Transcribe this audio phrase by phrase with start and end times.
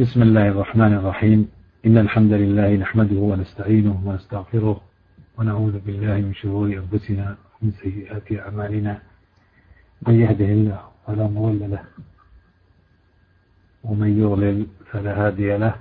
[0.00, 1.48] بسم الله الرحمن الرحيم.
[1.86, 4.80] إن الحمد لله نحمده ونستعينه ونستغفره
[5.38, 8.98] ونعوذ بالله من شرور أنفسنا ومن سيئات أعمالنا.
[10.06, 11.82] من يهده الله فلا مضل له
[13.84, 15.74] ومن يضلل فلا هادي له.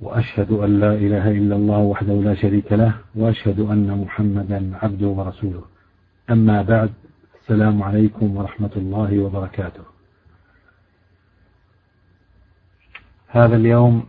[0.00, 5.64] وأشهد أن لا إله إلا الله وحده لا شريك له وأشهد أن محمدا عبده ورسوله.
[6.30, 6.90] أما بعد
[7.40, 9.91] السلام عليكم ورحمة الله وبركاته.
[13.34, 14.06] هذا اليوم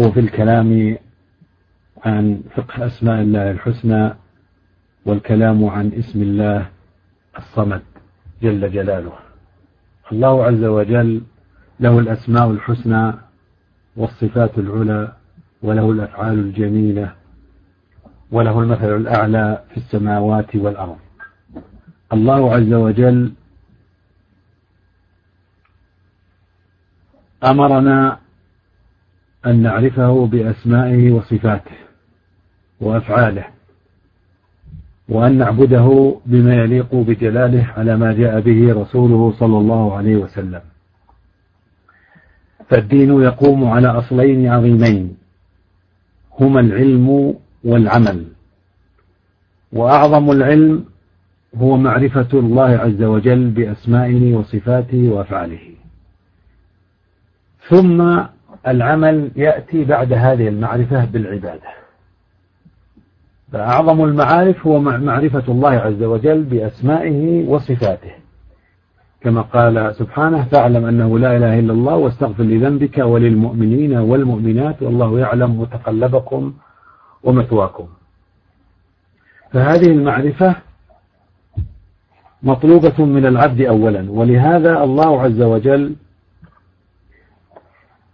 [0.00, 0.98] هو في الكلام
[2.04, 4.14] عن فقه أسماء الله الحسنى
[5.06, 6.66] والكلام عن اسم الله
[7.38, 7.82] الصمد
[8.42, 9.12] جل جلاله.
[10.12, 11.22] الله عز وجل
[11.80, 13.12] له الأسماء الحسنى
[13.96, 15.12] والصفات العلى
[15.62, 17.12] وله الأفعال الجميلة
[18.30, 20.98] وله المثل الأعلى في السماوات والأرض.
[22.12, 23.32] الله عز وجل
[27.44, 28.18] أمرنا
[29.46, 31.76] أن نعرفه بأسمائه وصفاته
[32.80, 33.44] وأفعاله
[35.08, 40.60] وأن نعبده بما يليق بجلاله على ما جاء به رسوله صلى الله عليه وسلم.
[42.68, 45.16] فالدين يقوم على أصلين عظيمين
[46.40, 48.24] هما العلم والعمل
[49.72, 50.84] وأعظم العلم
[51.56, 55.77] هو معرفة الله عز وجل بأسمائه وصفاته وأفعاله.
[57.68, 58.20] ثم
[58.66, 61.68] العمل يأتي بعد هذه المعرفة بالعبادة.
[63.52, 68.10] فأعظم المعارف هو معرفة الله عز وجل بأسمائه وصفاته.
[69.20, 75.60] كما قال سبحانه فاعلم أنه لا إله إلا الله واستغفر لذنبك وللمؤمنين والمؤمنات والله يعلم
[75.60, 76.52] متقلبكم
[77.22, 77.88] ومثواكم.
[79.52, 80.56] فهذه المعرفة
[82.42, 85.94] مطلوبة من العبد أولا ولهذا الله عز وجل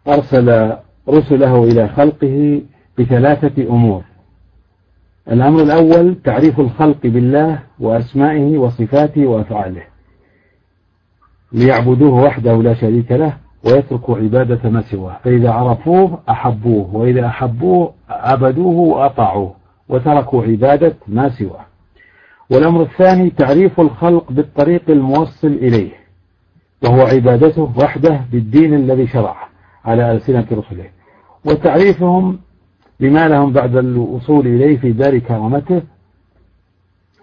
[0.09, 0.77] أرسل
[1.09, 2.63] رسله إلى خلقه
[2.99, 4.03] بثلاثة أمور.
[5.33, 9.83] الأمر الأول تعريف الخلق بالله وأسمائه وصفاته وأفعاله.
[11.53, 15.19] ليعبدوه وحده لا شريك له ويتركوا عبادة ما سواه.
[15.25, 19.55] فإذا عرفوه أحبوه وإذا أحبوه عبدوه وأطاعوه
[19.89, 21.67] وتركوا عبادة ما سواه.
[22.51, 25.93] والأمر الثاني تعريف الخلق بالطريق الموصل إليه
[26.85, 29.44] وهو عبادته وحده بالدين الذي شرعه.
[29.85, 30.85] على ألسنة رسله.
[31.45, 32.39] وتعريفهم
[33.01, 35.83] بما لهم بعد الوصول إليه في دار كرامته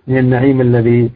[0.08, 1.12] من النعيم الذي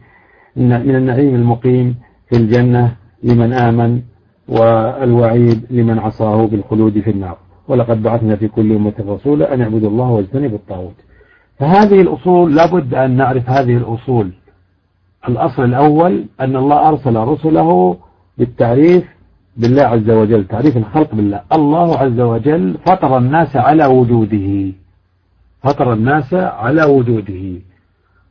[0.56, 1.96] من النعيم المقيم
[2.30, 4.02] في الجنة لمن آمن
[4.48, 7.38] والوعيد لمن عصاه بالخلود في النار.
[7.68, 10.94] ولقد بعثنا في كل أمة رسولا أن اعبدوا الله واجتنبوا الطاغوت.
[11.58, 14.32] فهذه الأصول لابد أن نعرف هذه الأصول.
[15.28, 17.96] الأصل الأول أن الله أرسل رسله
[18.38, 19.15] بالتعريف
[19.56, 21.40] بالله عز وجل تعريف الخلق بالله.
[21.52, 24.72] الله عز وجل فطر الناس على وجوده.
[25.62, 27.60] فطر الناس على وجوده.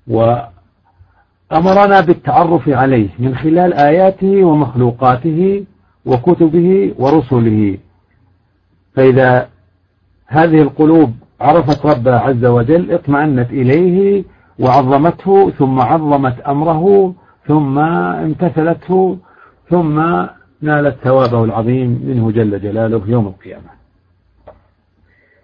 [0.07, 5.65] وأمرنا بالتعرف عليه من خلال آياته ومخلوقاته
[6.05, 7.77] وكتبه ورسله.
[8.95, 9.47] فإذا
[10.27, 14.23] هذه القلوب عرفت ربها عز وجل اطمأنت إليه
[14.59, 17.13] وعظمته ثم عظمت أمره
[17.47, 19.17] ثم امتثلته
[19.69, 20.25] ثم
[20.65, 23.69] نالت ثوابه العظيم منه جل جلاله يوم القيامة.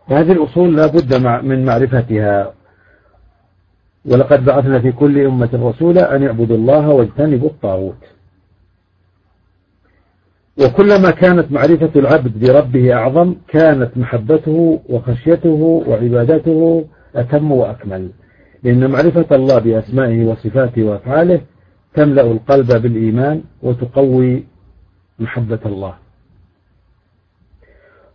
[0.05, 1.15] هذه الأصول لا بد
[1.45, 2.53] من معرفتها.
[4.05, 8.03] ولقد بعثنا في كل أمة رسولا أن يعبدوا الله واجتنبوا الطاغوت.
[10.63, 18.09] وكلما كانت معرفة العبد بربه أعظم كانت محبته وخشيته وعبادته أتم وأكمل.
[18.63, 21.41] لأن معرفة الله بأسمائه وصفاته وأفعاله
[21.93, 24.43] تملأ القلب بالإيمان وتقوي
[25.21, 25.93] محبة الله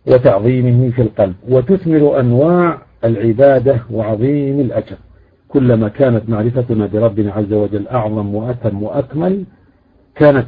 [0.07, 4.95] وتعظيمه في القلب وتثمر أنواع العبادة وعظيم الأجر.
[5.47, 9.43] كلما كانت معرفتنا بربنا عز وجل أعظم وأتم وأكمل
[10.15, 10.47] كانت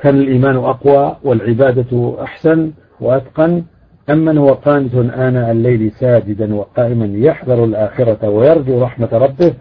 [0.00, 3.64] كان الإيمان أقوى والعبادة أحسن وأتقن.
[4.10, 9.54] أمن هو قانت آناء الليل ساجدا وقائما يحذر الآخرة ويرجو رحمة ربه.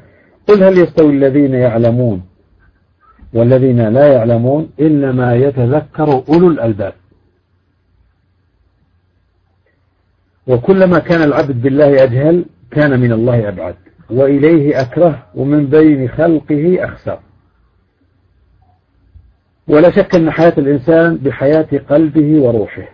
[0.48, 2.22] قل هل يستوي الذين يعلمون؟
[3.38, 6.94] والذين لا يعلمون إنما يتذكر أولو الألباب.
[10.48, 13.76] وكلما كان العبد بالله أجهل كان من الله أبعد.
[14.10, 17.20] وإليه أكره ومن بين خلقه أخسر.
[19.68, 22.90] ولا شك أن حياة الإنسان بحياة قلبه وروحه.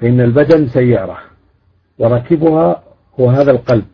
[0.00, 1.18] فإن البدن سيارة
[1.98, 2.82] وركبها
[3.20, 3.86] هو هذا القلب.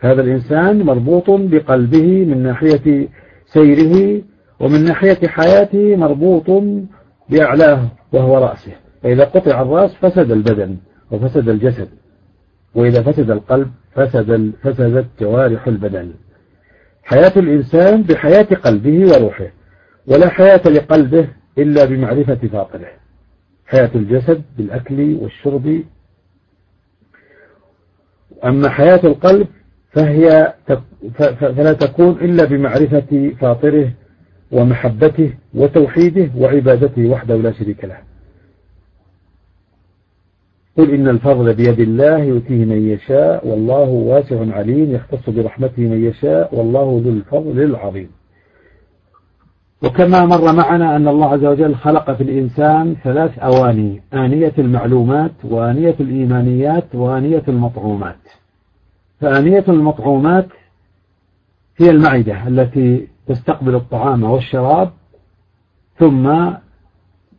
[0.00, 3.08] هذا الإنسان مربوط بقلبه من ناحية
[3.46, 4.22] سيره
[4.60, 6.62] ومن ناحية حياته مربوط
[7.28, 8.72] بأعلاه وهو رأسه.
[9.02, 10.76] فإذا قطع الرأس فسد البدن
[11.10, 11.88] وفسد الجسد
[12.74, 16.12] وإذا فسد القلب فسد فسدت جوارح البدن.
[17.02, 19.50] حياة الإنسان بحياة قلبه وروحه
[20.06, 21.28] ولا حياة لقلبه
[21.58, 22.88] إلا بمعرفة فاطره
[23.66, 25.82] حياة الجسد بالأكل والشرب.
[28.44, 29.48] أما حياة القلب
[29.90, 30.54] فهي
[31.14, 33.92] فلا تكون إلا بمعرفة فاطره
[34.52, 37.98] ومحبته وتوحيده وعبادته وحده لا شريك له.
[40.78, 46.54] قل إن الفضل بيد الله يؤتيه من يشاء والله واسع عليم يختص برحمته من يشاء
[46.54, 48.10] والله ذو الفضل العظيم.
[49.82, 55.94] وكما مر معنا أن الله عز وجل خلق في الإنسان ثلاث أواني آنية المعلومات وآنية
[56.00, 58.16] الإيمانيات وآنية المطعومات.
[59.20, 60.46] فآنية المطعومات
[61.78, 64.90] هي المعدة التي تستقبل الطعام والشراب
[65.98, 66.50] ثم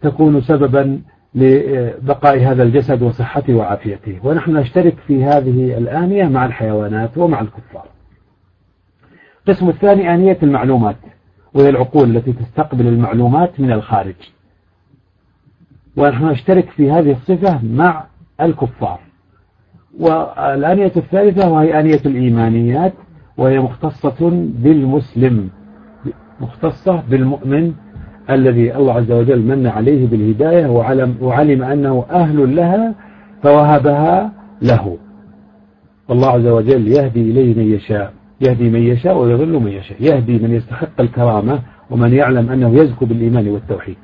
[0.02, 1.02] تكون سببا
[1.36, 4.20] لبقاء هذا الجسد وصحته وعافيته.
[4.24, 7.86] ونحن نشترك في هذه الآنية مع الحيوانات ومع الكفار.
[9.48, 10.96] القسم الثاني آنية المعلومات
[11.54, 14.16] وهي العقول التي تستقبل المعلومات من الخارج.
[15.98, 18.06] ونحن نشترك في هذه الصفة مع
[18.42, 19.00] الكفار.
[20.00, 22.94] والآنية الثالثة وهي آنية الإيمانيات
[23.38, 24.30] وهي مختصة
[24.64, 25.50] بالمسلم
[26.42, 27.74] مختصة بالمؤمن
[28.30, 32.96] الذي الله عز وجل من عليه بالهداية وعلم, وعلم أنه أهل لها
[33.44, 34.32] فوهبها
[34.62, 34.98] له.
[36.10, 40.54] والله عز وجل يهدي إليه من يشاء يهدي من يشاء ويضل من يشاء يهدي من
[40.54, 43.98] يستحق الكرامة ومن يعلم أنه يزكو بالإيمان والتوحيد.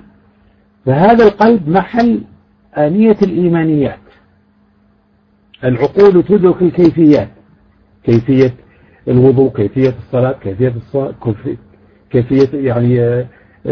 [0.86, 2.22] فهذا القلب محل
[2.78, 4.00] آنية الإيمانيات.
[5.64, 7.30] العقول تدرك الكيفيات
[8.04, 8.54] كيفية
[9.08, 11.14] الوضوء كيفية الصلاة كيفية الصلاة
[12.12, 13.26] كيفية يعني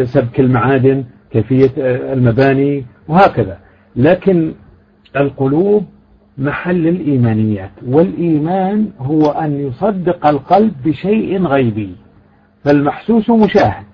[0.03, 1.71] سبك المعادن كيفية
[2.13, 3.57] المباني وهكذا.
[3.95, 4.53] لكن
[5.15, 5.85] القلوب
[6.37, 11.95] محل الإيمانيات والإيمان هو أن يصدق القلب بشيء غيبي
[12.63, 13.85] فالمحسوس مشاهد.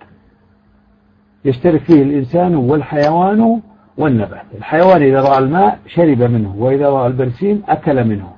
[1.45, 3.61] يشترك فيه الإنسان والحيوان
[3.97, 4.45] والنبات.
[4.57, 8.36] الحيوان إذا رأى الماء شرب منه وإذا رأى البرسيم أكل منه.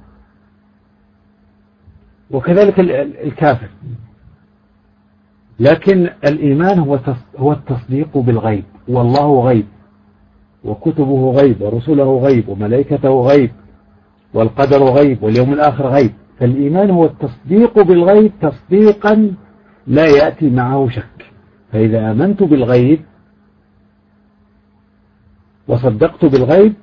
[2.31, 2.79] وكذلك
[3.23, 3.69] الكافر.
[5.59, 6.99] لكن الإيمان هو
[7.37, 9.65] هو التصديق بالغيب والله غيب
[10.63, 13.51] وكتبه غيب ورسله غيب وملائكته غيب
[14.33, 16.11] والقدر غيب واليوم الآخر غيب.
[16.39, 19.33] فالإيمان هو التصديق بالغيب تصديقا
[19.87, 21.25] لا يأتي معه شك.
[21.71, 22.99] فإذا آمنت بالغيب
[25.67, 26.73] وصدقت بالغيب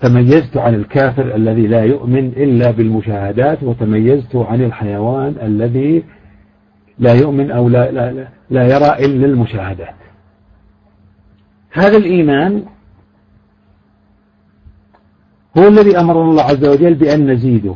[0.00, 6.04] تميزت عن الكافر الذي لا يؤمن إلا بالمشاهدات وتميزت عن الحيوان الذي
[6.98, 9.94] لا يؤمن أو لا, لا, لا يرى إلا المشاهدات.
[11.72, 12.62] هذا الإيمان
[15.58, 17.74] هو الذي أمر الله عز وجل بأن نزيده.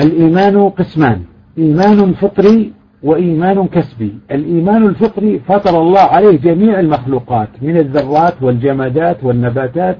[0.00, 1.22] الإيمان قسمان
[1.58, 4.18] إيمان فطري وإيمان كسبي.
[4.30, 9.98] الإيمان الفطري فطر الله عليه جميع المخلوقات من الذرات والجمادات والنباتات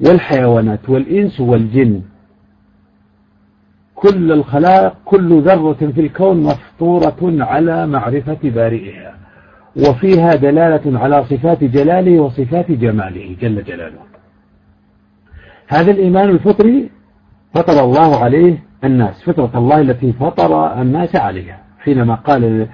[0.00, 2.02] والحيوانات والإنس والجن.
[3.94, 9.14] كل الخلاق كل ذرة في الكون مفطورة على معرفة بارئها
[9.76, 13.98] وفيها دلالة على صفات جلاله وصفات جماله جل جلاله.
[15.68, 16.90] هذا الإيمان الفطري
[17.54, 21.58] فطر الله عليه الناس فطرة الله التي فطر الناس عليها.
[21.78, 22.68] حينما قال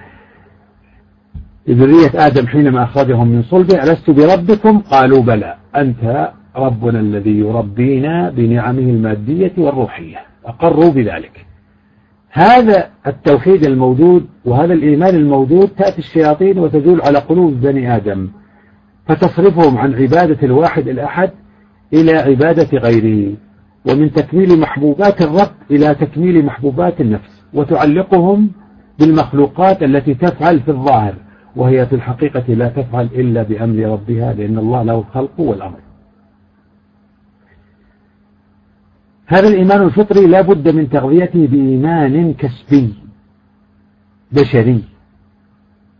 [1.67, 5.55] لذرية آدم حينما أخرجهم من صلبه ألست بربكم؟ قالوا بلى.
[5.75, 10.17] أنت ربنا الذي يربينا بنعمه المادية والروحية.
[10.45, 11.45] أقروا بذلك.
[12.31, 18.29] هذا التوحيد الموجود وهذا الإيمان الموجود تأتي الشياطين وتزول على قلوب بني آدم
[19.07, 21.31] فتصرفهم عن عبادة الواحد الأحد
[21.93, 23.33] إلى عبادة غيره
[23.89, 28.51] ومن تكميل محبوبات الرب إلى تكميل محبوبات النفس وتعلقهم
[28.99, 31.13] بالمخلوقات التي تفعل في الظاهر
[31.55, 35.84] وهي في الحقيقة لا تفعل إلا بأمر ربها لأن الله له الخلق والأمر.
[39.27, 42.93] هذا الإيمان الفطري لا بد من تغذيته بإيمان كسبي
[44.31, 44.83] بشري.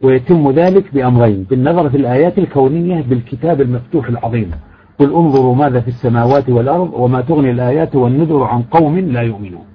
[0.01, 4.51] ويتم ذلك بأمرين بالنظر في الآيات الكونية بالكتاب المفتوح العظيم.
[4.99, 9.65] قل انظروا ماذا في السماوات والأرض وما تغني الآيات والنذر عن قوم لا يؤمنون.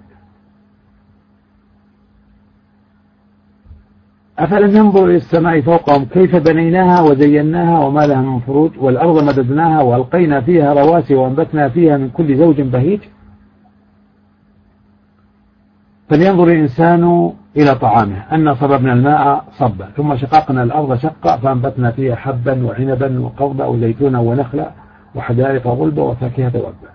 [4.39, 10.41] أفلم ينظروا إلى السماء فوقهم كيف بنيناها وزيناها وما لها من فروج والأرض مددناها وألقينا
[10.41, 13.01] فيها رواسي وأنبتنا فيها من كل زوج بهيج؟
[16.11, 18.35] فلينظر الإنسان إلى طعامه.
[18.35, 19.91] أن صببنا الماء صبا.
[19.97, 24.71] ثم شققنا الأرض شقا فأنبتنا فيها حبا وعنبا وقضبا وزيتونا ونخلا
[25.15, 26.91] وحدائق غلبا وفاكهة وأبا.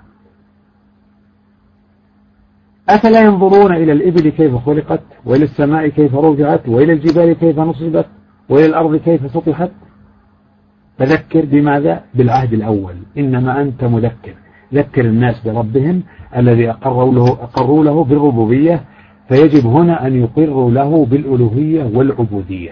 [2.90, 8.06] أفلا ينظرون إلى الإبل كيف خلقت وإلى السماء كيف رفعت وإلى الجبال كيف نصبت
[8.50, 9.72] وإلى الأرض كيف سطحت؟
[10.98, 12.96] فذكر بماذا؟ بالعهد الأول.
[13.18, 14.34] إنما أنت مذكر.
[14.74, 16.04] ذكر الناس بربهم
[16.38, 18.84] الذي أقروا له, أقروا له بالربوبية
[19.30, 22.72] فيجب هنا أن يقروا له بالألوهية والعبودية.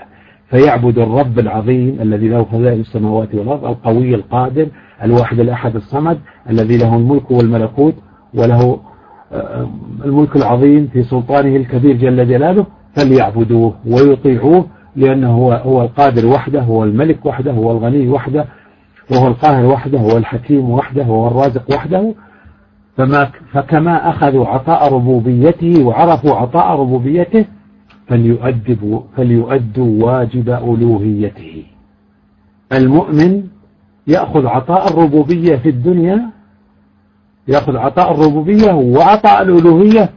[0.50, 4.67] فيعبد الرب العظيم الذي له خزائن السماوات والأرض القوي القادر
[5.03, 6.19] الواحد الأحد الصمد
[6.50, 7.93] الذي له الملك والملكوت
[8.33, 8.79] وله
[9.31, 9.67] آه،
[10.05, 16.83] الملك العظيم في سلطانه الكبير جل جلاله فليعبدوه ويطيعوه لأنه هو, هو القادر وحده هو
[16.83, 18.45] الملك وحده هو الغني وحده
[19.12, 22.13] وهو القاهر وحده هو الحكيم وحده هو الرازق وحده.
[22.97, 27.45] فما فكما أخذوا عطاء ربوبيته وعرفوا عطاء ربوبيته
[28.07, 31.63] فليؤدبوا فليؤدوا واجب ألوهيته.
[32.73, 33.43] المؤمن
[34.07, 36.29] يأخذ عطاء الربوبية في الدنيا
[37.47, 40.09] يأخذ عطاء الربوبية وعطاء الألوهية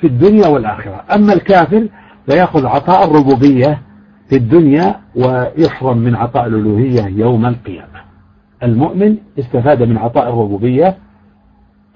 [0.00, 1.04] في الدنيا والآخرة.
[1.14, 1.88] أما الكافر
[2.26, 3.82] فيأخذ عطاء الربوبية
[4.28, 8.04] في الدنيا ويحرم من عطاء الألوهية يوم القيامة.
[8.62, 10.96] المؤمن استفاد من عطاء الربوبية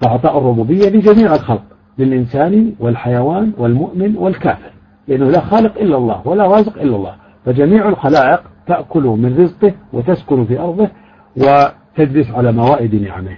[0.01, 1.63] فعطاء الربوبية لجميع الخلق
[1.97, 4.71] للإنسان والحيوان والمؤمن والكافر
[5.07, 7.15] لأنه لا خالق إلا الله ولا رازق إلا الله.
[7.45, 10.89] فجميع الخلائق تأكل من رزقه وتسكن في أرضه
[11.37, 13.37] وتجلس على موائد نعمه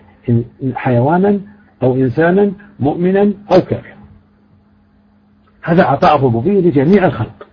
[0.75, 1.39] حيوانا
[1.83, 4.01] أو إنسانا مؤمنا أو كافرا.
[5.63, 7.47] هذا عطاء الربوبية لجميع الخلق.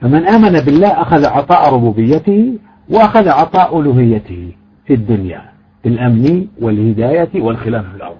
[0.00, 2.58] فمن آمن بالله أخذ عطاء ربوبيته
[2.90, 4.52] وأخذ عطاء ألوهيته
[4.86, 5.53] في الدنيا.
[5.84, 8.16] بالأمن والهداية والخلاف في الأرض.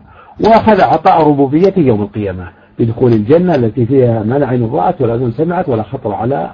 [0.47, 5.31] وأخذ عطاء ربوبيته يوم القيامة بدخول الجنة التي فيها ما لا عين رأت ولا أذن
[5.31, 6.51] سمعت ولا خطر على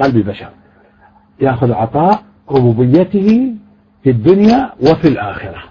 [0.00, 0.48] قلب بشر.
[1.40, 3.54] يأخذ عطاء ربوبيته
[4.02, 5.62] في الدنيا وفي الآخرة.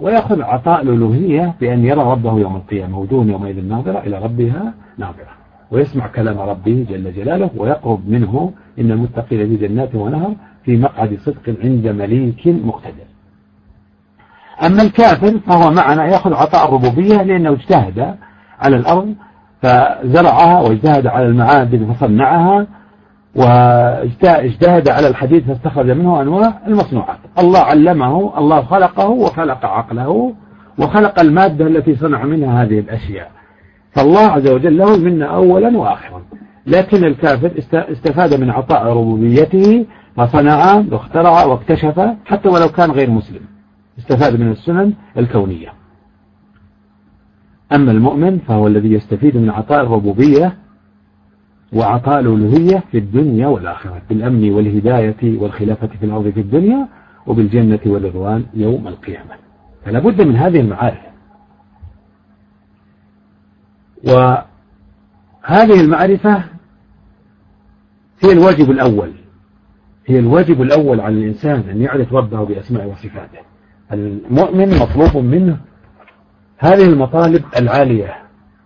[0.00, 5.30] ويأخذ عطاء الألوهية بأن يرى ربه يوم القيامة وجوه يومئذ ناظرة إلى ربها ناظرة.
[5.70, 11.56] ويسمع كلام ربه جل جلاله ويقرب منه إن المتقين في جنات ونهر في مقعد صدق
[11.64, 13.09] عند مليك مقتدر.
[14.66, 18.14] أما الكافر فهو معنا يأخذ عطاء الربوبية لأنه اجتهد
[18.60, 19.14] على الأرض
[19.62, 22.66] فزرعها واجتهد على المعادن فصنعها
[23.36, 27.18] واجتهد على الحديد فاستخرج منه أنواع المصنوعات.
[27.38, 30.34] الله علمه الله خلقه وخلق عقله
[30.78, 33.30] وخلق المادة التي صنع منها هذه الأشياء.
[33.92, 36.22] فالله عز وجل له منا أولا وآخرا.
[36.66, 39.86] لكن الكافر استفاد من عطاء ربوبيته
[40.16, 43.40] فصنع واخترع واكتشف حتى ولو كان غير مسلم.
[44.00, 45.72] استفاد من السنن الكونية.
[47.72, 50.56] أما المؤمن فهو الذي يستفيد من عطاء الربوبية
[51.72, 56.88] وعطاء الألوهية في الدنيا والآخرة بالأمن والهداية والخلافة في الأرض في الدنيا
[57.26, 59.34] وبالجنة والرضوان يوم القيامة.
[59.84, 61.00] فلا بد من هذه المعارف.
[64.04, 66.44] وهذه المعرفة
[68.24, 69.12] هي الواجب الأول
[70.06, 73.38] هي الواجب الأول على الإنسان أن يعرف ربه بأسماء وصفاته.
[73.92, 75.56] المؤمن مطلوب منه
[76.58, 78.14] هذه المطالب العالية.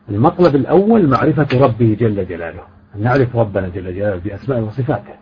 [0.09, 2.63] المطلب الأول معرفة ربه جل جلاله
[2.97, 5.15] أن نعرف ربنا جل جلاله بأسماء وصفاته.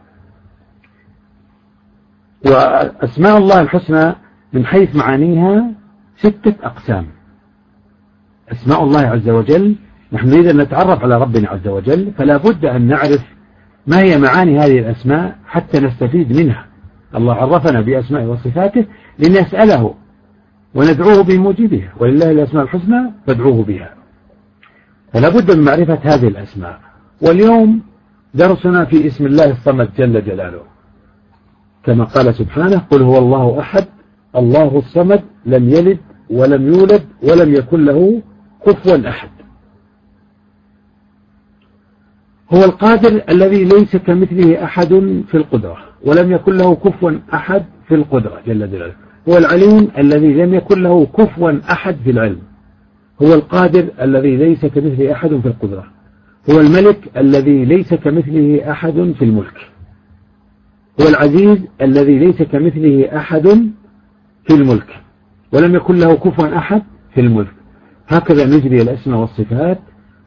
[2.46, 4.14] وأسماء الله الحسنى
[4.52, 5.70] من حيث معانيها
[6.16, 7.06] ستة أقسام.
[8.52, 9.76] أسماء الله عز وجل
[10.12, 13.24] نحن نريد أن نتعرف على ربنا عز وجل فلا بد أن نعرف
[13.86, 16.66] ما هي معاني هذه الأسماء حتى نستفيد منها.
[17.16, 18.86] الله عرفنا بأسماء وصفاته
[19.18, 19.94] لنسأله
[20.74, 23.94] وندعوه بموجبها ولله الأسماء الحسنى فادعوه بها.
[25.12, 26.80] فلا بد من معرفة هذه الأسماء.
[27.22, 27.82] واليوم
[28.34, 30.62] درسنا في اسم الله الصمد جل جلاله.
[31.84, 33.84] كما قال سبحانه قل هو الله أحد
[34.36, 35.98] الله الصمد لم يلد
[36.30, 38.22] ولم يولد ولم يكن له
[38.66, 39.30] كفوا أحد.
[42.54, 44.88] هو القادر الذي ليس كمثله أحد
[45.28, 45.91] في القدرة.
[46.04, 48.94] ولم يكن له كفوا أحد في القدرة جل جلاله
[49.28, 52.38] هو العليم الذي لم يكن له كفوا أحد في العلم.
[53.22, 55.84] هو القادر الذي ليس كمثله أحد في القدرة.
[56.50, 59.70] هو الملك الذي ليس كمثله أحد في الملك.
[61.00, 63.48] هو العزيز الذي ليس كمثله أحد
[64.48, 65.00] في الملك.
[65.52, 66.82] ولم يكن له كفوا أحد
[67.14, 67.52] في الملك.
[68.08, 69.78] هكذا نجري الأسماء والصفات.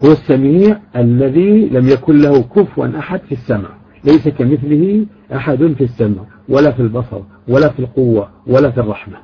[0.06, 3.70] هو السميع الذي لم يكن له كفوا أحد في السمع
[4.06, 9.18] ليس كمثله أحد في السمع ولا في البصر ولا في القوة ولا في الرحمة.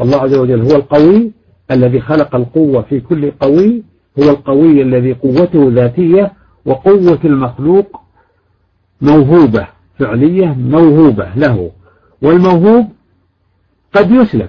[0.00, 1.32] الله عز وجل هو القوي
[1.70, 3.82] الذي خلق القوة في كل قوي
[4.18, 6.32] هو القوي الذي قوته ذاتية
[6.66, 8.00] وقوة المخلوق
[9.00, 9.66] موهوبة
[9.98, 11.70] فعلية موهوبة له.
[12.22, 12.86] والموهوب
[13.94, 14.48] قد يسلب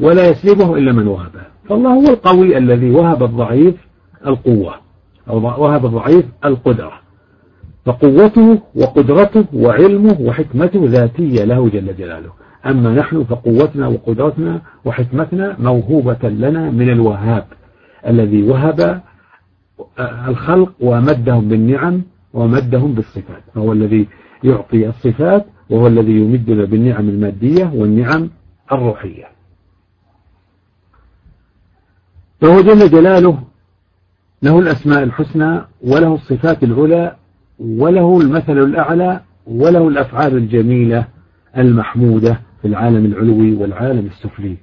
[0.00, 3.74] ولا يسلبه إلا من وهبه فالله هو القوي الذي وهب الضعيف
[4.26, 4.74] القوة
[5.28, 7.07] أو وهب الضعيف القدرة.
[7.88, 12.32] فقوته وقدرته وعلمه وحكمته ذاتية له جل جلاله.
[12.66, 17.44] أما نحن فقوتنا وقدرتنا وحكمتنا موهوبة لنا من الوهاب
[18.06, 19.00] الذي وهب
[20.28, 22.02] الخلق ومدهم بالنعم
[22.32, 23.42] ومدهم بالصفات.
[23.54, 24.08] فهو الذي
[24.44, 28.30] يعطي الصفات وهو الذي يمدنا بالنعم المادية والنعم
[28.72, 29.24] الروحية.
[32.40, 33.38] فهو جل جلاله
[34.42, 37.16] له الأسماء الحسنى وله الصفات العلى
[37.58, 41.08] وله المثل الأعلى وله الأفعال الجميلة
[41.56, 44.56] المحمودة في العالم العلوي والعالم السفلي.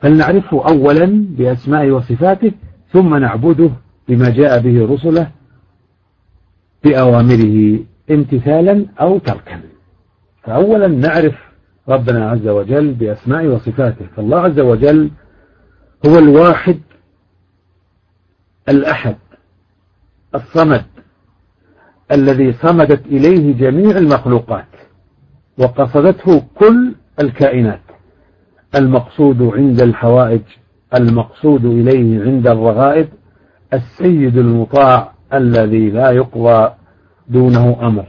[0.00, 2.52] فلنعرفه أولا بأسمائه وصفاته
[2.92, 3.70] ثم نعبده
[4.08, 5.30] بما جاء به رسله
[6.84, 7.78] بأوامره
[8.10, 9.60] امتثالا أو تركا.
[10.42, 11.34] فأولا نعرف
[11.88, 14.06] ربنا عز وجل بأسمائه وصفاته.
[14.16, 15.10] فالله عز وجل
[16.06, 16.78] هو الواحد
[18.68, 19.16] الأحد
[20.34, 20.84] الصمد
[22.12, 24.66] الذي صمدت إليه جميع المخلوقات
[25.58, 27.80] وقصدته كل الكائنات.
[28.74, 30.40] المقصود عند الحوائج
[30.94, 33.08] المقصود إليه عند الرغائب
[33.74, 36.74] السيد المطاع الذي لا يقضى
[37.28, 38.06] دونه أمر.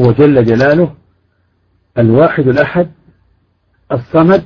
[0.00, 0.94] هو جل جلاله
[1.98, 2.88] الواحد الأحد
[3.92, 4.44] الصمد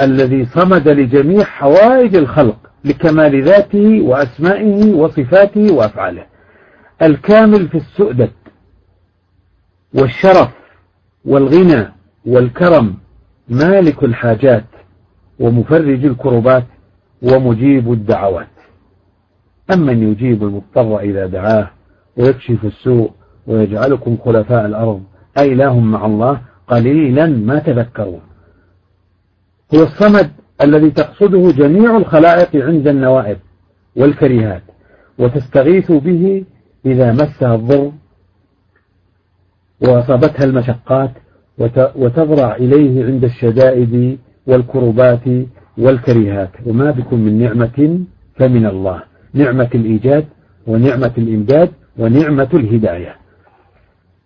[0.00, 6.26] الذي صمد لجميع حوائج الخلق لكمال ذاته وأسمائه وصفاته وأفعاله.
[7.02, 8.30] الكامل في السؤدد
[9.94, 10.50] والشرف
[11.24, 11.88] والغنى
[12.26, 12.94] والكرم
[13.48, 14.64] مالك الحاجات
[15.40, 16.64] ومفرج الكربات
[17.22, 18.48] ومجيب الدعوات.
[19.74, 21.70] أمن يجيب المضطر إذا دعاه
[22.16, 23.10] ويكشف السوء
[23.46, 25.02] ويجعلكم خلفاء الأرض
[25.38, 28.20] أإله مع الله قليلا ما تذكرون.
[29.74, 30.30] هو الصمد
[30.62, 33.38] الذي تقصده جميع الخلائق عند النوائب
[33.96, 34.62] والكريهات
[35.18, 36.44] وتستغيث به
[36.86, 37.92] إذا مسها الضر
[39.80, 41.10] وأصابتها المشقات
[41.96, 45.24] وتضرع إليه عند الشدائد والكربات
[45.78, 46.50] والكريهات.
[46.66, 48.00] وما بكم من نعمة
[48.34, 49.02] فمن الله.
[49.34, 50.24] نعمة الإيجاد
[50.66, 53.16] ونعمة الإمداد ونعمة الهداية.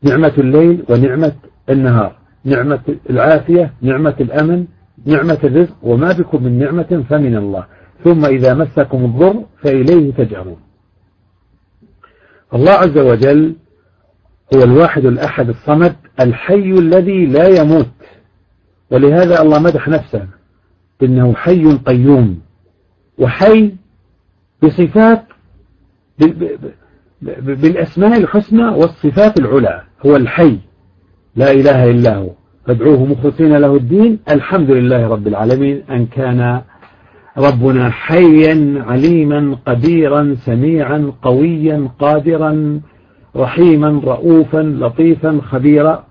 [0.02, 1.32] نعمة الليل ونعمة
[1.70, 2.16] النهار.
[2.44, 4.66] نعمة العافية نعمة الأمن
[5.06, 5.76] نعمة الرزق.
[5.82, 7.64] وما بكم من نعمة فمن الله.
[8.04, 10.65] ثم إذا مسكم الضر فإليه تجأرون.
[12.54, 13.54] الله عز وجل
[14.54, 17.88] هو الواحد الأحد الصمد الحي الذي لا يموت.
[18.90, 20.26] ولهذا الله مدح نفسه
[21.02, 22.40] إنه حي قيوم
[23.18, 23.72] وحي
[24.62, 25.24] بصفات
[27.32, 30.58] بالأسماء الحسنى والصفات العلى هو الحي.
[31.36, 32.30] لا إله إلا هو.
[32.66, 36.62] فادعوه مخلصين له الدين الحمد لله رب العالمين أن كان
[37.38, 42.80] ربنا حيا عليما قديرا سميعا قويا قادرا
[43.36, 46.06] رحيما رؤوفا لطيفا خبيرا.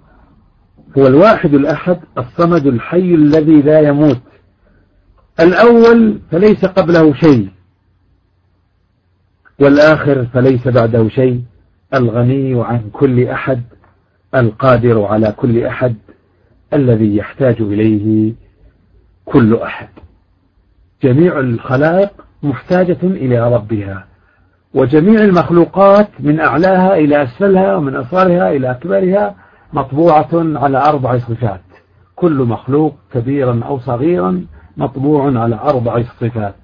[0.97, 4.21] هو الواحد الأحد الصمد الحي الذي لا يموت.
[5.39, 7.49] الأول فليس قبله شيء.
[9.59, 11.41] والآخر فليس بعده شيء.
[11.93, 13.61] الغني عن كل أحد
[14.35, 15.95] القادر على كل أحد
[16.73, 18.33] الذي يحتاج إليه
[19.25, 19.87] كل أحد.
[21.05, 22.11] جميع الخلائق
[22.43, 24.05] محتاجة إلى ربها.
[24.73, 29.35] وجميع المخلوقات من أعلاها إلى أسفلها ومن أصغرها إلى أكبرها
[29.73, 31.61] مطبوعة على أربع صفات.
[32.15, 34.45] كل مخلوق كبيرا أو صغيرا
[34.77, 36.55] مطبوع على أربع صفات.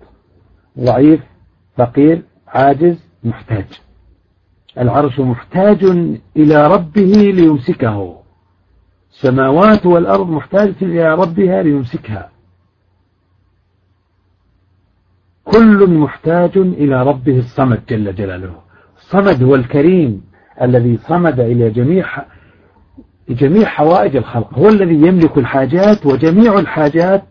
[0.79, 1.21] ضعيف
[1.77, 3.81] فقير عاجز محتاج.
[4.77, 5.83] العرش محتاج
[6.37, 8.17] إلى ربه ليمسكه.
[9.11, 12.29] السماوات والأرض محتاجة إلى ربها ليمسكها.
[15.43, 18.55] كل محتاج إلى ربه الصمد جل جلاله.
[18.97, 20.21] الصمد هو الكريم
[20.61, 22.05] الذي صمد إلى جميع
[23.29, 24.53] جميع حوائج الخلق.
[24.53, 27.23] هو الذي يملك الحاجات وجميع الحاجات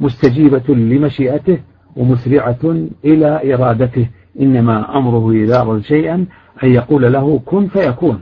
[0.00, 1.58] مستجيبة لمشيئته
[1.96, 4.08] ومسرعة إلى إرادته.
[4.40, 6.26] إنما أمره إذا أراد شيئا
[6.64, 8.20] أن يقول له كن فيكون.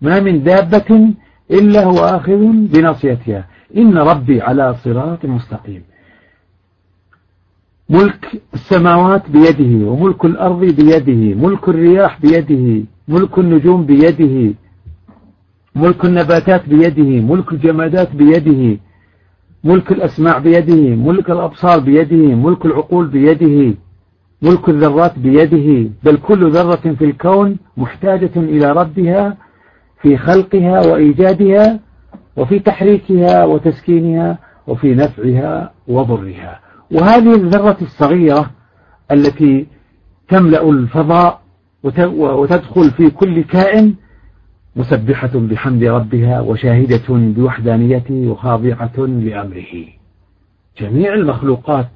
[0.00, 1.08] ما من دابة
[1.50, 3.44] إلا هو آخذ بناصيتها.
[3.76, 5.82] إن ربي على صراط مستقيم.
[7.90, 14.54] ملك السماوات بيده وملك الأرض بيده ملك الرياح بيده ملك النجوم بيده
[15.76, 18.78] ملك النباتات بيده ملك الجمادات بيده
[19.64, 23.74] ملك الأسماع بيده ملك الأبصار بيده ملك العقول بيده
[24.42, 25.90] ملك الذرات بيده.
[26.04, 29.36] بل كل ذرة في الكون محتاجة إلى ربها
[30.02, 31.80] في خلقها وإيجادها
[32.36, 36.60] وفي تحريكها وتسكينها وفي نفعها وضرها.
[36.90, 38.50] وهذه الذرة الصغيرة
[39.10, 39.66] التي
[40.28, 41.40] تملأ الفضاء
[42.18, 43.94] وتدخل في كل كائن
[44.76, 49.84] مسبحة بحمد ربها وشاهدة بوحدانيته وخاضعة لأمره.
[50.80, 51.88] جميع المخلوقات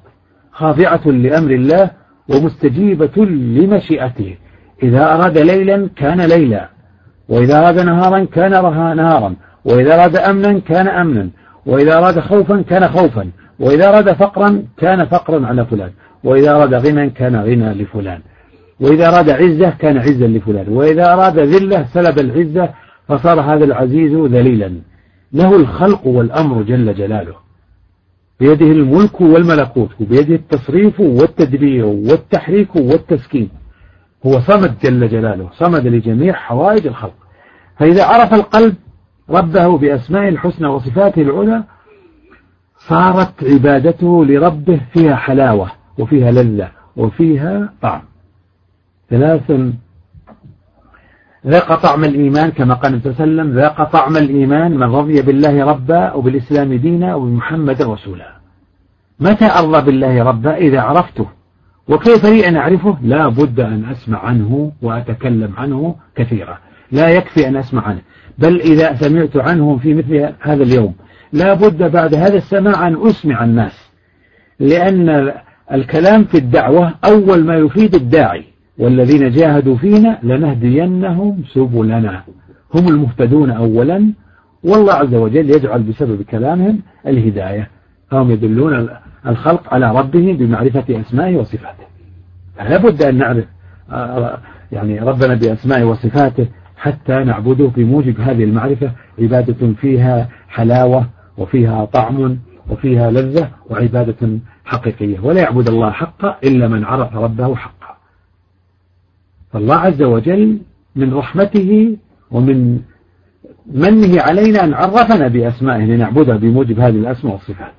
[0.51, 1.91] خاضعة لأمر الله
[2.29, 4.37] ومستجيبة لمشيئته.
[4.83, 6.69] إذا أراد ليلا كان ليلا
[7.29, 8.51] وإذا أراد نهارا كان
[8.97, 11.29] نهارا وإذا أراد أمنا كان أمنا
[11.65, 15.91] وإذا أراد خوفا كان خوفا وإذا أراد فقرا كان فقرا على فلان.
[16.23, 18.21] وإذا أراد غنى كان غنى لفلان.
[18.79, 20.69] وإذا أراد عزة كان عزا لفلان.
[20.69, 22.69] وإذا أراد ذلة سلب العزة
[23.07, 24.71] فصار هذا العزيز ذليلا.
[25.33, 27.35] له الخلق والأمر جل جلاله.
[28.39, 33.49] بيده الملك والملكوت وبيده التصريف والتدبير والتحريك والتسكين.
[34.25, 37.15] هو صمد جل جلاله صمد لجميع حوائج الخلق.
[37.79, 38.75] فإذا عرف القلب
[39.29, 41.63] ربه بأسماء الحسنى وصفاته العلى
[42.87, 48.01] صارت عبادته لربه فيها حلاوة وفيها لذة وفيها طعم.
[49.09, 49.51] ثلاث
[51.47, 55.21] ذاق طعم الإيمان كما قال النبي صلى الله عليه وسلم ذاق طعم الإيمان من رضي
[55.21, 58.31] بالله ربا وبالإسلام دينا وبمحمد رسولا.
[59.19, 61.27] متى أرضى بالله ربا؟ إذا عرفته.
[61.87, 66.57] وكيف لي أن أعرفه؟ لا بد أن أسمع عنه وأتكلم عنه كثيرا.
[66.91, 68.01] لا يكفي أن أسمع عنه.
[68.37, 70.93] بل إذا سمعت عنه في مثل هذا اليوم
[71.33, 73.91] لا بد بعد هذا السماع أن أسمع الناس.
[74.59, 75.31] لأن
[75.73, 78.43] الكلام في الدعوة أول ما يفيد الداعي
[78.77, 82.23] والذين جاهدوا فينا لنهدينهم سبلنا.
[82.75, 84.13] هم المهتدون أولا
[84.63, 87.69] والله عز وجل يجعل بسبب كلامهم الهداية.
[88.09, 88.89] فهم يدلون
[89.27, 91.85] الخلق على ربهم بمعرفة أسمائه وصفاته.
[92.57, 93.45] فلا بد أن نعرف
[93.91, 94.37] آه،
[94.71, 98.91] يعني ربنا بأسمائه وصفاته حتى نعبده بموجب هذه المعرفة.
[99.19, 101.05] عبادة فيها حلاوة
[101.41, 102.37] وفيها طعم
[102.69, 105.19] وفيها لذة وعبادة حقيقية.
[105.19, 107.97] ولا يعبد الله حقا إلا من عرف ربه حقا.
[109.53, 110.59] فالله عز وجل
[110.95, 111.97] من رحمته
[112.31, 112.79] ومن
[113.73, 117.73] منه علينا أن عرفنا بأسمائه لنعبدها بموجب هذه الأسماء والصفات.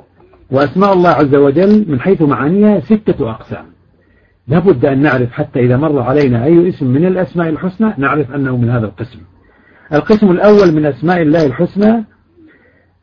[0.51, 3.64] وأسماء الله عز وجل من حيث معانيها ستة أقسام.
[4.48, 8.70] لابد أن نعرف حتى إذا مر علينا أي اسم من الأسماء الحسنى نعرف أنه من
[8.70, 9.18] هذا القسم.
[9.92, 12.05] القسم الأول من أسماء الله الحسنى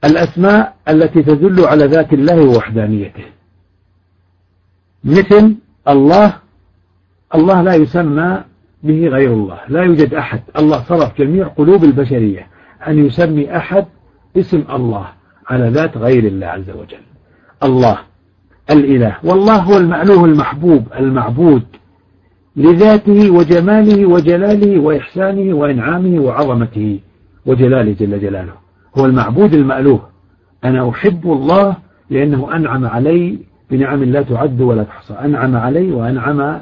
[0.05, 3.23] الأسماء التي تدل على ذات الله ووحدانيته.
[5.03, 5.55] مثل
[5.87, 6.33] الله
[7.35, 8.43] الله لا يسمى
[8.83, 10.41] به غير الله لا يوجد أحد.
[10.59, 12.47] الله صرف جميع قلوب البشرية
[12.87, 13.85] أن يسمي أحد
[14.37, 15.07] اسم الله
[15.47, 17.03] على ذات غير الله عز وجل.
[17.63, 17.99] الله
[18.71, 19.17] الإله.
[19.23, 21.63] والله هو المألوه المحبوب المعبود
[22.55, 26.99] لذاته وجماله وجلاله وإحسانه وإنعامه وعظمته
[27.45, 28.68] وجلاله جل جلاله.
[28.97, 30.09] هو المعبود المألوه.
[30.63, 31.77] أنا أحب الله
[32.09, 33.39] لأنه أنعم علي
[33.71, 35.13] بنعم لا تعد ولا تحصى.
[35.13, 36.61] أنعم علي وأنعم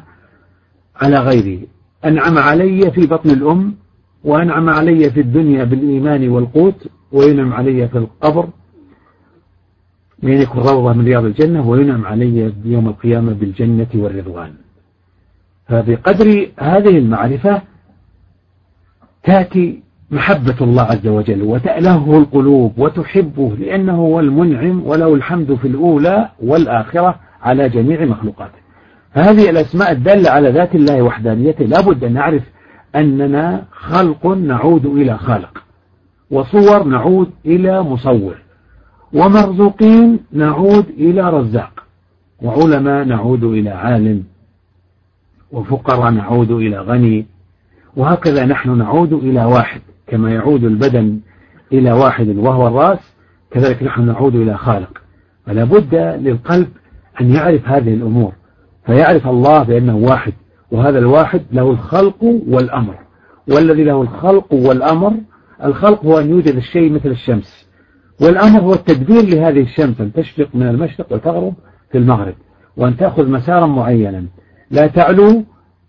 [1.02, 1.68] على غيري.
[2.06, 3.76] أنعم علي في بطن الأم
[4.24, 8.50] وأنعم علي في الدنيا بالإيمان والقوت وينعم علي في القبر.
[10.24, 14.54] من يكون روضة من رياض الجنة وينعم علي يوم القيامة بالجنة والرضوان.
[15.68, 17.62] فبقدر هذه المعرفة
[19.24, 26.30] تأتي محبة الله عز وجل وتألهه القلوب وتحبه لأنه هو المنعم وله الحمد في الأولى
[26.44, 28.58] والآخرة على جميع مخلوقاته.
[29.14, 31.66] فهذه الأسماء الدالة على ذات الله وحدانيته.
[31.66, 32.44] لابد أن نعرف
[32.96, 35.64] أننا خلق نعود إلى خالق
[36.32, 38.36] وصور نعود إلى مصور
[39.14, 41.84] ومرزوقين نعود إلى رزاق
[42.42, 44.24] وعلماء نعود إلى عالم
[45.52, 47.26] وفقراء نعود إلى غني
[47.96, 49.82] وهكذا نحن نعود إلى واحد.
[50.08, 51.20] كما يعود البدن
[51.74, 53.00] إلى واحد وهو الرأس
[53.52, 55.02] كذلك نحن نعود إلى خالق.
[55.46, 56.68] فلا بد للقلب
[57.22, 58.34] أن يعرف هذه الأمور
[58.86, 60.34] فيعرف الله بأنه واحد
[60.72, 62.96] وهذا الواحد له الخلق والأمر.
[63.50, 65.14] والذي له الخلق والأمر
[65.64, 67.68] الخلق هو أن يوجد الشيء مثل الشمس.
[68.22, 71.54] والأمر هو التدبير لهذه الشمس أن تشرق من المشرق وتغرب
[71.92, 72.34] في المغرب
[72.78, 74.26] وأن تأخذ مسارا معينا.
[74.72, 75.44] لا تعلو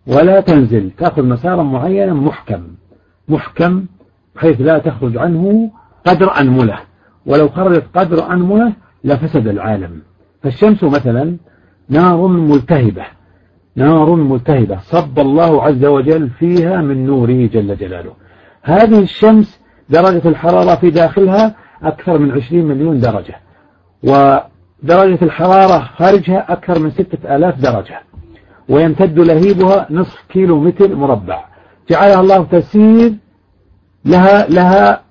[0.07, 2.62] ولا تنزل تأخذ مسارا معينا محكم.
[3.28, 3.85] محكم
[4.38, 5.70] بحيث لا تخرج عنه
[6.07, 6.79] قدر أنملة.
[7.27, 8.72] ولو خرجت قدر أنملة
[9.05, 10.03] لفسد العالم.
[10.42, 11.37] فالشمس مثلا
[11.88, 13.05] نار ملتهبة.
[13.77, 14.79] نار ملتهبة.
[14.81, 18.12] صب الله عز وجل فيها من نوره جل جلاله.
[18.62, 23.35] هذه الشمس درجة الحرارة في داخلها أكثر من 20 مليون درجة.
[24.03, 28.01] ودرجة الحرارة خارجها أكثر من ستة آلاف درجة.
[28.68, 31.44] ويمتد لهيبها نصف كيلو متر مربع.
[31.90, 33.12] جعلها الله تسير
[34.09, 35.03] لها لها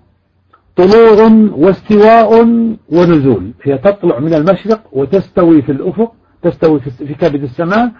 [0.76, 2.42] طلوع واستواء
[2.90, 3.52] ونزول.
[3.64, 7.92] هي تطلع من المشرق وتستوي في الأفق تستوي في كبد السماء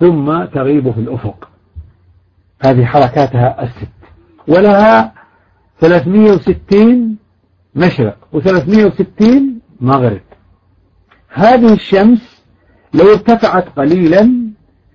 [0.00, 1.48] ثم تغيب في الأفق.
[2.64, 3.88] هذه حركاتها الست.
[4.48, 5.12] ولها
[5.80, 7.16] 360
[7.74, 9.24] مشرق و360
[9.80, 10.20] مغرب.
[11.28, 12.44] هذه الشمس
[12.94, 14.30] لو ارتفعت قليلا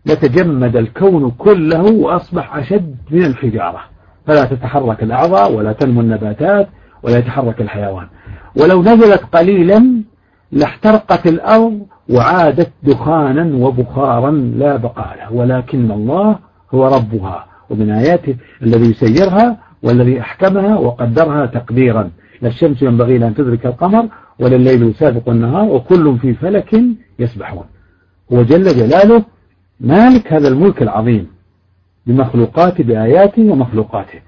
[0.06, 3.99] لتجمد الكون كله وأصبح أشد من الحجارة.
[4.30, 6.68] فلا تتحرك الأعضاء ولا تنمو النباتات
[7.04, 8.08] ولا يتحرك الحيوان.
[8.56, 10.04] ولو نزلت قليلا
[10.52, 16.40] لاحترقت الأرض وعادت دخانا وبخارا لا بقاء له ولكن الله
[16.74, 22.10] هو ربها ومن آياته الذي يسيرها والذي أحكمها وقدرها تقديرا.
[22.42, 24.06] لا الشمس ينبغي أن تدرك القمر
[24.40, 26.82] ولا الليل سابق النهار وكل في فلك
[27.20, 27.66] يسبحون.
[28.34, 29.24] هو جل جلاله
[29.80, 31.39] مالك هذا الملك العظيم.
[32.06, 34.20] بمخلوقاته بآياته ومخلوقاته.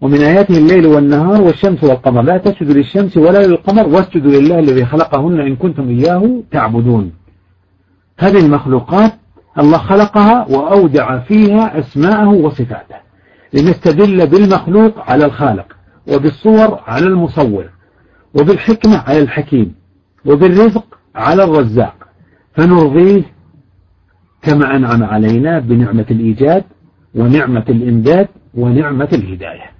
[0.00, 2.22] ومن آياته الليل والنهار والشمس والقمر.
[2.22, 7.12] لا تسجدوا للشمس ولا للقمر واسجدوا لله الذي خلقهن إن كنتم إياه تعبدون.
[8.18, 9.12] هذه المخلوقات
[9.58, 12.96] الله خلقها وأودع فيها أسماءه وصفاته.
[13.52, 15.76] لنستدل بالمخلوق على الخالق
[16.08, 17.68] وبالصور على المصور
[18.34, 19.74] وبالحكمة على الحكيم
[20.24, 21.94] وبالرزق على الرزاق.
[22.56, 23.22] فنرضيه
[24.42, 26.64] كما أنعم علينا بنعمة الإيجاد
[27.14, 29.70] ونعمة الإمداد ونعمة الهداية.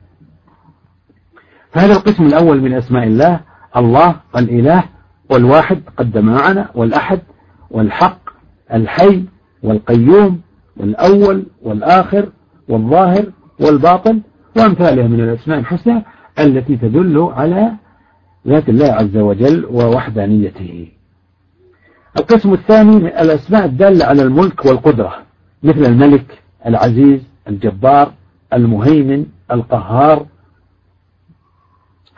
[1.73, 3.41] هذا القسم الأول من أسماء الله
[3.77, 4.85] الله الإله
[5.31, 7.21] والواحد قدم معنا والأحد
[7.71, 8.21] والحق
[8.73, 9.25] الحي
[9.63, 10.41] والقيوم
[10.77, 12.29] والأول والآخر
[12.69, 13.25] والظاهر
[13.61, 14.21] والباطن
[14.57, 16.03] وأمثالها من الأسماء الحسنى
[16.39, 17.73] التي تدل على
[18.49, 20.89] ذات الله عز وجل ووحدانيته.
[22.19, 25.17] القسم الثاني من الأسماء الدالة على الملك والقدرة
[25.63, 28.13] مثل الملك العزيز الجبار
[28.53, 30.27] المهيمن القهار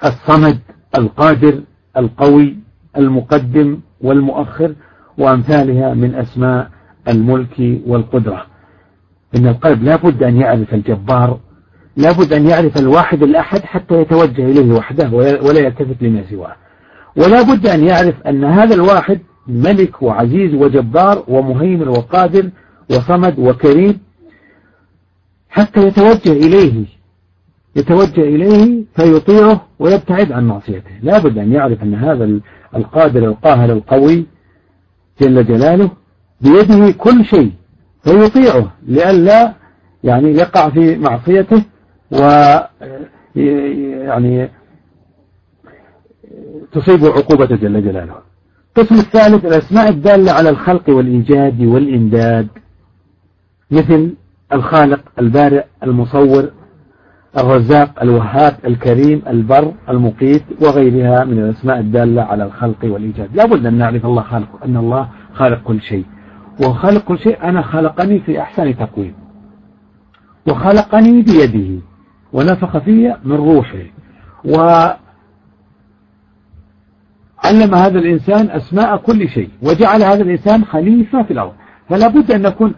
[0.05, 0.59] الصمد
[0.99, 1.61] القادر
[1.97, 2.57] القوي
[2.97, 4.75] المقدم والمؤخر
[5.19, 6.71] وأمثالها من أسماء
[7.09, 8.47] الملك والقدرة.
[9.37, 11.39] إن القلب لا بد أن يعرف الجبار
[11.97, 15.11] لا بد أن يعرف الواحد الأحد حتى يتوجه إليه وحده
[15.43, 16.57] ولا يلتفت لما سواه.
[17.17, 22.51] ولا بد أن يعرف أن هذا الواحد ملك وعزيز وجبار ومهيمن وقادر
[22.91, 24.01] وصمد وكريم.
[25.49, 26.85] حتى يتوجه إليه
[27.77, 30.91] يتوجه إليه فيطيعه ويبتعد عن معصيته.
[31.03, 32.41] لا بد أن يعرف أن هذا
[32.77, 34.27] القادر القاهر القوي
[35.21, 35.91] جل جلاله
[36.41, 37.53] بيده كل شيء
[38.05, 39.55] فيطيعه لئلا
[40.05, 41.63] يعني يقع في معصيته
[42.13, 42.19] و
[43.37, 44.49] يعني
[46.73, 48.34] تصيب عقوبة جل جلاله.
[48.79, 52.49] القسم الثالث الأسماء الدالة على الخلق والإيجاد والإمداد.
[53.71, 54.15] مثل
[54.53, 56.51] الخالق البارئ المصور
[57.39, 63.37] الرزاق الوهاب الكريم البر المقيت وغيرها من الأسماء الدالة على الخلق والإيجاد.
[63.37, 66.05] لا بد أن نعرف الله خالق أن الله خالق كل شيء.
[66.67, 69.15] وخالق كل شيء أنا خلقني في أحسن تقويم.
[70.49, 71.83] وخلقني بيده
[72.33, 73.85] ونفخ في من روحه.
[77.45, 81.53] وعلم هذا الإنسان أسماء كل شيء وجعل هذا الإنسان خليفة في الأرض.
[81.89, 82.75] فلا بد أن نكون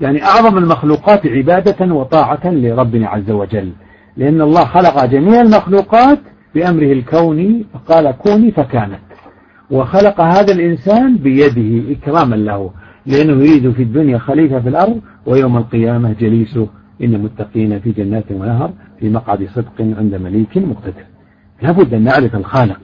[0.00, 3.72] يعني أعظم المخلوقات عبادة وطاعة لربنا عز وجل.
[4.16, 6.18] لأن الله خلق جميع المخلوقات
[6.54, 9.00] بأمره الكوني فقال كوني فكانت.
[9.70, 12.70] وخلق هذا الإنسان بيده إكراما له
[13.06, 16.68] لأنه يريد في الدنيا خليفة في الأرض ويوم القيامة جليسه
[17.02, 21.04] إن المتقين في جنات ونهر في مقعد صدق عند مليك مقتدر.
[21.62, 22.78] لابد أن نعرف الخالق.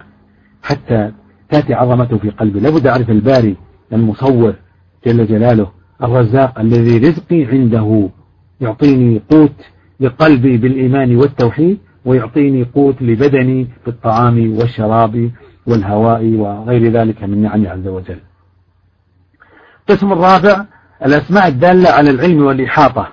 [0.62, 1.12] حتى
[1.50, 2.60] تأتي عظمته في قلبي.
[2.60, 3.56] لابد أعرف الباري
[3.92, 4.54] المصور
[5.06, 5.70] جل جلاله
[6.02, 8.08] الرزاق الذي رزقي عنده
[8.60, 9.54] يعطيني قوت
[10.00, 15.30] لقلبي بالإيمان والتوحيد ويعطيني قوت لبدني بالطعام والشراب
[15.66, 18.18] والهواء وغير ذلك من نعمه عز وجل.
[19.80, 20.64] القسم الرابع
[21.06, 23.08] الأسماء الدالة على العلم والإحاطة.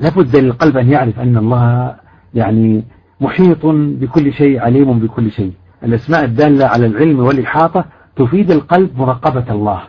[0.00, 1.96] لابد للقلب أن يعرف أن الله
[2.34, 2.84] يعني
[3.20, 3.66] محيط
[4.00, 5.52] بكل شيء عليم بكل شيء.
[5.84, 7.84] الأسماء الدالة على العلم والإحاطة
[8.16, 9.80] تفيد القلب مراقبة الله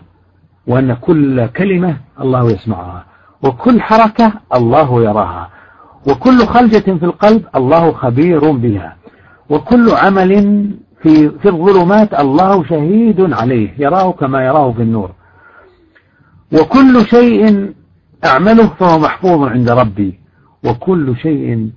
[0.67, 3.05] وأن كل كلمة الله يسمعها
[3.43, 5.49] وكل حركة الله يراها
[6.07, 8.95] وكل خلجة في القلب الله خبير بها
[9.49, 10.31] وكل عمل
[11.01, 15.11] في في الظلمات الله شهيد عليه يراه كما يراه في النور.
[16.53, 17.73] وكل شيء
[18.25, 20.19] أعمله فهو محفوظ عند ربي
[20.65, 21.69] وكل شيء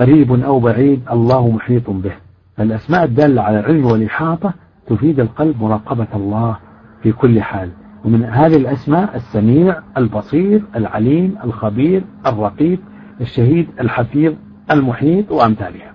[0.00, 2.12] قريب أو بعيد الله محيط به.
[2.60, 4.54] الأسماء الدالة على العلم والإحاطة
[4.86, 6.56] تفيد القلب مراقبة الله
[7.02, 7.70] في كل حال.
[8.04, 12.78] ومن هذه الأسماء السميع البصير العليم الخبير الرقيب
[13.20, 14.34] الشهيد الحفيظ
[14.70, 15.92] المحيط وأمثالها.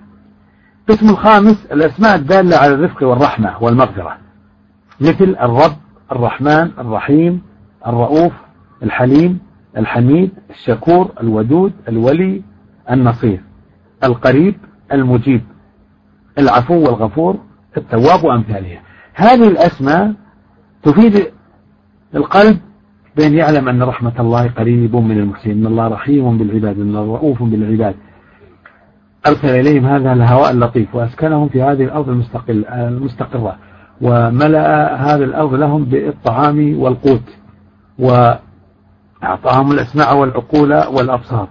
[0.90, 4.18] القسم الخامس الأسماء الدالة على الرفق والرحمة والمغفرة.
[5.02, 5.78] مثل الرب
[6.12, 7.42] الرحمن الرحيم
[7.88, 8.34] الرؤوف
[8.84, 9.40] الحليم
[9.78, 12.42] الحميد الشكور الودود الولي
[12.92, 13.42] النصير.
[14.04, 14.56] القريب
[14.92, 15.42] المجيب.
[16.40, 17.38] العفو والغفور
[17.78, 18.82] التواب وأمثالها.
[19.14, 20.14] هذه الأسماء
[20.84, 21.32] تفيد
[22.16, 22.60] القلب
[23.16, 27.44] بأن يعلم أن رحمة الله قريب من المحسنين أن الله رحيم بالعباد أن الله رؤوف
[27.44, 27.96] بالعباد.
[29.28, 33.58] أرسل إليهم هذا الهواء اللطيف وأسكنهم في هذه الأرض المستقل المستقرة
[34.02, 37.38] وملأ هذه الأرض لهم بالطعام والقوت
[38.00, 41.48] وأعطاهم الأسماع والعقول والأبصار.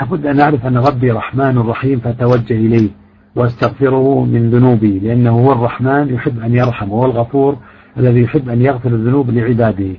[0.00, 2.90] لابد أن نعرف أن ربي رحمن رحيم فتوجه إليه
[3.36, 7.56] واستغفره من ذنوبي لأنه هو الرحمن يحب أن يرحم وهو الغفور
[7.96, 9.96] الذي يحب أن يغفر الذنوب لعباده.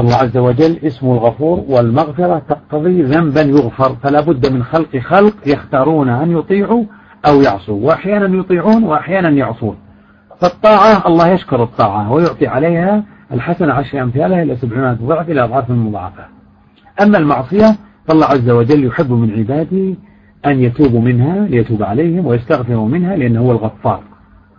[0.00, 6.08] الله عز وجل اسمه الغفور والمغفرة تقتضي ذنبا يغفر فلا بد من خلق خلق يختارون
[6.08, 6.84] أن يطيعوا
[7.26, 9.76] أو يعصوا وأحيانا يطيعون وأحيانا يعصون.
[10.40, 16.24] فالطاعة الله يشكر الطاعة ويعطي عليها الحسنة عشر أمثالها إلى سبعين ضعف إلى أضعاف مضاعفة
[17.02, 17.76] أما المعصية
[18.08, 19.94] فالله عز وجل يحب من عباده
[20.46, 24.02] أن يتوبوا منها ليتوب عليهم ويستغفروا منها لأنه هو الغفار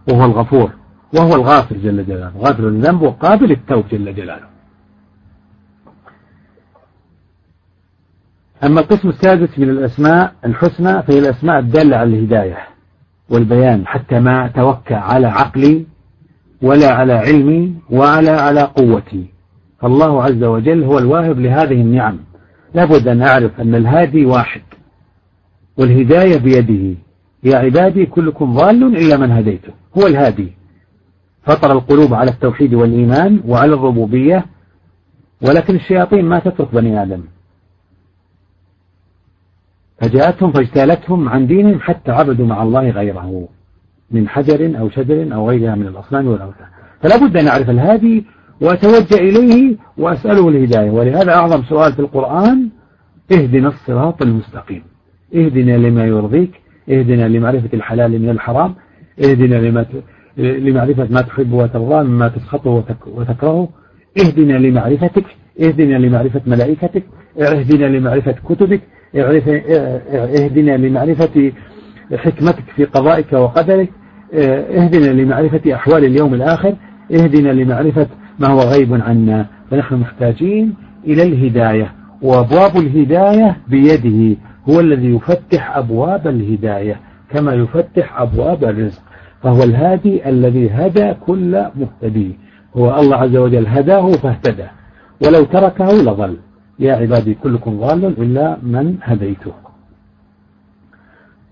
[0.09, 0.71] وهو الغفور
[1.13, 4.47] وهو الغافر جل جلاله غافر الذنب وقابل التوب جل جلاله.
[8.63, 12.57] أما القسم السادس من الأسماء الحسنى فهي الأسماء الدالة على الهداية
[13.29, 15.85] والبيان حتى ما توكى على عقلي
[16.61, 19.25] ولا على علمي ولا على قوتي.
[19.81, 22.19] فالله عز وجل هو الواهب لهذه النعم.
[22.77, 24.61] لابد أن أعرف أن الهادي واحد
[25.77, 26.97] والهداية بيده.
[27.43, 30.53] يا عبادي كلكم ضال إلا من هديته هو الهادي.
[31.43, 34.45] فطر القلوب على التوحيد والإيمان وعلى الربوبية
[35.41, 37.23] ولكن الشياطين ما تترك بني آدم.
[40.01, 43.47] فجاءتهم فاجتالتهم عن دينهم حتى عبدوا مع الله غيره
[44.11, 46.67] من حجر أو شجر أو غيرها من الأصنام والأوثان.
[47.01, 48.25] فلا بد أن أعرف الهادي
[48.61, 50.89] وأتوجه إليه وأسأله الهداية.
[50.91, 52.69] ولهذا أعظم سؤال في القرآن
[53.31, 54.83] اهدنا الصراط المستقيم.
[55.35, 56.51] اهدنا لما يرضيك
[56.89, 58.75] اهدنا لمعرفة الحلال من الحرام
[59.23, 59.85] اهدنا لما
[60.37, 63.69] لمعرفة ما تحب وترضى مما تسخطه وتكرهه
[64.19, 65.23] اهدنا لمعرفتك
[65.61, 67.03] اهدنا لمعرفة ملائكتك
[67.41, 68.81] اهدنا لمعرفة كتبك
[69.15, 71.51] اهدنا لمعرفة
[72.15, 73.89] حكمتك في قضائك وقدرك
[74.33, 76.75] اهدنا لمعرفة أحوال اليوم الآخر
[77.13, 78.07] اهدنا لمعرفة
[78.39, 84.37] ما هو غيب عنا فنحن محتاجين إلى الهداية وأبواب الهداية بيده
[84.69, 89.01] هو الذي يفتح أبواب الهداية كما يفتح أبواب الرزق
[89.43, 92.37] فهو الهادي الذي هدى كل مهتدي
[92.77, 94.67] هو الله عز وجل هداه فاهتدى
[95.25, 96.37] ولو تركه لظل
[96.79, 99.53] يا عبادي كلكم ضال إلا من هديته.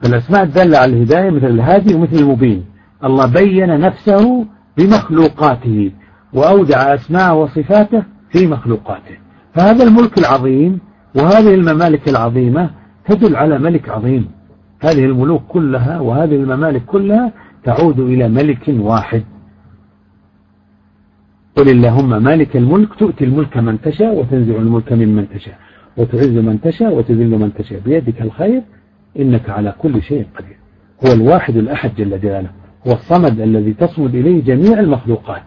[0.01, 2.65] فالأسماء الدالة على الهداية مثل الهادي ومثل المبين
[3.03, 4.45] الله بين نفسه
[4.77, 5.91] بمخلوقاته
[6.35, 9.17] وأودع أسماء وصفاته في مخلوقاته.
[9.53, 10.79] فهذا الملك العظيم
[11.15, 12.69] وهذه الممالك العظيمة
[13.05, 14.29] تدل على ملك عظيم.
[14.79, 17.31] هذه الملوك كلها وهذه الممالك كلها
[17.63, 19.23] تعود إلى ملك واحد.
[21.55, 25.57] قل اللهم مالك الملك تؤتي الملك من تشاء وتنزع الملك ممن تشاء
[25.97, 27.79] وتعز من تشاء وتذل من تشاء.
[27.79, 28.61] بيدك الخير
[29.19, 30.57] إنك على كل شيء قدير.
[31.05, 32.49] هو الواحد الأحد جل جلاله
[32.87, 35.43] هو الصمد الذي تصمد إليه جميع المخلوقات.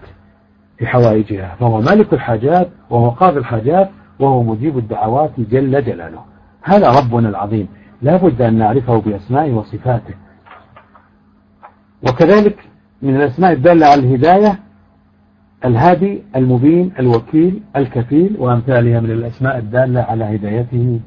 [0.79, 1.57] في حوائجها.
[1.61, 6.21] فهو مالك الحاجات وهو قاضي الحاجات وهو مجيب الدعوات جل جلاله.
[6.63, 7.69] هذا ربنا العظيم.
[8.03, 10.15] لا بد أن نعرفه بأسمائه وصفاته.
[12.09, 12.59] وكذلك
[13.03, 14.59] من الأسماء الدالة على الهداية
[15.65, 21.01] الهادي المبين الوكيل الكفيل وأمثالها من الأسماء الدالة على هدايته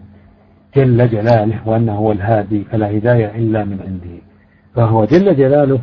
[0.76, 1.60] جل جلاله.
[1.66, 4.22] وأنه هو الهادي فلا هداية إلا من عنده.
[4.76, 5.80] فهو جل جلاله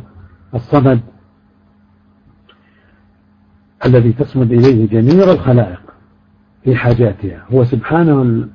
[0.55, 0.99] الصمد
[3.85, 5.81] الذي تصمد إليه جميع الخلائق
[6.63, 7.45] في حاجاتها.
[7.53, 8.49] هو سبحانه ال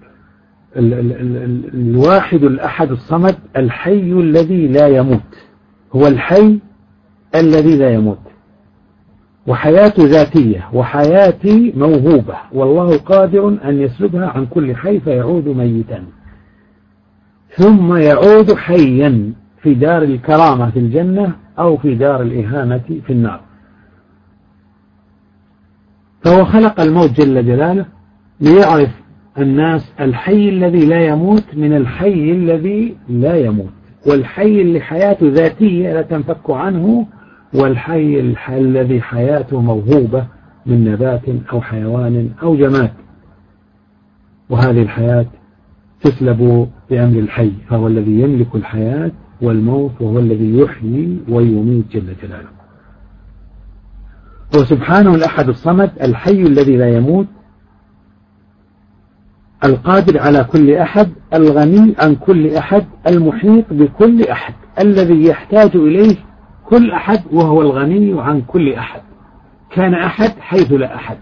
[0.77, 5.47] ال ال ال الواحد الأحد الصمد الحي الذي لا يموت.
[5.97, 6.59] هو الحي
[7.35, 8.19] الذي لا يموت.
[9.47, 11.41] وحياة ذاتية وحياة
[11.75, 12.37] موهوبة.
[12.53, 16.05] والله قادر أن يسلبها عن كل حي فيعود ميتا.
[17.57, 23.41] ثم يعود حيا في دار الكرامة في الجنة أو في دار الإهانة في النار.
[26.25, 27.87] فهو خلق الموت جل جلاله
[28.41, 28.91] ليعرف
[29.39, 33.73] الناس الحي الذي لا يموت من الحي الذي لا يموت.
[34.07, 37.07] والحي اللي حياته ذاتية لا تنفك عنه
[37.55, 40.27] والحي الذي حياته موهوبة
[40.67, 41.23] من نبات
[41.53, 42.91] أو حيوان أو جماد.
[44.51, 45.27] وهذه الحياة
[46.01, 49.13] تسلب بأمر الحي فهو الذي يملك الحياة
[49.43, 52.54] والموت وهو الذي يحيي ويميت جل جلاله.
[54.57, 57.27] هو سبحانه الأحد الصمد الحي الذي لا يموت
[59.65, 66.17] القادر على كل أحد الغني عن كل أحد المحيط بكل أحد الذي يحتاج إليه
[66.65, 69.01] كل أحد وهو الغني عن كل أحد.
[69.71, 71.19] كان أحد حيث لا أحد.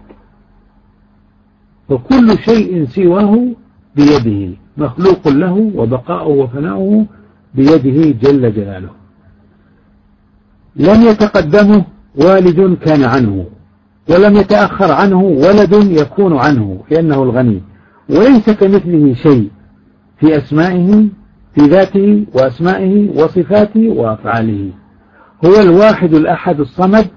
[1.89, 3.47] وكل شيء سواه
[3.95, 7.05] بيده مخلوق له وبقاؤه وفناؤه
[7.55, 8.89] بيده جل جلاله.
[10.75, 13.45] لم يتقدمه والد كان عنه
[14.09, 17.61] ولم يتأخر عنه ولد يكون عنه لأنه الغني.
[18.09, 19.49] وليس كمثله شيء
[20.19, 21.07] في أسمائه
[21.55, 24.69] في ذاته وأسمائه وصفاته وأفعاله.
[25.45, 27.07] هو الواحد الأحد الصمد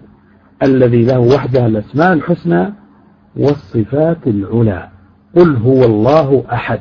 [0.63, 2.75] الذي له وحده الأسماء الحسنى
[3.37, 4.89] والصفات العلى.
[5.37, 6.81] قل هو الله أحد.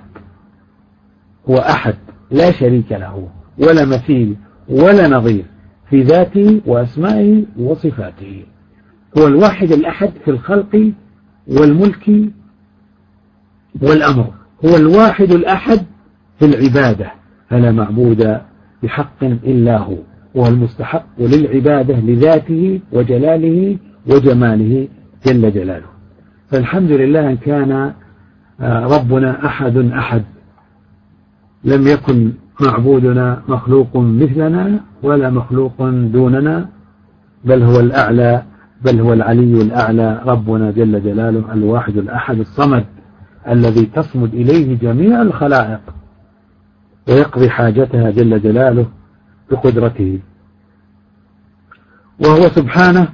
[1.50, 1.96] هو أحد
[2.32, 3.28] لا شريك له
[3.60, 4.36] ولا مثيل
[4.70, 5.46] ولا نظير.
[5.90, 8.44] في ذاته وأسمائه وصفاته
[9.18, 10.92] هو الواحد الأحد في الخلق
[11.48, 12.12] والملك
[13.82, 14.34] والأمر.
[14.66, 15.80] هو الواحد الأحد
[16.40, 17.12] في العبادة.
[17.50, 18.42] فلا معبود
[18.84, 19.98] بحق إلا هو.
[20.38, 23.78] هو المستحق للعبادة لذاته وجلاله
[24.08, 24.88] وجماله
[25.26, 25.88] جل جلاله.
[26.48, 27.94] فالحمد لله أن كان
[28.62, 30.24] آه، ربنا أحد أحد.
[31.64, 36.70] لم يكن معبودنا مخلوق مثلنا ولا مخلوق دوننا
[37.46, 38.44] بل هو الأعلى
[38.82, 42.86] بل هو العلي الأعلى ربنا جل جلاله الواحد الأحد الصمد
[43.48, 45.82] الذي تصمد إليه جميع الخلائق
[47.08, 48.86] ويقضي حاجتها جل جلاله
[49.52, 50.20] بقدرته.
[52.20, 53.08] وهو سبحانه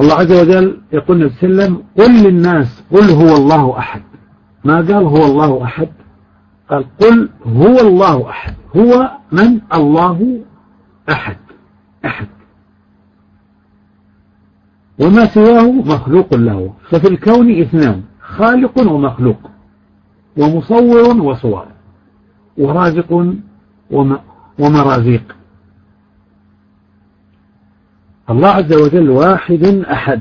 [0.00, 4.02] الله عز وجل يقول السلم قل للناس قل هو الله أحد.
[4.64, 5.88] ما قال هو الله أحد؟
[6.70, 8.54] قال قل هو الله أحد.
[8.76, 10.40] هو من؟ الله
[11.10, 11.36] أحد.
[12.04, 12.26] أحد.
[15.00, 16.74] وما سواه مخلوق له.
[16.90, 19.50] ففي الكون اثنان خالق ومخلوق
[20.36, 21.66] ومصور وصور
[22.58, 23.36] ورازق
[24.58, 25.36] ومرازيق.
[28.30, 30.20] الله عز وجل واحد أحد.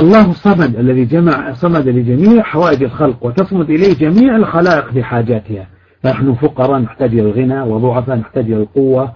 [0.00, 5.66] الله الصمد الذي جمع صمد لجميع حوائج الخلق وتصمد إليه جميع الخلائق بحاجاتها.
[6.04, 9.12] نحن فقراء نحتاج إلى الغنى وضعفاء نحتاج إلى القوة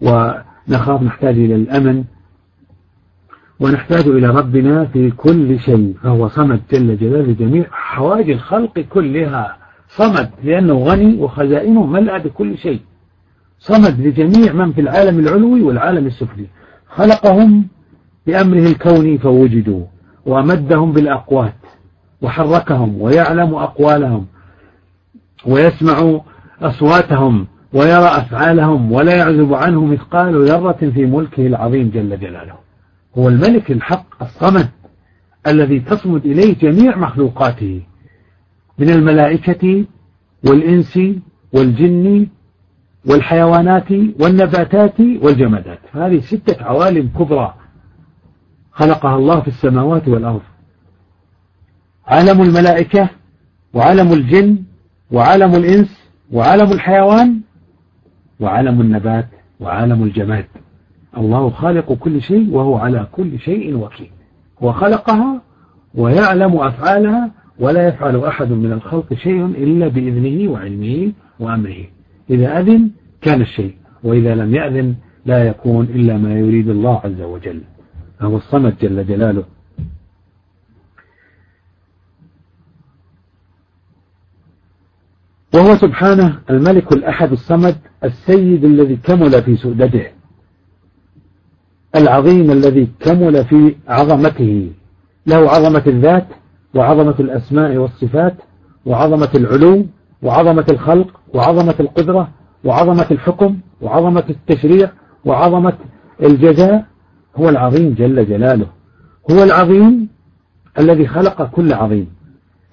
[0.00, 2.04] ونخاف نحتاج إلى الأمن
[3.60, 5.94] ونحتاج إلى ربنا في كل شيء.
[6.02, 9.56] فهو صمد جل جلاله جميع حوائج الخلق كلها.
[9.88, 12.80] صمد لأنه غني وخزائنه ملأ بكل شيء.
[13.58, 16.46] صمد لجميع من في العالم العلوي والعالم السفلي.
[16.88, 17.66] خلقهم
[18.26, 19.84] بأمره الكوني فوجدوا
[20.26, 21.54] وأمدهم بالأقوات
[22.22, 24.26] وحركهم ويعلم أقوالهم
[25.46, 26.20] ويسمع
[26.62, 32.54] أصواتهم ويرى أفعالهم ولا يعزب عنه مثقال ذرة في ملكه العظيم جل جلاله.
[33.18, 34.68] هو الملك الحق الصمد
[35.46, 37.82] الذي تصمد إليه جميع مخلوقاته
[38.78, 39.84] من الملائكة
[40.46, 41.00] والإنس
[41.52, 42.26] والجن
[43.06, 45.78] والحيوانات والنباتات والجمادات.
[45.92, 47.54] هذه ستة عوالم كبرى
[48.76, 50.40] خلقها الله في السماوات والأرض.
[52.06, 53.08] عالم الملائكة
[53.74, 54.62] وعالم الجن
[55.10, 57.40] وعالم الإنس وعالم الحيوان
[58.40, 59.28] وعالم النبات
[59.60, 60.44] وعالم الجماد.
[61.16, 64.10] الله خالق كل شيء وهو على كل شيء وكيل.
[64.62, 65.42] هو خلقها
[65.94, 71.84] ويعلم أفعالها ولا يفعل أحد من الخلق شيء إلا بإذنه وعلمه وأمره.
[72.30, 73.74] إذا أذن كان الشيء
[74.04, 74.94] وإذا لم يأذن
[75.26, 77.60] لا يكون إلا ما يريد الله عز وجل.
[78.20, 79.44] فهو الصمد جل جلاله.
[85.54, 90.06] وهو سبحانه الملك الأحد الصمد السيد الذي كمل في سؤدته
[91.96, 94.72] العظيم الذي كمل في عظمته.
[95.26, 96.26] له عظمة الذات
[96.74, 98.34] وعظمة الأسماء والصفات
[98.86, 99.86] وعظمة العلو
[100.22, 102.28] وعظمة الخلق وعظمة القدرة
[102.64, 104.90] وعظمة الحكم وعظمة التشريع
[105.24, 105.78] وعظمة
[106.22, 106.86] الجزاء
[107.36, 108.66] هو العظيم جل جلاله.
[109.30, 110.08] هو العظيم
[110.78, 112.06] الذي خلق كل عظيم.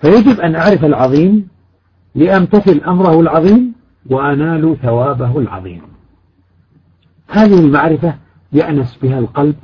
[0.01, 1.47] فيجب أن أعرف العظيم
[2.15, 3.73] لأمتثل أمره العظيم
[4.09, 5.81] وأنال ثوابه العظيم.
[7.27, 8.15] هذه المعرفة
[8.53, 9.55] يأنس بها القلب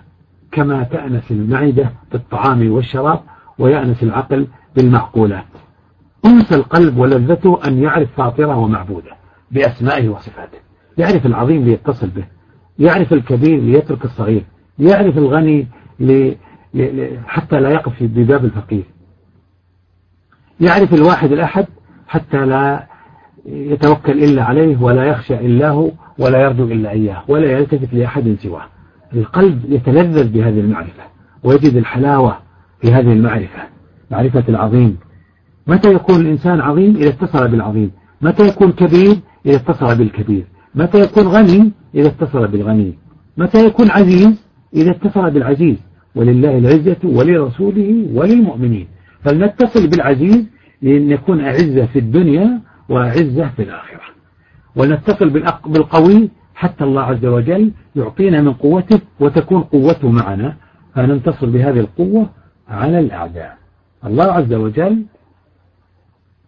[0.52, 3.20] كما تأنس المعدة بالطعام والشراب
[3.58, 5.46] ويأنس العقل بالمعقولات.
[6.26, 9.12] أنس القلب ولذته أن يعرف فاطره ومعبوده
[9.52, 10.58] بأسمائه وصفاته.
[10.98, 12.26] يعرف العظيم ليتصل به.
[12.80, 14.44] يعرف الكبير ليترك الصغير.
[14.80, 15.68] يعرف الغني.
[17.26, 18.84] حتى لا يقف بباب الفقير
[20.60, 21.66] يعرف الواحد الأحد
[22.08, 22.88] حتى لا
[23.46, 28.66] يتوكل إلا عليه ولا يخشى إلا هو ولا يرجو إلا إياه ولا يلتفت لأحد سواه.
[29.14, 31.04] القلب يتلذذ بهذه المعرفة
[31.44, 32.38] ويجد الحلاوة
[32.82, 33.64] في هذه المعرفة
[34.12, 34.98] معرفة العظيم.
[35.68, 37.92] متى يكون الإنسان عظيم؟ إذا اتصل بالعظيم.
[38.22, 39.16] متى يكون كبير؟
[39.46, 40.46] إذا اتصل بالكبير.
[40.76, 42.94] متى يكون غني؟ إذا اتصل بالغني.
[43.38, 45.78] متى يكون عزيز؟ إذا اتصل بالعزيز
[46.16, 48.88] ولله العزة ولرسوله وللمؤمنين.
[49.24, 50.50] فلنتصل بالعزيز
[50.82, 54.02] لأن يكون أعزة في الدنيا وأعزة في الآخرة.
[54.76, 55.30] ونتصل
[55.66, 60.56] بالقوي حتى الله عز وجل يعطينا من قوته وتكون قوته معنا.
[60.96, 62.30] فننتصر بهذه القوة
[62.68, 63.58] على الأعداء.
[64.06, 65.06] الله عز وجل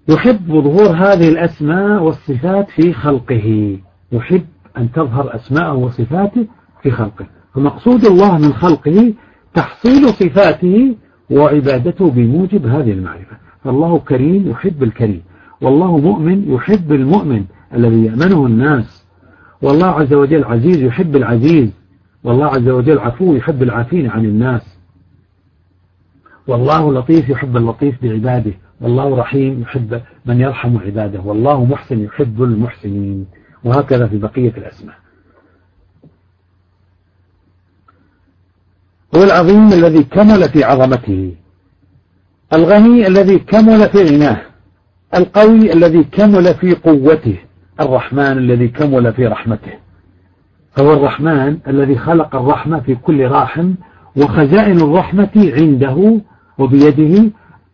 [0.10, 3.78] يحب ظهور هذه الأسماء والصفات في خلقه.
[4.12, 4.46] يحب
[4.78, 6.48] أن تظهر أسماءه وصفاته
[6.84, 7.26] في خلقه.
[7.56, 9.14] فمقصود الله من خلقه
[9.54, 10.96] تحصيل صفاته
[11.32, 13.38] وعبادته بموجب هذه المعرفة.
[13.64, 15.22] فالله كريم يحب الكريم
[15.62, 19.06] والله مؤمن يحب المؤمن الذي يأمنه الناس
[19.62, 21.70] والله عز وجل عزيز يحب العزيز
[22.24, 24.78] والله عز وجل عفو يحب العافين عن الناس
[26.48, 33.26] والله لطيف يحب اللطيف بعباده والله رحيم يحب من يرحم عباده والله محسن يحب المحسنين
[33.64, 34.96] وهكذا في بقية الأسماء.
[39.16, 41.34] هو العظيم الذي كمل في عظمته.
[42.54, 44.42] الغني الذي كمل في غناه.
[45.16, 47.38] القوي الذي كمل في قوته.
[47.82, 49.74] الرحمن الذي كمل في رحمته.
[50.72, 53.74] فهو الرحمن الذي خلق الرحمة في كل راحم
[54.18, 56.22] وخزائن الرحمة عنده
[56.58, 57.32] وبيده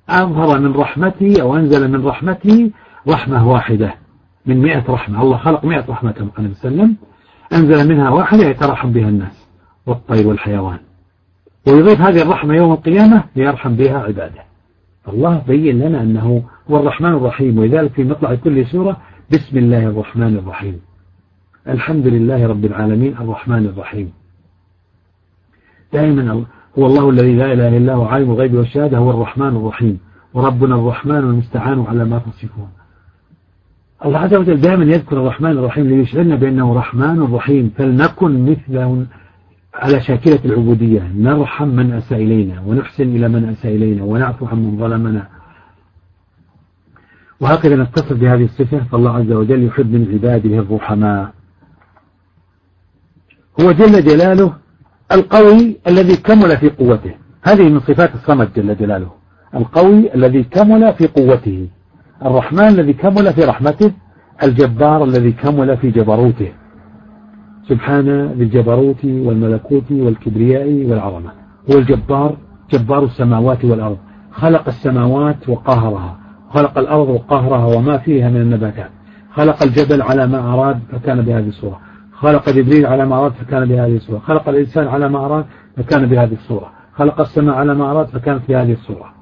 [0.09, 2.71] أظهر من رحمته أو أنزل من رحمته
[3.07, 3.95] رحمة واحدة
[4.45, 5.21] من مئة رحمة.
[5.21, 6.95] الله خلق مئة رحمة قال وسلم
[7.53, 9.47] أنزل منها واحدة يترحم بها الناس
[9.85, 10.86] والطير والحيوان.
[11.67, 14.43] ويضيف هذه الرحمة يوم القيامة ليرحم بها عباده.
[15.07, 18.97] الله بين لنا أنه هو الرحمن الرحيم ولذلك في مطلع كل سورة
[19.31, 20.79] بسم الله الرحمن الرحيم.
[21.67, 24.11] الحمد لله رب العالمين الرحمن الرحيم.
[25.93, 26.45] دائما
[26.79, 29.99] هو الله الذي لا إله إلا هو عالم الغيب والشهادة هو الرحمن الرحيم.
[30.33, 32.69] وربنا الرحمن المستعان على ما تصفون.
[34.05, 37.71] الله عز وجل دائما يذكر الرحمن الرحيم ليشعرنا بأنه رحمن رحيم.
[37.77, 39.05] فلنكن مثله
[39.77, 41.11] على شاكلة العبودية.
[41.15, 45.27] نرحم من أساء إلينا ونحسن إلى من أساء إلينا ونعفو عن من ظلمنا.
[47.41, 48.83] وهكذا نتصف بهذه الصفة.
[48.91, 51.33] فالله عز وجل يحب من عباده الرحماء.
[53.61, 54.53] هو جل جلاله
[55.11, 57.13] القوي الذي كمل في قوته.
[57.43, 59.11] هذه من صفات الصمد جل جلاله.
[59.55, 61.67] القوي الذي كمل في قوته.
[62.25, 63.91] الرحمن الذي كمل في رحمته.
[64.43, 66.53] الجبار الذي كمل في جبروته.
[67.69, 71.31] سبحان ذي الجبروت والملكوت والكبرياء والعظمة.
[71.71, 72.37] هو الجبار
[72.71, 73.97] جبار السماوات والأرض.
[74.31, 76.19] خلق السماوات وقهرها.
[76.49, 78.89] خلق الأرض وقهرها وما فيها من النباتات.
[79.33, 81.79] خلق الجبل على ما أراد فكان بهذه الصورة.
[82.13, 84.19] خلق جبريل على ما أراد فكان بهذه الصورة.
[84.19, 85.45] خلق الإنسان على ما أراد
[85.77, 86.71] فكان بهذه الصورة.
[86.95, 89.13] خلق السماء على ما أراد فكانت بهذه الصورة.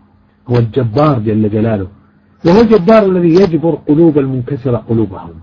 [0.49, 1.87] هو الجبار جل جلاله.
[2.45, 5.33] وهو الجبار الذي يجبر قلوب المنكسرة قلوبهم.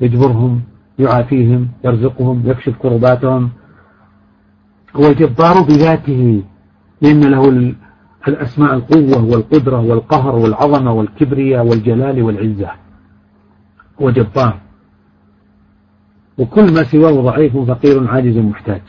[0.00, 0.60] يجبرهم
[0.98, 3.50] يعافيهم يرزقهم يكشف كرباتهم.
[4.96, 6.42] هو الجبار بذاته
[7.02, 7.74] لأن له
[8.28, 12.70] الأسماء القوة والقدرة والقهر والعظمة والكبرياء والجلال والعزة.
[14.02, 14.60] هو جبار.
[16.38, 18.82] وكل ما سواه ضعيف فقير عاجز محتاج.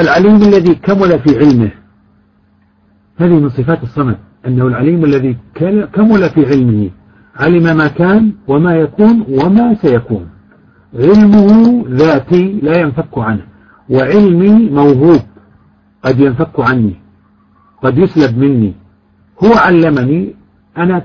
[0.00, 1.70] العليم الذي كمل في علمه.
[3.16, 5.38] هذه من صفات الصمد أنه العليم الذي
[5.92, 6.90] كمل في علمه.
[7.38, 10.28] علم ما كان وما يكون وما سيكون.
[10.94, 13.42] علمه ذاتي لا ينفك عنه
[13.90, 15.20] وعلمي موهوب
[16.02, 16.94] قد ينفك عني
[17.82, 18.74] قد يسلب مني.
[19.44, 20.34] هو علمني
[20.78, 21.02] أنا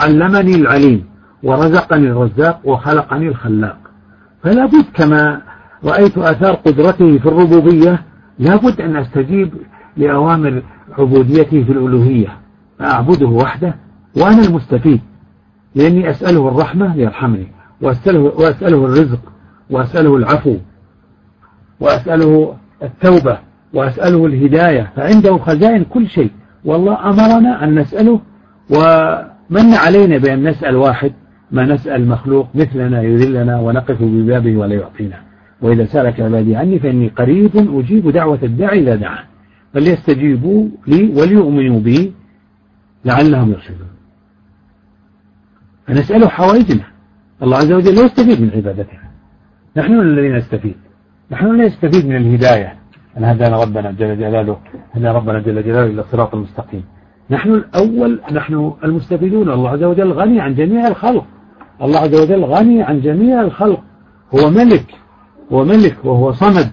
[0.00, 1.04] علمني العليم
[1.42, 3.78] ورزقني الرزاق وخلقني الخلاق.
[4.42, 5.42] فلا بد كما
[5.84, 8.02] رأيت أثار قدرته في الربوبية
[8.38, 9.54] لا بد أن أستجيب
[9.96, 10.62] لأوامر
[10.98, 12.38] عبوديته في الألوهية.
[12.78, 13.74] فأعبده وحده
[14.16, 15.00] وأنا المستفيد.
[15.74, 17.46] لأني أسأله الرحمة ليرحمني
[17.80, 19.32] وأسأله, وأسأله الرزق
[19.70, 20.56] وأسأله العفو
[21.80, 23.38] وأسأله التوبة
[23.74, 26.30] وأسأله الهداية فعنده خزائن كل شيء.
[26.64, 28.20] والله أمرنا أن نسأله
[28.70, 31.12] ومن علينا بأن نسأل واحد
[31.50, 35.16] ما نسأل مخلوق مثلنا يذلنا ونقف ببابه ولا يعطينا.
[35.62, 39.24] وإذا سألك عبادي عني فإني قريب أجيب دعوة الداعي إذا دعان
[39.74, 42.12] فليستجيبوا لي وليؤمنوا بي
[43.04, 43.88] لعلهم يرشدون.
[45.86, 46.84] فنسأله حوائجنا.
[47.42, 49.00] الله عز وجل لا يستفيد من عبادتنا.
[49.76, 50.76] نحن الذين نستفيد.
[51.30, 52.74] نحن لا نستفيد من الهداية.
[53.18, 54.56] أن هدانا ربنا جل جلاله.
[54.92, 56.84] هدانا ربنا جل جلاله إلى الصراط المستقيم
[57.30, 59.50] نحن الأول نحن المستفيدون.
[59.50, 61.26] الله عز وجل غني عن جميع الخلق.
[61.82, 63.82] الله عز وجل غني عن جميع الخلق.
[64.34, 64.86] هو ملك.
[65.52, 66.70] هو ملك وهو صمد.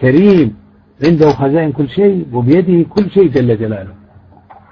[0.00, 0.56] كريم.
[1.04, 4.05] عنده خزائن كل شيء وبيده كل شيء جل جلاله.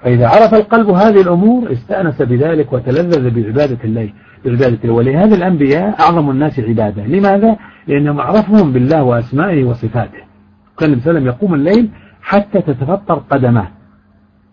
[0.05, 4.09] فإذا عرف القلب هذه الأمور استأنس بذلك وتلذذ بعبادة الله
[4.45, 4.93] بعبادة الله.
[4.93, 7.05] ولهذا الأنبياء أعظم الناس عبادة.
[7.05, 7.55] لماذا؟
[7.87, 10.19] لأنهم عرفهم بالله وأسمائه وصفاته.
[10.77, 11.89] كان النبي صلى يقوم الليل
[12.21, 13.67] حتى تتفطر قدمه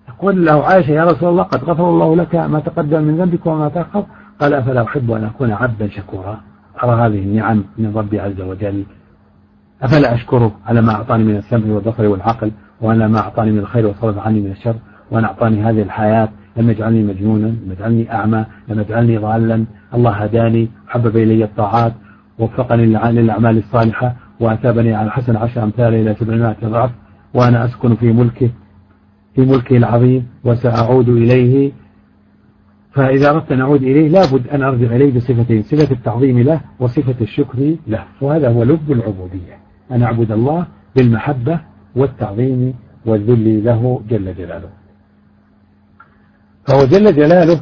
[0.08, 3.68] يقول له عائشة يا رسول الله قد غفر الله لك ما تقدم من ذنبك وما
[3.68, 4.04] تأخر؟
[4.40, 6.40] قال أفلا أحب أن أكون عبدا شكورا.
[6.84, 8.84] أرى هذه النعم من ربي عز وجل.
[9.82, 14.18] أفلا أشكره على ما أعطاني من السمع والبصر والعقل وعلى ما أعطاني من الخير وصرف
[14.18, 14.74] عني من الشر.
[15.12, 19.64] وأن أعطاني هذه الحياة لم يجعلني مجنونا لم يجعلني أعمى لم يجعلني ضالا.
[19.94, 21.92] الله هداني حبب إلي الطاعات
[22.38, 26.90] وفقني للأعمال الصالحة وأثابني على حسن عشر أمثال إلى سبعمائة ضعف.
[27.34, 28.50] وأنا أسكن في ملكه
[29.34, 31.72] في ملكه العظيم وسأعود إليه.
[32.92, 37.76] فإذا أردت أن أعود إليه لابد أن أرجع إليه بصفتين صفة التعظيم له وصفة الشكر
[37.86, 38.04] له.
[38.20, 39.56] وهذا هو لب العبودية.
[39.92, 41.60] أن أعبد الله بالمحبة
[41.96, 42.74] والتعظيم
[43.06, 44.81] والذل له جل جلاله.
[46.66, 47.60] فهو جل جلاله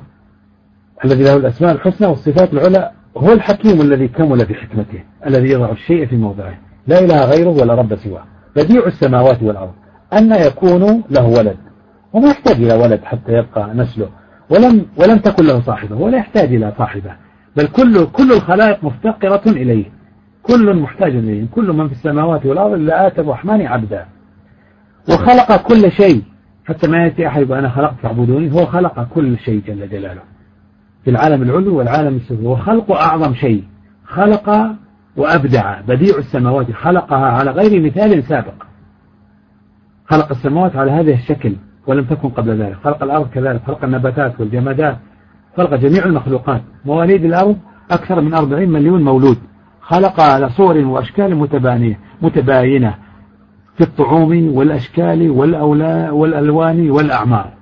[1.05, 6.17] الذي له الأسماء الحسنى والصفات العلى هو الحكيم الذي كمل بحكمته الذي يضع الشيء في
[6.17, 6.59] موضعه.
[6.87, 8.25] لا إله غيره ولا رب سواه.
[8.57, 9.73] بديع السماوات والأرض.
[10.13, 11.57] أن يكون له ولد.
[12.13, 14.09] وما يحتاج إلى ولد حتى يبقى نسله.
[14.51, 15.97] ولم ولم تكن له صاحبة.
[15.97, 17.11] ولا يحتاج إلى صاحبة.
[17.57, 19.85] بل كل كل الخلائق مفتقرة إليه.
[20.43, 21.47] كل محتاج إليه.
[21.55, 24.07] كل من في السماوات والأرض إلا آتى الرحمن عبدا.
[25.09, 26.23] وخلق كل شيء.
[26.71, 28.53] حتى ما يأتي أحد أنا خلقت فاعبدوني.
[28.53, 30.23] هو خلق كل شيء جل جلاله.
[31.05, 33.65] في العالم العلوي والعالم السفلي وخلق أعظم شيء.
[34.05, 34.77] خلق
[35.17, 35.81] وأبدع.
[35.81, 36.73] بديع السماوات.
[36.73, 38.55] خلقها على غير مثال سابق.
[40.07, 41.57] خلق السماوات على هذا الشكل
[41.87, 42.77] ولم تكن قبل ذلك.
[42.85, 43.63] خلق الأرض كذلك.
[43.67, 44.97] خلق النباتات والجمادات.
[45.57, 46.63] خلق جميع المخلوقات.
[46.85, 47.57] مواليد الأرض
[47.91, 49.39] أكثر من 40 مليون مولود.
[49.81, 52.95] خلق على صور وأشكال متباينة متباينة.
[53.81, 55.31] في الطعوم والأشكال
[56.11, 57.53] والألوان والأعمار.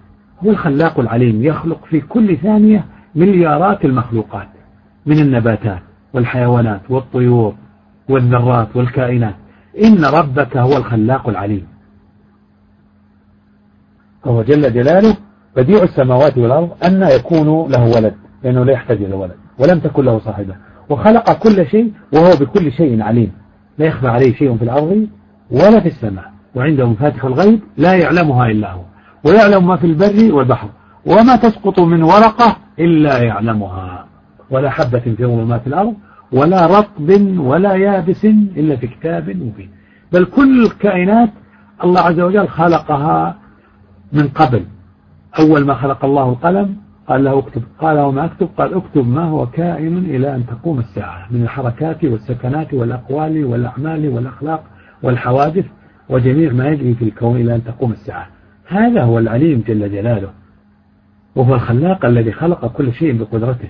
[0.44, 4.48] هو الخلاق العليم يخلق في كل ثانية مليارات المخلوقات
[5.06, 5.82] من النباتات
[6.14, 7.54] والحيوانات والطيور
[8.08, 9.34] والذرات والكائنات.
[9.84, 11.66] إن ربك هو الخلاق العليم.
[14.24, 15.16] فهو جل جلاله
[15.56, 18.14] بديع السماوات والأرض أن يكون له ولد
[18.44, 20.54] لأنه لا يحتاج إلى ولد ولم تكن له صاحبة.
[20.88, 23.32] وخلق كل شيء وهو بكل شيء عليم.
[23.78, 25.06] لا يخفى عليه شيء في الأرض
[25.50, 28.82] ولا في السماء وعنده مفاتح الغيب لا يعلمها إلا هو
[29.24, 30.68] ويعلم ما في البر والبحر
[31.06, 34.06] وما تسقط من ورقة إلا يعلمها
[34.50, 35.94] ولا حبة في ظلمات الأرض
[36.32, 39.70] ولا رطب ولا يابس إلا في كتاب مبين.
[40.12, 41.30] بل كل الكائنات
[41.84, 43.36] الله عز وجل خلقها
[44.12, 44.64] من قبل.
[45.38, 46.76] أول ما خلق الله القلم
[47.08, 51.26] قال له اكتب قال وما اكتب؟ قال اكتب ما هو كائن إلى أن تقوم الساعة
[51.30, 54.64] من الحركات والسكنات والأقوال والأعمال والأخلاق.
[55.02, 55.64] والحوادث
[56.08, 58.28] وجميع ما يجري في الكون إلى أن تقوم الساعة.
[58.66, 60.30] هذا هو العليم جل جلاله.
[61.36, 63.68] وهو الخلاق الذي خلق كل شيء بقدرته.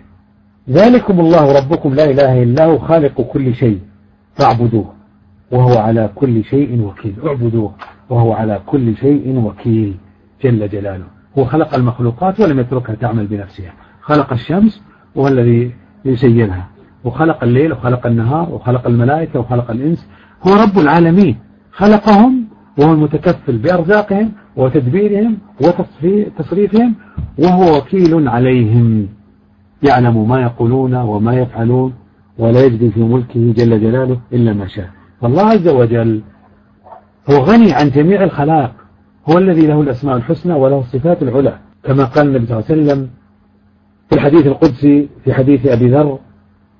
[0.70, 3.80] ذلكم الله ربكم لا إله إلا هو خالق كل شيء
[4.34, 4.92] فاعبدوه.
[5.50, 7.14] وهو على كل شيء وكيل.
[7.26, 7.74] اعبدوه.
[8.10, 9.94] وهو على كل شيء وكيل
[10.42, 11.04] جل جلاله.
[11.38, 13.72] هو خلق المخلوقات ولم يتركها تعمل بنفسها.
[14.00, 14.82] خلق الشمس
[15.14, 15.72] وهو الذي
[16.04, 16.68] يسيرها
[17.04, 20.08] وخلق الليل وخلق النهار وخلق الملائكة وخلق الإنس
[20.46, 21.36] هو رب العالمين.
[21.72, 22.44] خلقهم
[22.78, 26.94] وهو المتكفل بأرزاقهم وتدبيرهم وتصريفهم
[27.38, 29.08] وهو وكيل عليهم.
[29.82, 31.94] يعلم ما يقولون وما يفعلون
[32.38, 34.90] ولا يجري في ملكه جل جلاله إلا ما شاء.
[35.20, 36.22] فالله عز وجل
[37.30, 38.72] هو غني عن جميع الخلائق.
[39.30, 41.58] هو الذي له الأسماء الحسنى وله الصفات العلى.
[41.84, 43.08] كما قال النبي صلى الله عليه وسلم
[44.08, 46.18] في الحديث القدسي في حديث أبي ذر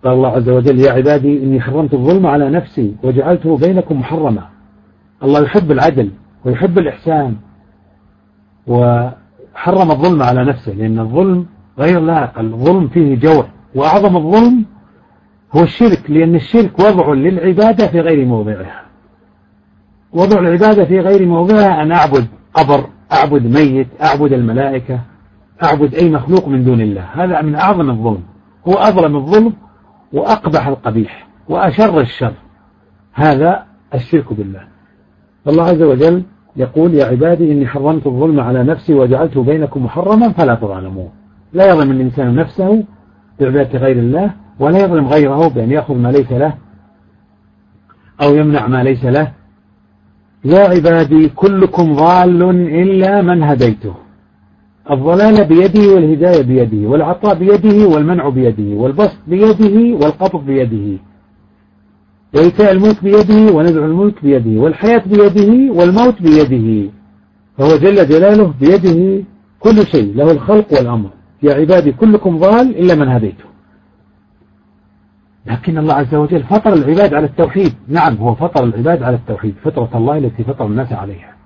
[0.05, 4.49] قال الله عز وجل يا عبادي إني حرمت الظلم على نفسي وجعلته بينكم محرما.
[5.22, 6.11] الله يحب العدل
[6.44, 7.36] ويحب الإحسان
[8.66, 11.46] وحرم الظلم على نفسه لأن الظلم
[11.78, 12.38] غير لائق.
[12.38, 14.64] الظلم فيه جور وأعظم الظلم
[15.57, 18.82] هو الشرك لأن الشرك وضع للعبادة في غير موضعها.
[20.12, 25.01] وضع العبادة في غير موضعها أن أعبد قبر أعبد ميت أعبد الملائكة
[25.62, 27.05] أعبد أي مخلوق من دون الله.
[27.14, 28.22] هذا من أعظم الظلم.
[28.68, 29.53] هو أظلم الظلم
[30.13, 32.33] وأقبح القبيح وأشر الشر.
[33.13, 34.63] هذا الشرك بالله.
[35.49, 36.23] الله عز وجل
[36.57, 41.11] يقول يا عبادي إني حرمت الظلم على نفسي وجعلته بينكم محرما فلا تظلمون
[41.53, 42.85] لا يظلم الإنسان نفسه
[43.41, 46.55] بعبادة غير الله ولا يظلم غيره بأن يأخذ ما ليس له
[48.23, 49.33] أو يمنع ما ليس له.
[50.45, 52.43] يا عبادي كلكم ضال
[52.83, 53.95] إلا من هديته.
[54.91, 60.99] الضلال بيده والهداية بيده والعطاء بيده والمنع بيده والبسط بيده والقبض بيده
[62.34, 66.91] وإيتاء الملك بيده ونزع الملك بيده والحياة بيده والموت بيده
[67.59, 69.24] فهو جل جلاله بيده
[69.61, 71.11] كل شيء له الخلق والأمر.
[71.43, 73.45] يا عبادي كلكم ضال إلا من هديته.
[75.47, 77.72] لكن الله عز وجل فطر العباد على التوحيد.
[77.89, 81.38] نعم هو فطر العباد على التوحيد فطرة الله التي فطر الناس عليها.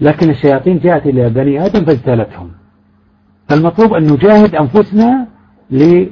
[0.00, 2.50] لكن الشياطين جاءت إلى بني آدم فاجتالتهم.
[3.48, 5.26] فالمطلوب أن نجاهد أنفسنا
[5.70, 6.06] ل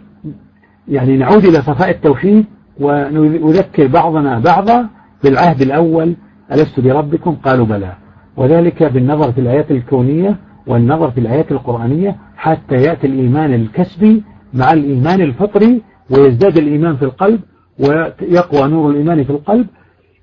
[0.88, 2.44] يعني نعود إلى صفاء التوحيد
[2.80, 4.88] ونذكر بعضنا بعضا
[5.24, 6.16] بالعهد الأول
[6.52, 7.92] ألست بربكم؟ قالوا بلى.
[8.36, 10.36] وذلك بالنظر في الآيات الكونية
[10.66, 14.22] والنظر في الآيات القرآنية حتى يأتي الإيمان الكسبي
[14.54, 17.40] مع الإيمان الفطري ويزداد الإيمان في القلب
[17.78, 19.66] ويقوى نور الإيمان في القلب.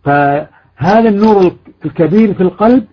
[0.03, 1.51] فهذا النور
[1.85, 2.83] الكبير في القلب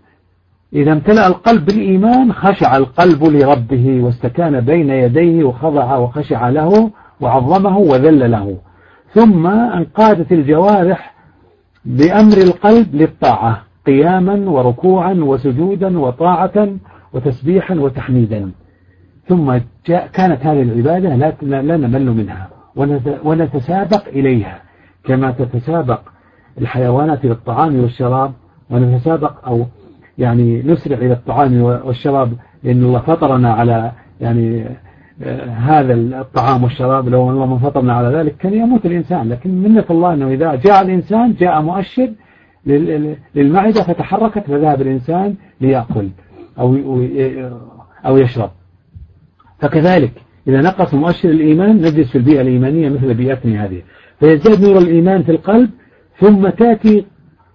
[0.74, 8.30] إذا امتلأ القلب بالإيمان خشع القلب لربه واستكان بين يديه وخضع وخشع له وعظمه وذل
[8.30, 8.56] له.
[9.14, 11.14] ثم انقادت الجوارح
[11.84, 16.68] بأمر القلب للطاعة قياما وركوعا وسجودا وطاعة
[17.12, 18.50] وتسبيحا وتحميدا.
[19.28, 22.48] ثم جاء كانت هذه العبادة لا, لا نمل منها
[23.24, 24.62] ونتسابق إليها.
[25.04, 26.00] كما تتسابق
[26.60, 28.32] الحيوانات إلى الطعام والشراب
[28.70, 29.66] ونتسابق أو
[30.18, 32.32] يعني نسرع إلى الطعام والشراب
[32.62, 34.64] لأن الله فطرنا على يعني
[35.22, 39.28] آه، هذا الطعام والشراب لو الله ما فطرنا على ذلك كان يموت الإنسان.
[39.28, 42.12] لكن منة الله أنه إذا جاء الإنسان جاء مؤشر
[43.34, 46.08] للمعدة فتحركت فذهب الإنسان ليأكل
[46.58, 46.76] أو
[48.06, 48.50] أو يشرب.
[49.58, 50.12] فكذلك
[50.48, 53.82] إذا نقص مؤشر الإيمان نجلس في البيئة الإيمانية مثل بيئتنا هذه.
[54.20, 55.70] فيزداد نور الإيمان في القلب
[56.18, 57.06] ثم تأتي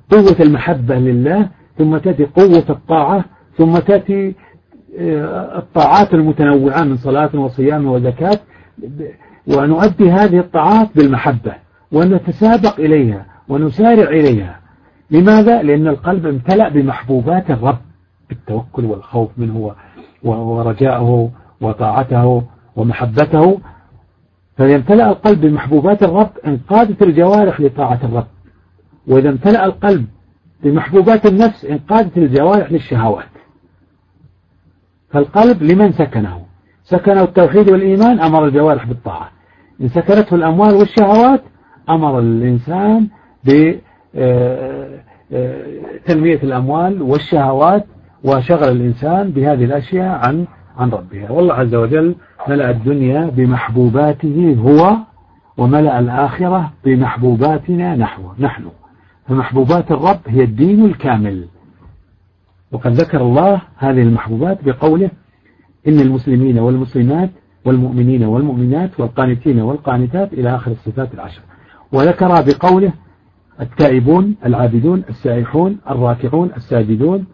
[0.10, 3.26] قوة المحبة لله ثم تأتي قوة الطاعة
[3.58, 4.36] ثم تأتي
[5.00, 8.40] آه، الطاعات المتنوعة من صلاة وصيام وزكاة.
[9.48, 11.54] ونؤدي هذه الطاعات بالمحبة
[11.92, 14.60] ونتسابق إليها ونسارع إليها.
[15.12, 17.78] لماذا؟ لأن القلب امتلأ بمحبوبات الرب
[18.30, 19.72] بالتوكل والخوف منه
[20.24, 22.44] ورجاءه وطاعته
[22.76, 23.60] ومحبته.
[24.58, 28.28] فإذا امتلأ القلب بمحبوبات الرب انقادت الجوارح لطاعة الرب.
[29.08, 30.06] وإذا امتلأ القلب
[30.64, 33.26] بمحبوبات النفس انقادت الجوارح للشهوات.
[35.10, 36.41] فالقلب لمن سكنه؟
[36.84, 39.30] سكنه التوحيد والإيمان أمر الجوارح بالطاعة.
[39.82, 41.43] إن سكنته الأموال والشهوات
[41.89, 43.08] أمر الإنسان
[43.43, 43.82] بتنمية
[44.16, 44.99] آه،
[45.32, 47.86] آه، الأموال والشهوات
[48.24, 50.45] وشغل الإنسان بهذه الأشياء عن
[50.78, 51.32] عن ربها.
[51.32, 52.16] والله عز وجل
[52.47, 54.97] ملأ الدنيا بمحبوباته هو
[55.58, 58.64] وملأ الآخرة بمحبوباتنا نحو نحن.
[59.28, 61.48] فمحبوبات الرب هي الدين الكامل.
[62.72, 65.12] وقد ذكر الله هذه المحبوبات بقوله
[65.88, 67.30] إن المسلمين والمسلمات
[67.66, 71.42] والمؤمنين والمؤمنات والقانتين والقانتات إلى آخر الصفات العشر.
[71.92, 72.94] وذكر بقوله
[73.62, 77.26] التائبون العابدون السائحون الراكعون الساجدون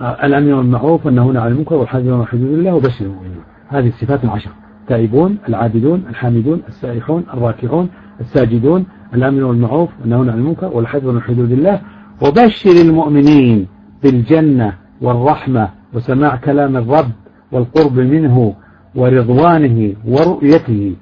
[0.00, 3.42] الأمن والمعروف والنهون عن المنكر والحافظون على حدود الله وبشر المؤمنين.
[3.68, 4.50] هذه الصفات العشر.
[4.80, 7.88] التائبون العابدون الحامدون السائحون الراكعون
[8.20, 11.80] الساجدون الأمن والمعروف والنهون عن المنكر والحفظ من حدود الله.
[12.22, 13.66] وبشر المؤمنين
[14.02, 17.10] بالجنة والرحمة وسماع كلام الرب
[17.52, 18.54] والقرب منه
[18.94, 20.94] ورضوانه ورؤيته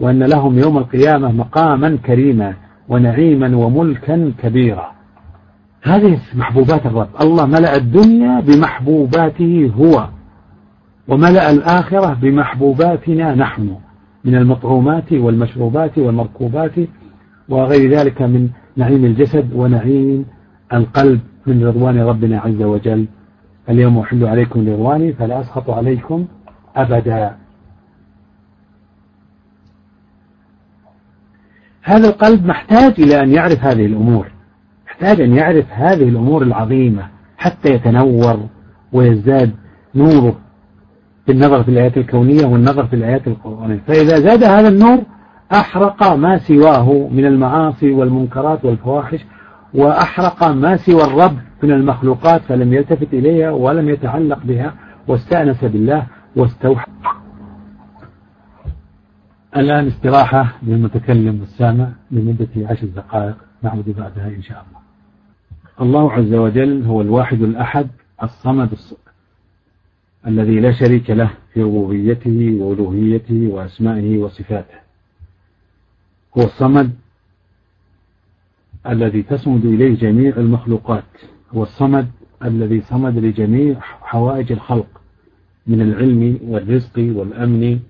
[0.00, 2.54] وأن لهم يوم القيامة مقاما كريما
[2.88, 4.92] ونعيما وملكا كبيرا.
[5.82, 7.08] هذه محبوبات الرب.
[7.20, 10.08] الله ملأ الدنيا بمحبوباته هو
[11.08, 13.76] وملأ الآخرة بمحبوباتنا نحن
[14.24, 16.72] من المطعومات والمشروبات والمركوبات
[17.48, 20.26] وغير ذلك من نعيم الجسد ونعيم
[20.72, 23.06] القلب من رضوان ربنا عز وجل.
[23.68, 26.26] اليوم أحل عليكم رضواني فلا أسخط عليكم
[26.76, 27.36] أبدا.
[31.82, 34.30] هذا القلب محتاج إلى أن يعرف هذه الأمور
[34.86, 38.46] محتاج أن يعرف هذه الأمور العظيمة حتى يتنور
[38.92, 39.54] ويزداد
[39.94, 40.38] نوره
[41.26, 43.82] بالنظر في الآيات الكونية والنظر في الآيات القرآنية.
[43.86, 45.02] فإذا زاد هذا النور
[45.52, 49.20] أحرق ما سواه من المعاصي والمنكرات والفواحش
[49.74, 54.74] وأحرق ما سوى الرب من المخلوقات فلم يلتفت إليها ولم يتعلق بها
[55.08, 56.86] واستأنس بالله واستوحى.
[59.56, 64.80] الآن استراحة للمتكلم والسامع لمدة عشر دقائق نعود بعدها إن شاء الله.
[65.80, 67.88] الله عز وجل هو الواحد الأحد
[68.22, 68.70] الصمد
[70.26, 74.85] الذي لا شريك له في ربوبيته وألوهيته وأسمائه وصفاته.
[76.38, 76.90] هو الصمد
[78.88, 81.04] الذي تصمد إليه جميع المخلوقات
[81.54, 82.08] هو الصمد
[82.44, 84.86] الذي صمد لجميع حوائج الخلق
[85.66, 87.80] من العلم والرزق والأمن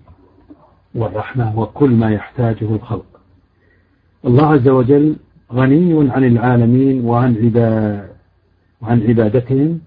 [0.95, 3.07] والرحمة وكل ما يحتاجه الخلق.
[4.25, 5.17] الله عز وجل
[5.53, 7.53] غني عن العالمين وعن
[8.83, 9.81] وعن عبادتهم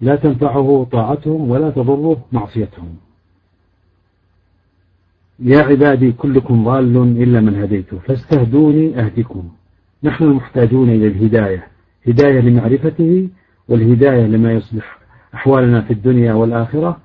[0.00, 2.96] لا تنفعه طاعتهم ولا تضره معصيتهم.
[5.38, 9.48] يا عبادي كلكم ضال إلا من هديته فاستهدوني أهدكم.
[10.02, 11.66] نحن محتاجون إلى الهداية
[12.08, 13.28] هداية لمعرفته
[13.68, 14.98] والهداية لما يصلح
[15.34, 17.00] أحوالنا في الدنيا والآخرة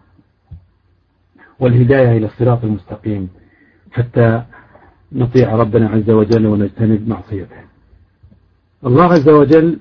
[1.59, 3.29] والهداية إلى الصراط المستقيم
[3.91, 4.43] حتى
[5.11, 7.55] نطيع ربنا عز وجل ونجتنب معصيته.
[8.85, 9.79] الله عز وجل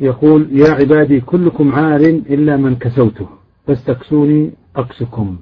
[0.00, 3.28] يقول يا عبادي كلكم عار إلا من كسوته
[3.66, 5.38] فاستكسوني أكسكم.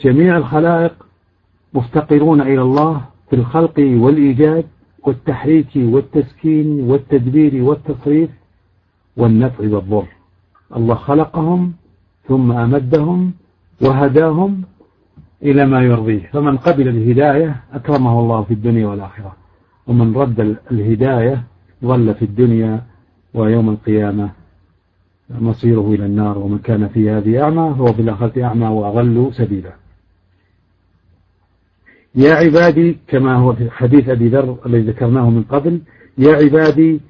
[0.00, 1.06] جميع الخلائق
[1.74, 3.00] مفتقرون إلى الله
[3.30, 4.64] في الخلق والإيجاد
[5.02, 8.30] والتحريك والتسكين والتدبير والتصريف
[9.16, 10.06] والنفع والضر.
[10.76, 11.72] الله خلقهم
[12.28, 13.32] ثم أمدهم
[13.82, 14.62] وهداهم
[15.42, 16.30] إلى ما يرضيه.
[16.32, 19.36] فمن قبل الهداية أكرمه الله في الدنيا والآخرة
[19.86, 21.42] ومن رد الهداية
[21.84, 22.82] ظل في الدنيا
[23.34, 24.30] ويوم القيامة
[25.40, 26.38] مصيره إلى النار.
[26.38, 29.81] ومن كان في هذه أعمى هو في الآخرة أعمى وأغل سبيلا.
[32.14, 35.80] يا عبادي كما هو في حديث أبي ذر الذي ذكرناه من قبل
[36.18, 37.00] يا عبادي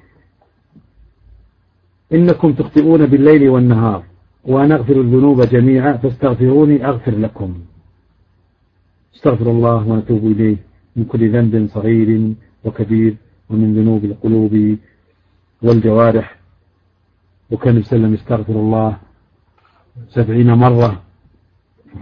[2.13, 4.03] إنكم تخطئون بالليل والنهار
[4.43, 7.61] وأنا أغفر الذنوب جميعا فاستغفروني أغفر لكم.
[9.15, 10.57] استغفر الله ونتوب إليه
[10.95, 12.33] من كل ذنب صغير
[12.63, 13.15] وكبير
[13.49, 14.77] ومن ذنوب القلوب
[15.61, 16.39] والجوارح.
[17.51, 18.97] وكان يسلم يستغفر الله
[20.09, 21.01] سبعين مرة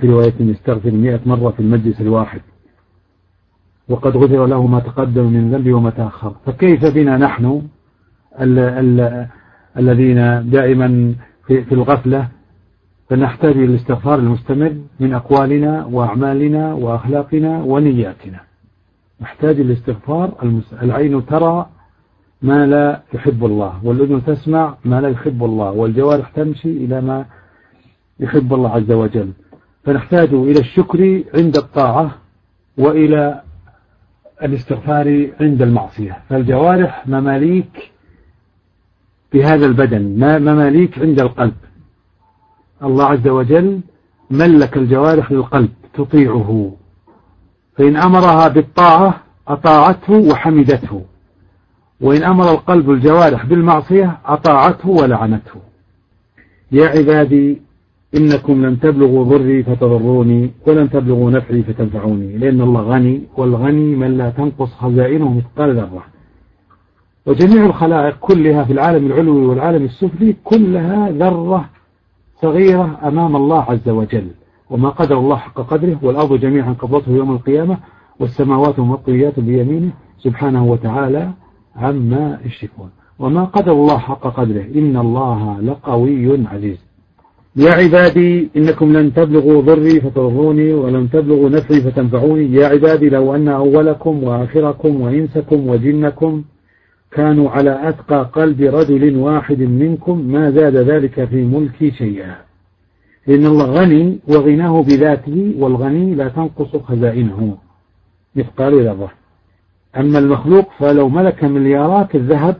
[0.02, 2.42] في رواية يستغفر مئة مرة في المجلس الواحد.
[3.92, 6.34] وقد غفر له ما تقدم من ذنبه وما تأخر.
[6.46, 7.62] فكيف بنا نحن
[8.42, 9.28] ال ال
[9.78, 11.16] الذين دائما
[11.48, 12.28] في, في الغفلة؟
[13.10, 18.40] فنحتاج إلى الاستغفار المستمر من أقوالنا وأعمالنا وأخلاقنا ونياتنا.
[19.22, 20.34] نحتاج الاستغفار
[20.82, 21.66] العين ترى
[22.42, 27.26] ما لا يحب الله والأذن تسمع ما لا يحب الله والجوارح تمشي إلى ما
[28.20, 29.32] يحب الله عز وجل.
[29.84, 32.12] فنحتاج إلى الشكر عند الطاعة
[32.78, 33.42] وإلى
[34.44, 36.18] الاستغفار عند المعصية.
[36.30, 37.92] فالجوارح مماليك
[39.34, 40.02] بهذا البدن
[40.42, 41.56] مماليك عند القلب.
[42.84, 43.82] الله عز وجل
[44.30, 46.72] ملك الجوارح للقلب تطيعه.
[47.78, 51.06] فإن أمرها بالطاعة أطاعته وحمدته.
[52.02, 55.62] وإن أمر القلب الجوارح بالمعصية أطاعته ولعنته.
[56.72, 57.62] يا عبادي
[58.18, 64.30] إنكم لن تبلغوا ضري فتضروني ولن تبلغوا نفعي فتنفعوني لأن الله غني والغني من لا
[64.30, 66.04] تنقص خزائنه مثقال ذرة.
[67.26, 71.70] وجميع الخلائق كلها في العالم العلوي والعالم السفلي كلها ذرة
[72.42, 74.28] صغيرة أمام الله عز وجل.
[74.70, 77.78] وما قدر الله حق قدره والأرض جميعا قبضته يوم القيامة
[78.20, 79.92] والسماوات مطويات بيمينه.
[80.20, 81.32] سبحانه وتعالى
[81.76, 82.90] عما يشركون.
[83.20, 86.91] وما قدر الله حق قدره إن الله لقوي عزيز.
[87.56, 92.54] يا عبادي إنكم لن تبلغوا ضري فتضروني ولن تبلغوا نفعي فتنفعوني.
[92.54, 96.44] يا عبادي لو أن أولكم وآخركم وإنسكم وجنكم
[97.12, 102.36] كانوا على أتقى قلب رجل واحد منكم ما زاد ذلك في ملكي شيئا.
[103.28, 107.58] لأن الله غني وغناه بذاته والغني لا تنقص خزائنه.
[108.36, 109.12] مثقال ذرة
[109.98, 112.56] أما المخلوق فلو ملك مليارات الذهب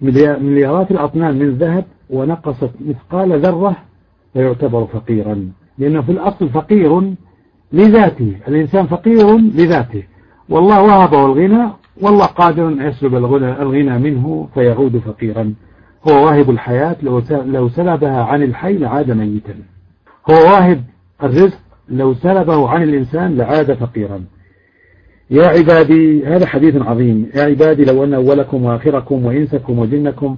[0.00, 3.76] مليارات الأطنان من الذهب ونقصت مثقال ذرة
[4.36, 5.52] فيعتبر فقيرا.
[5.78, 7.14] لأنه في الأصل فقير
[7.72, 8.36] لذاته.
[8.48, 10.02] الإنسان فقير لذاته.
[10.48, 11.70] والله وهبه الغنى
[12.02, 15.54] والله قادر أن يسلب الغنى منه فيعود فقيرا.
[16.08, 16.96] هو واهب الحياة
[17.30, 19.54] لو سلبها عن الحي لعاد ميتا.
[20.30, 20.80] هو واهب
[21.22, 21.58] الرزق
[21.88, 24.24] لو سلبه عن الإنسان لعاد فقيرا.
[25.30, 27.30] يا عبادي هذا حديث عظيم.
[27.34, 30.36] يا عبادي لو أن أولكم وآخركم وإنسكم وجنكم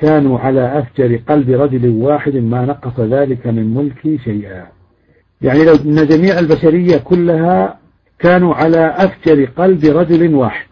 [0.00, 4.66] كانوا على أفجر قلب رجل واحد ما نقص ذلك من ملكي شيئا.
[5.42, 7.78] يعني لو أن جميع البشرية كلها
[8.18, 10.66] كانوا على أفجر قلب رجل واحد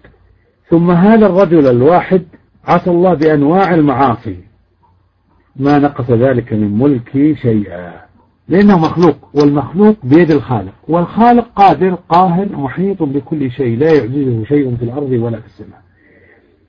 [0.70, 2.22] ثم هذا الرجل الواحد
[2.64, 4.37] عصى الله بأنواع المعاصي
[5.57, 7.93] ما نقص ذلك من ملكي شيئا.
[8.49, 14.83] لأنه مخلوق والمخلوق بيد الخالق والخالق قادر قاهر محيط بكل شيء لا يعجزه شيء في
[14.83, 15.88] الأرض ولا في السماء.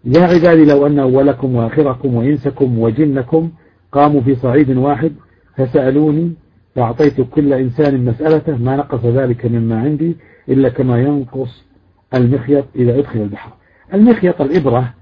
[0.05, 3.49] يا عبادي لو أن أولكم وآخركم وإنسكم وجنكم
[3.91, 5.13] قاموا في صعيد واحد
[5.55, 6.33] فسألوني
[6.75, 10.17] فأعطيت كل إنسان مسألته ما نقص ذلك مما عندي
[10.49, 11.65] إلا كما ينقص
[12.13, 13.51] المخيط إذا أدخل البحر.
[13.93, 14.93] المخيط الإبرة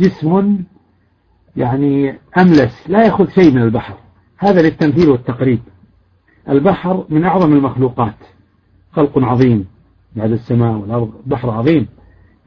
[0.00, 0.58] جسم
[1.56, 3.94] يعني أملس لا يأخذ شيء من البحر.
[4.38, 5.60] هذا للتمثيل والتقريب.
[6.48, 8.14] البحر من أعظم المخلوقات.
[8.92, 9.66] خلق عظيم
[10.16, 11.86] بعد السماء والأرض بحر عظيم.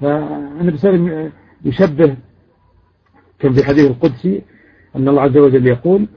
[0.04, 1.32] عليه وسلم
[1.66, 2.16] يشبه
[3.40, 4.42] كان في حديث القدسي
[4.96, 6.08] أن الله عز وجل يقول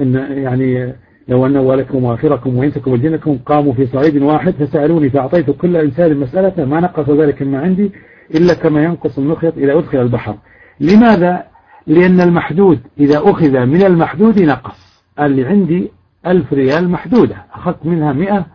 [0.00, 0.94] إن يعني
[1.28, 6.64] لو أن أولكم وآخركم وإنسكم وجنكم قاموا في صعيد واحد فسألوني فأعطيت كل إنسان مسألة
[6.64, 7.92] ما نقص ذلك ما عندي
[8.34, 10.38] إلا كما ينقص المخيط إذا أدخل البحر.
[10.80, 11.44] لماذا؟
[11.86, 15.04] لأن المحدود إذا أخذ من المحدود نقص.
[15.18, 15.90] قال لي عندي
[16.26, 18.46] ألف ريال محدودة أخذت منها مئة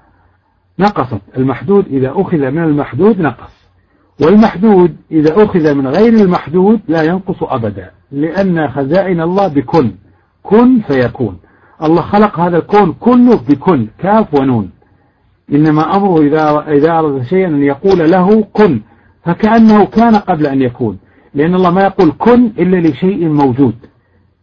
[0.80, 1.22] نقصت.
[1.38, 3.63] المحدود إذا أخذ من المحدود نقص.
[4.26, 9.92] والمحدود إذا أخذ من غير المحدود لا ينقص أبدا لأن خزائن الله بكن
[10.44, 11.38] كن فيكون.
[11.84, 14.70] الله خلق هذا الكون كله بكن كاف ونون.
[15.54, 18.82] إنما أمره إذا, إذا أرد شيئا أن يقول له كن
[19.26, 20.98] فكأنه كان قبل أن يكون.
[21.34, 23.76] لأن الله ما يقول كن إلا لشيء موجود.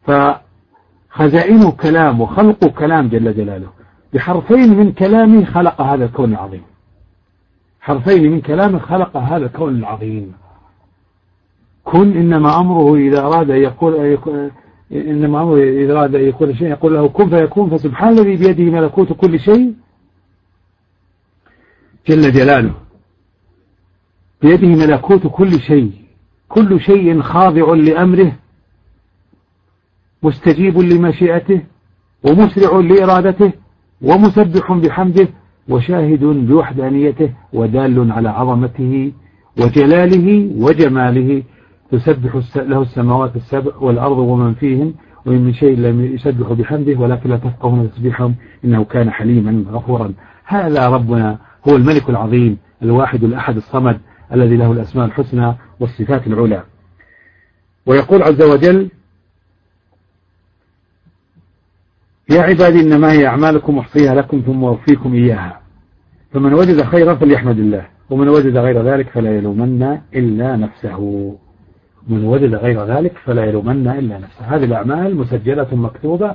[0.06, 3.68] فخزائنه كلام وخلقه كلام جل جلاله.
[4.14, 6.62] بحرفين من كلامه خلق هذا الكون العظيم.
[7.90, 10.32] حرفين من كلامه خلق هذا الكون العظيم.
[11.84, 13.94] كن إنما أمره إذا أراد أن يقول
[14.92, 19.12] إنما أمره إذا أراد أن يقول شيء يقول له كن فيكون فسبحان الذي بيده ملكوت
[19.12, 19.74] كل شيء.
[22.08, 22.74] جل جلاله.
[24.42, 25.92] بيده ملكوت كل شيء.
[26.48, 28.32] كل شيء خاضع لأمره
[30.22, 31.62] مستجيب لمشيئته
[32.24, 33.52] ومسرع لإرادته
[34.02, 35.28] ومسبح بحمده
[35.70, 39.12] وشاهد بوحدانيته ودال على عظمته
[39.60, 41.42] وجلاله وجماله.
[41.90, 44.94] تسبح له السماوات السبع والأرض ومن فيهن
[45.26, 50.12] وإن من شيء لم يسبح بحمده ولكن لا تفقهون تسبيحهم إنه كان حليما غفورا.
[50.44, 54.00] هذا ربنا هو الملك العظيم الواحد الأحد الصمد
[54.32, 56.64] الذي له الأسماء الحسنى والصفات العلى.
[57.86, 58.88] ويقول عز وجل
[62.30, 65.59] يا عبادي إنما هي أعمالكم أحصيها لكم ثم أوفيكم إياها.
[66.32, 71.34] فمن وجد خيرا فليحمد الله ومن وجد غير ذلك فلا يلومن إلا نفسه.
[72.08, 74.44] من وجد غير ذلك فلا يلومن إلا نفسه.
[74.44, 76.34] هذه الأعمال مسجلة مكتوبة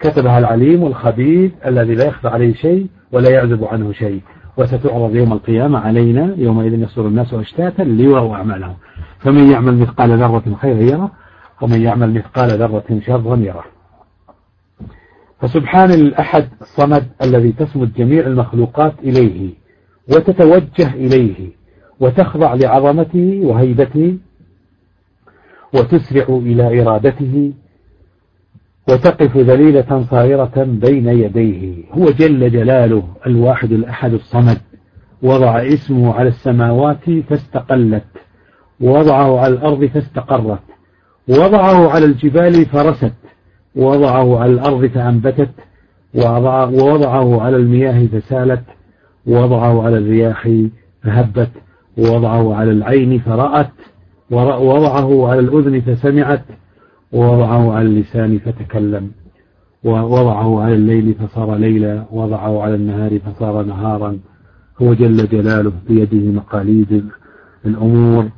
[0.00, 4.20] كتبها العليم الخبير الذي لا يخفى عليه شيء ولا يعزب عنه شيء.
[4.56, 8.74] وستعرض يوم القيامة علينا يومئذ يصدر الناس أشتاتا ليروا أعمالهم.
[9.18, 11.10] فمن يعمل مثقال ذرة خيرا يره
[11.62, 13.64] ومن يعمل مثقال ذرة شرا يره.
[15.40, 19.50] فسبحان الأحد الصمد الذي تصمد جميع المخلوقات إليه
[20.08, 21.48] وتتوجه إليه
[22.00, 24.18] وتخضع لعظمته وهيبته
[25.74, 27.52] وتسرع إلى إرادته
[28.88, 31.84] وتقف ذليلة صائرة بين يديه.
[31.92, 34.58] هو جل جلاله الواحد الأحد الصمد.
[35.22, 38.04] وضع اسمه على السماوات فاستقلت
[38.80, 40.62] ووضعه على الأرض فاستقرت
[41.28, 43.12] ووضعه على الجبال فرست.
[43.76, 45.50] ووضعه على الأرض فأنبتت
[46.14, 48.62] ووضعه على المياه فسالت
[49.26, 50.48] ووضعه على الرياح
[51.02, 51.50] فهبت
[51.98, 53.70] ووضعه على العين فرأت
[54.30, 56.44] ووضعه على الأذن فسمعت
[57.12, 59.10] ووضعه على اللسان فتكلم
[59.84, 64.18] ووضعه على الليل فصار ليلا ووضعه على النهار فصار نهارا
[64.82, 67.04] هو جل جلاله بيده مقاليد
[67.66, 68.28] الأمور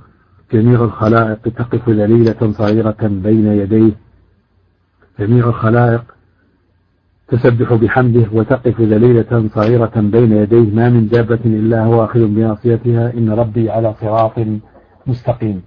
[0.53, 4.02] جميع الخلائق تقف ذليلة صغيرة بين يديه
[5.21, 6.05] جميع الخلائق
[7.29, 13.31] تسبح بحمده وتقف ذليلة صغيرة بين يديه ما من دابة إلا هو آخذ بناصيتها إن
[13.31, 14.33] ربي على صراط
[15.07, 15.63] مستقيم.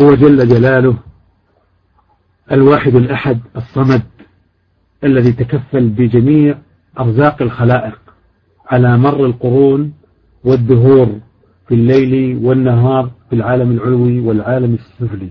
[0.00, 0.96] هو جل جلاله
[2.52, 4.02] الواحد الأحد الصمد
[5.04, 6.58] الذي تكفل بجميع
[7.00, 7.98] أرزاق الخلائق
[8.66, 9.92] على مر القرون
[10.44, 11.20] والدهور
[11.68, 15.30] في الليل والنهار في العالم العلوي والعالم السفلي.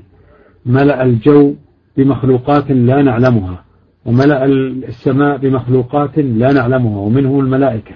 [0.65, 1.55] ملأ الجو
[1.97, 3.63] بمخلوقات لا نعلمها
[4.05, 7.95] وملأ السماء بمخلوقات لا نعلمها ومنهم الملائكة.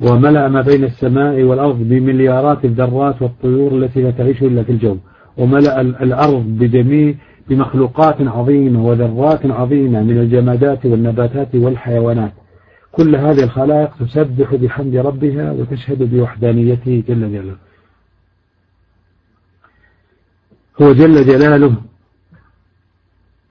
[0.00, 4.96] وملأ ما بين السماء والأرض بمليارات الذرات والطيور التي لا تعيش إلا في الجو.
[5.36, 7.14] وملأ الأرض بجميع
[7.48, 12.32] بمخلوقات عظيمة وذرات عظيمة من الجمادات والنباتات والحيوانات.
[12.92, 17.56] كل هذه الخلائق تسبح بحمد ربها وتشهد بوحدانيته جل جلاله.
[20.82, 21.76] هو جل جلاله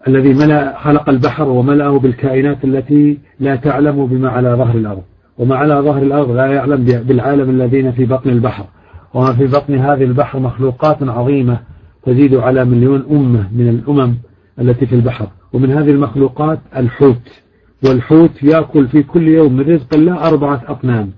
[0.08, 5.02] الذي ملأ خلق البحر وملأه بالكائنات التي لا تعلم بما على ظهر الأرض.
[5.38, 8.66] وما على ظهر الأرض لا يعلم بالعالم الذين في بطن البحر.
[9.14, 11.60] وما في بطن هذه البحر مخلوقات عظيمة
[12.04, 14.14] تزيد على مليون أمة من الأمم
[14.60, 15.28] التي في البحر.
[15.54, 17.42] ومن هذه المخلوقات الحوت.
[17.86, 21.10] والحوت يأكل في كل يوم من رزق الله أربعة أطنان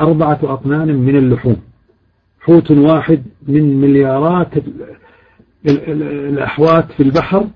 [0.00, 1.56] أربعة أطنان من اللحوم.
[2.40, 4.48] حوت واحد من مليارات
[5.66, 7.46] الأحوات في البحر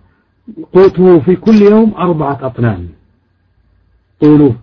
[0.73, 2.89] قوته في كل يوم أربعة أطنان.
[4.21, 4.57] طوله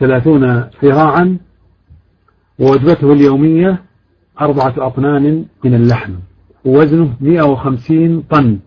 [0.00, 1.38] ثلاثون ذراعا
[2.58, 3.82] ووجبته اليومية
[4.40, 6.12] أربعة أطنان من اللحم
[6.64, 8.58] ووزنه 150 طن.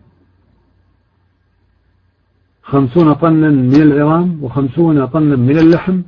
[2.63, 6.01] خمسون طنا من العظام وخمسون طنا من اللحم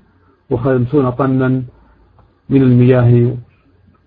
[0.50, 1.64] وخمسون طنا
[2.50, 3.38] من المياه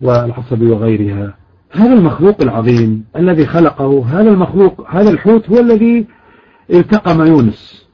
[0.00, 1.34] والعصب وغيرها.
[1.72, 6.06] هذا المخلوق العظيم الذي خلقه هذا المخلوق هذا الحوت هو الذي
[6.72, 7.86] التقم يونس.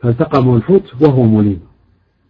[0.00, 1.60] فالتقمه الحوت وهو مليم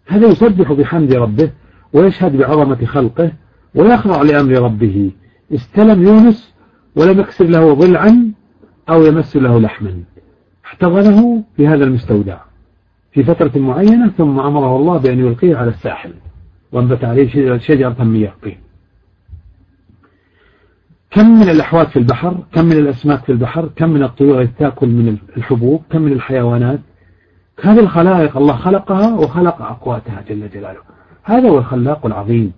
[0.07, 1.51] هذا يسبح بحمد ربه
[1.93, 3.33] ويشهد بعظمة خلقه
[3.75, 5.11] ويخضع لأمر ربه.
[5.55, 6.55] استلم يونس
[6.97, 8.33] ولم يكسر له ضلعا
[8.89, 10.03] أو يمس له لحما.
[10.65, 12.39] احتضنه في هذا المستودع.
[13.13, 16.13] في فترة معينة ثم أمره الله بأن يلقيه على الساحل.
[16.73, 18.64] وأنبت عليه شجرة من يقطين.
[21.15, 25.19] كم من الأحوات في البحر كم من الأسماك في البحر كم من الطيور تأكل من
[25.37, 26.81] الحبوب كم من الحيوانات.
[27.63, 30.81] هذه الخلائق الله خلقها وخلق أقواتها جل جلاله.
[31.23, 32.53] هذا هو الخلاق العظيم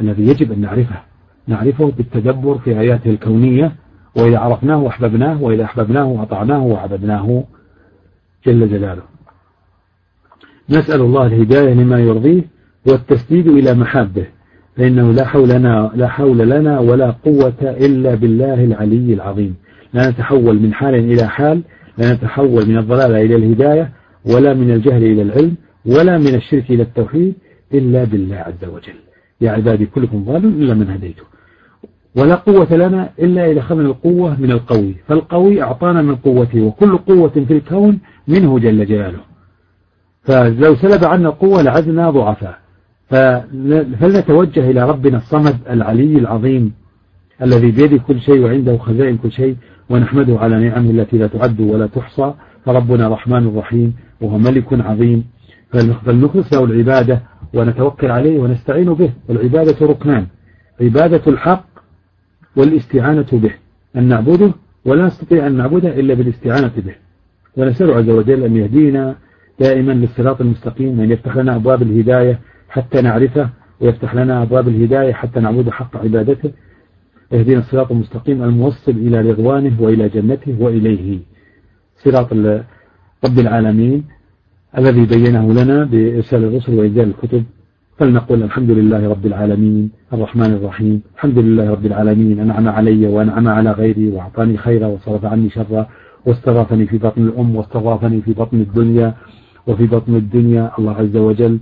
[0.00, 1.02] الذي يجب أن نعرفه.
[1.46, 3.72] نعرفه بالتدبر في آياته الكونية
[4.16, 7.44] وإذا عرفناه أحببناه وإذا أحببناه أطعناه وعبدناه
[8.46, 9.02] جل جلاله.
[10.70, 12.42] نسأل الله الهداية لما يرضيه
[12.86, 14.26] والتسديد إلى محابه.
[14.76, 19.54] فإنه لا حول لنا, لا حول لنا ولا قوة إلا بالله العلي العظيم.
[19.94, 21.62] لا نتحول من حال إلى حال
[21.98, 23.90] لا نتحول من الضلال إلى الهداية
[24.34, 25.54] ولا من الجهل إلى العلم
[25.86, 27.34] ولا من الشرك إلى التوحيد
[27.74, 28.94] إلا بالله عز وجل.
[29.40, 31.22] يا عبادي كلكم ضال إلا من هديته.
[32.16, 34.94] ولا قوة لنا إلا إذا أخذنا القوة من القوي.
[35.08, 37.98] فالقوي أعطانا من قوته وكل قوة في الكون
[38.28, 39.20] منه جل جلاله.
[40.22, 42.58] فلو سلب عنا القوة لعدنا ضعفاء.
[43.12, 46.72] فلنتوجه إلى ربنا الصمد العلي العظيم
[47.42, 49.56] الذي بيده كل شيء وعنده خزائن كل شيء
[49.90, 52.34] ونحمده على نعمه التي لا تعد ولا تحصى؟
[52.64, 55.24] فربنا رحمن رحيم وهو ملك عظيم.
[56.04, 57.22] فلنخلص له العبادة
[57.54, 59.10] ونتوكل عليه ونستعين به.
[59.28, 60.26] والعبادة ركنان.
[60.80, 61.64] عبادة الحق
[62.56, 63.50] والاستعانة به.
[63.96, 64.52] أن نعبده
[64.84, 66.94] ولا نستطيع أن نعبده إلا بالاستعانة به.
[67.56, 69.14] ونسأل عز وجل أن يهدينا
[69.60, 72.40] دائما للصراط المستقيم وأن يفتح لنا أبواب الهداية
[72.72, 73.48] حتى نعرفه
[73.80, 76.50] ويفتح لنا أبواب الهداية حتى نعبد حق عبادته.
[77.32, 81.18] يهدينا الصراط المستقيم الموصل إلى رضوانه وإلى جنته وإليه.
[82.04, 82.32] صراط
[83.24, 84.04] رب العالمين
[84.78, 87.44] الذي بينه لنا بإرسال الرسل وإنزال الكتب.
[87.98, 91.02] فلنقول الحمد لله رب العالمين الرحمن الرحيم.
[91.14, 92.40] الحمد لله رب العالمين.
[92.40, 95.86] أنعم علي وأنعم على غيري وأعطاني خيرا وصرف عني شرا
[96.26, 99.14] واستضافني في بطن الأم واستضافني في بطن الدنيا
[99.66, 100.72] وفي بطن الدنيا.
[100.78, 101.58] الله عز وجل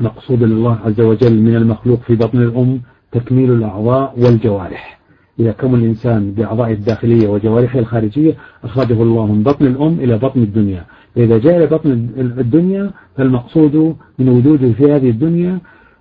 [0.00, 2.80] مقصود الله عز وجل من المخلوق في بطن الأم
[3.12, 5.00] تكميل الأعضاء والجوارح.
[5.40, 8.34] إذا كمل الإنسان بأعضائه الداخلية وجوارحه الخارجية
[8.64, 10.84] أخرجه الله من بطن الأم إلى بطن الدنيا.
[11.14, 15.58] فإذا جاء إلى بطن الدنيا فالمقصود من وجوده في هذه الدنيا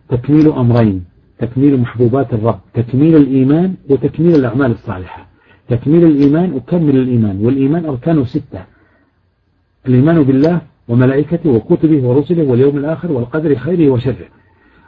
[0.10, 1.04] تكميل أمرين.
[1.40, 5.28] تكميل محبوبات الرب تكميل الإيمان وتكميل الأعمال الصالحة.
[5.70, 8.64] تكميل الإيمان وكمل الإيمان والإيمان أركانه ستة.
[9.88, 14.28] الإيمان بالله وملائكته وكتبه ورسله واليوم الآخر والقدر خيره وشره.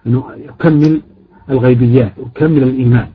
[0.07, 1.01] أنه يكمل
[1.49, 3.07] الغيبيات ويكمل الإيمان.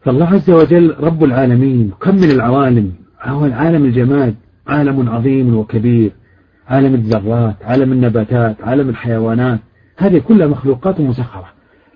[0.00, 2.92] فالله عز وجل رب العالمين يكمل العوالم.
[3.22, 4.34] هو العالم الجماد
[4.66, 6.12] عالم عظيم وكبير.
[6.68, 9.60] عالم الذرات عالم النباتات عالم الحيوانات.
[9.96, 11.48] هذه كلها مخلوقات مسخرة.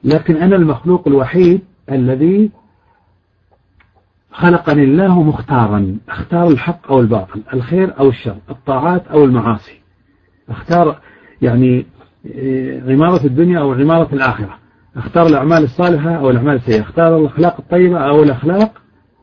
[0.05, 1.60] لكن أنا المخلوق الوحيد
[1.90, 2.51] الذي
[4.32, 5.97] خلقني الله مختارا.
[6.09, 9.84] أختار الحق أو الباطل الخير أو الشر الطاعات أو المعاصي.
[10.49, 10.99] اختار
[11.43, 11.87] يعني
[12.89, 14.59] عمارة الدنيا أو عمارة الآخرة.
[14.97, 16.81] اختار الأعمال الصالحة أو الأعمال السيئة.
[16.81, 18.73] اختار الأخلاق الطيبة أو الأخلاق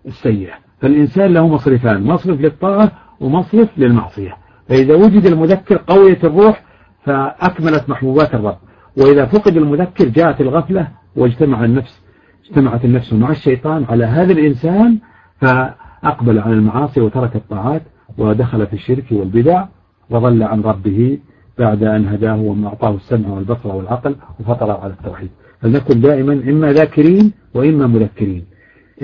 [0.05, 0.53] السيئة.
[0.81, 4.37] فالإنسان له مصرفان مصرف للطاعة ومصرف للمعصية.
[4.69, 6.63] فإذا وجد المذكر قوية الروح
[7.05, 8.57] فأكملت محبوبات الرب.
[8.97, 12.01] وإذا فقد المذكر جاءت الغفلة واجتمع النفس
[12.45, 14.97] اجتمعت النفس مع الشيطان على هذا الإنسان
[15.41, 17.81] فأقبل على المعاصي وترك الطاعات
[18.17, 19.65] ودخل في الشرك والبدع.
[20.11, 21.17] وضل عن ربه
[21.59, 25.29] بعد أن هداه وأعطاه السمع والبصر والعقل وفطر على التوحيد.
[25.61, 28.45] فلنكن دائما إما ذاكرين وإما مذكرين.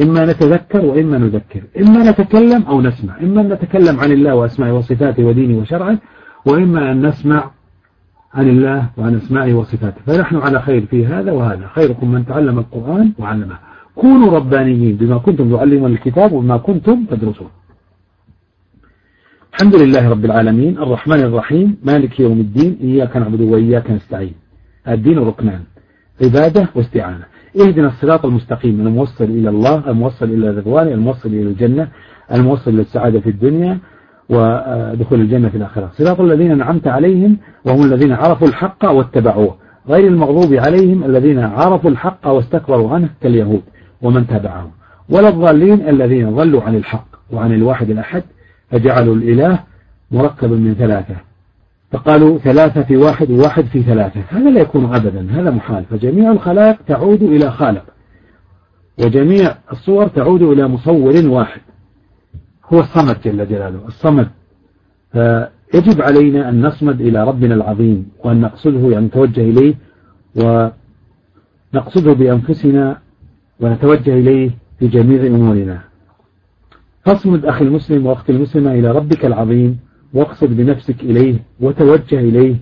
[0.02, 1.62] إما نتذكر وإما نذكر.
[1.80, 3.20] إما نتكلم أو نسمع.
[3.22, 5.98] إما نتكلم عن الله وأسمائه وصفاته ودينه وشرعه
[6.46, 7.52] وإما أن نسمع
[8.34, 10.02] عن الله وعن أسمائه وصفاته.
[10.06, 11.68] فنحن على خير في هذا وهذا.
[11.68, 13.58] خيركم من تعلم القرآن وعلمه.
[13.96, 17.48] كونوا ربانيين بما كنتم تعلمون الكتاب وما كنتم تدرسون.
[19.58, 20.78] الحمد لله رب العالمين.
[20.78, 21.78] الرحمن الرحيم.
[21.84, 22.78] مالك يوم الدين.
[22.82, 24.34] إياك نعبد وإياك نستعين.
[24.88, 25.60] الدين ركنان.
[26.24, 27.26] عبادة واستعانة.
[27.62, 28.88] اهدنا الصراط المستقيم.
[28.88, 31.88] الموصل إلى الله الموصل إلى الرضوان الموصل إلى الجنة
[32.32, 33.78] الموصل للسعادة في الدنيا
[34.30, 35.92] ودخول الجنة في الآخرة.
[35.94, 39.56] صراط الذين أنعمت عليهم وهم الذين عرفوا الحق واتبعوه.
[39.90, 43.62] غير المغضوب عليهم الذين عرفوا الحق واستكبروا عنه كاليهود
[44.02, 44.72] ومن تبعهم.
[45.10, 48.24] ولا الضالين الذين ضلوا عن الحق وعن الواحد الأحد
[48.70, 49.64] فجعلوا الإله
[50.12, 51.16] مركبا من ثلاثة.
[51.92, 54.22] فقالوا ثلاثة في واحد وواحد في ثلاثة.
[54.30, 55.86] هذا لا يكون أبدا هذا محال.
[55.86, 57.84] فجميع الخلائق تعود إلى خالق.
[59.06, 61.62] وجميع الصور تعود إلى مصور واحد.
[62.74, 64.28] هو الصمد جل جلاله الصمد.
[65.12, 69.76] فيجب علينا أن نصمد إلى ربنا العظيم وأن نقصده يعني نتوجه إليه
[70.36, 72.98] ونقصده بأنفسنا
[73.60, 75.82] ونتوجه إليه في جميع أمورنا.
[77.08, 79.80] فاصمد أخي المسلم وأختي المسلمة إلى ربك العظيم
[80.14, 82.56] واقصد بنفسك إليه وتوجه إليه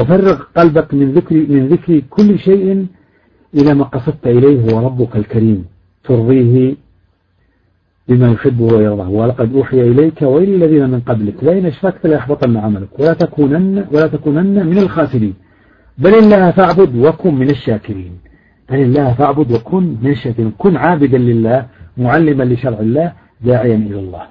[0.00, 2.86] وفرغ قلبك من ذكر, من ذكر كل شيء
[3.54, 5.64] إلى ما قصدت إليه هو ربك الكريم.
[6.04, 6.74] ترضيه
[8.08, 9.08] بما يحبه ويرضاه.
[9.08, 11.44] ولقد أوحي إليك وإلى الذين من قبلك.
[11.44, 12.88] لئن أشركت ليحبطن عملك.
[12.98, 15.34] ولا تكونن ولا تكونن من الخاسرين.
[15.98, 18.12] بل الله فاعبد وكن من الشاكرين.
[18.70, 20.52] بل الله فاعبد وكن من الشاكرين.
[20.58, 23.12] كن عابدا لله معلما لشرع الله
[23.42, 24.22] داعيا إلى الله.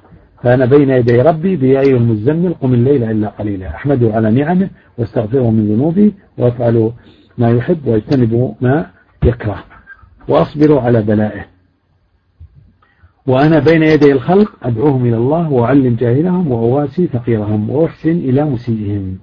[0.43, 3.69] فأنا بين يدي ربي بأي المزمل قم الليل إلا قليلا.
[3.69, 6.91] أحمده على نعمه واستغفره من ذنوبي وأفعل
[7.37, 8.85] ما يحب واجتنب ما
[9.23, 9.63] يكره.
[10.27, 11.45] وأصبر على بلائه.
[13.27, 19.17] وأنا بين يدي الخلق أدعوهم إلى الله وأعلم جاهلهم وأواسي فقيرهم وأحسن إلى مسيئهم.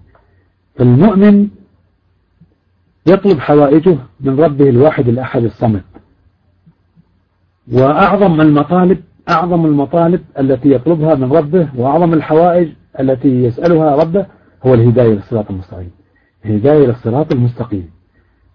[0.74, 1.48] فالمؤمن
[3.06, 5.82] يطلب حوائجه من ربه الواحد الأحد الصمد.
[7.72, 12.68] وأعظم المطالب أعظم المطالب التي يطلبها من ربه وأعظم الحوائج
[13.00, 14.26] التي يسألها ربه
[14.66, 15.90] هو الهداية للصراط المستقيم.
[16.44, 17.90] الهداية للصراط المستقيم.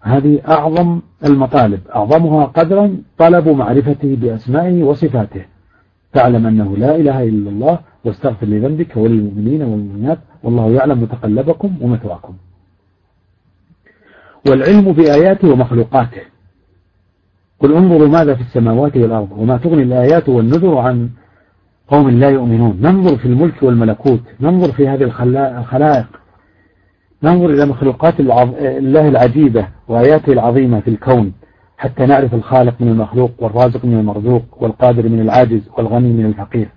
[0.00, 1.80] هذه أعظم المطالب.
[1.96, 5.44] أعظمها قدرا طلب معرفته بأسمائه وصفاته.
[6.12, 12.34] تعلم أنه لا إله إلا الله واستغفر لذنبك وللمؤمنين والمؤمنات والله يعلم متقلبكم ومثواكم.
[14.48, 16.31] والعلم بآياته ومخلوقاته.
[17.62, 21.10] قل انظروا ماذا في السماوات والأرض وما تغني الآيات والنذر عن
[21.88, 22.78] قوم لا يؤمنون.
[22.80, 26.06] ننظر في الملك والملكوت ننظر في هذه الخلائق
[27.22, 31.32] ننظر إلى مخلوقات الله العجيبة وآياته العظيمة في الكون
[31.78, 36.68] حتى نعرف الخالق من المخلوق والرازق من المرزوق والقادر من العاجز والغني من الفقير.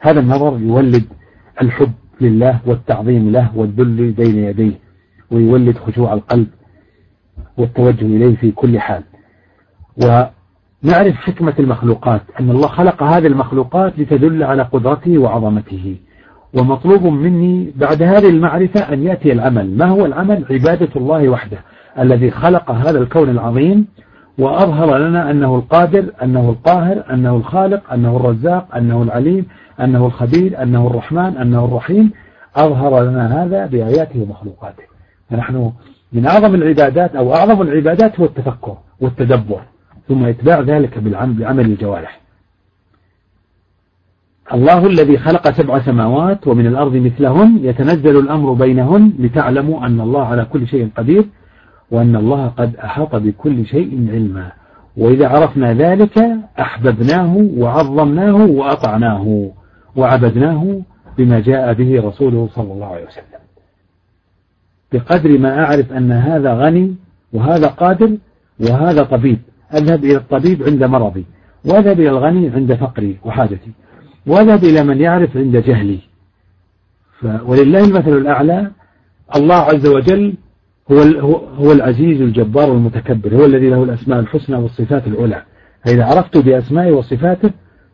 [0.00, 1.04] هذا النظر يولد
[1.62, 4.72] الحب لله والتعظيم له والذل بين يديه
[5.30, 6.46] ويولد خشوع القلب
[7.58, 9.02] والتوجه إليه في كل حال.
[10.04, 15.96] ونعرف حكمة المخلوقات أن الله خلق هذه المخلوقات لتدل على قدرته وعظمته.
[16.54, 19.76] ومطلوب مني بعد هذه المعرفة أن يأتي العمل.
[19.76, 21.58] ما هو العمل؟ عبادة الله وحده
[21.98, 23.86] الذي خلق هذا الكون العظيم
[24.38, 29.46] وأظهر لنا أنه القادر أنه القاهر أنه الخالق أنه الرزاق أنه العليم
[29.80, 32.12] أنه الخبير أنه الرحمن أنه الرحيم.
[32.56, 34.82] أظهر لنا هذا بآياته ومخلوقاته.
[35.30, 35.72] فنحن
[36.12, 39.60] من أعظم العبادات أو أعظم العبادات هو التفكر والتدبر.
[40.10, 42.20] ثم إتباع ذلك بعمل الجوارح.
[44.54, 50.44] الله الذي خلق سبع سماوات ومن الأرض مثلهن يتنزل الأمر بينهن لتعلموا أن الله على
[50.44, 51.24] كل شيء قدير
[51.90, 54.52] وأن الله قد أحاط بكل شيء علما.
[54.96, 56.18] وإذا عرفنا ذلك
[56.60, 59.50] أحببناه وعظمناه وأطعناه
[59.96, 60.80] وعبدناه
[61.18, 63.40] بما جاء به رسوله صلى الله عليه وسلم.
[64.92, 66.94] بقدر ما أعرف أن هذا غني
[67.32, 68.16] وهذا قادر
[68.60, 69.38] وهذا طبيب.
[69.74, 71.24] أذهب إلى الطبيب عند مرضي
[71.64, 73.70] وأذهب إلى الغني عند فقري وحاجتي
[74.26, 75.98] وأذهب إلى من يعرف عند جهلي.
[77.20, 77.26] ف...
[77.46, 78.70] ولله المثل الأعلى
[79.36, 80.34] الله عز وجل
[80.92, 85.42] هو هو العزيز الجبار المتكبر هو الذي له الأسماء الحسنى والصفات العلى.
[85.84, 87.50] فإذا عرفت بأسمائه وصفاته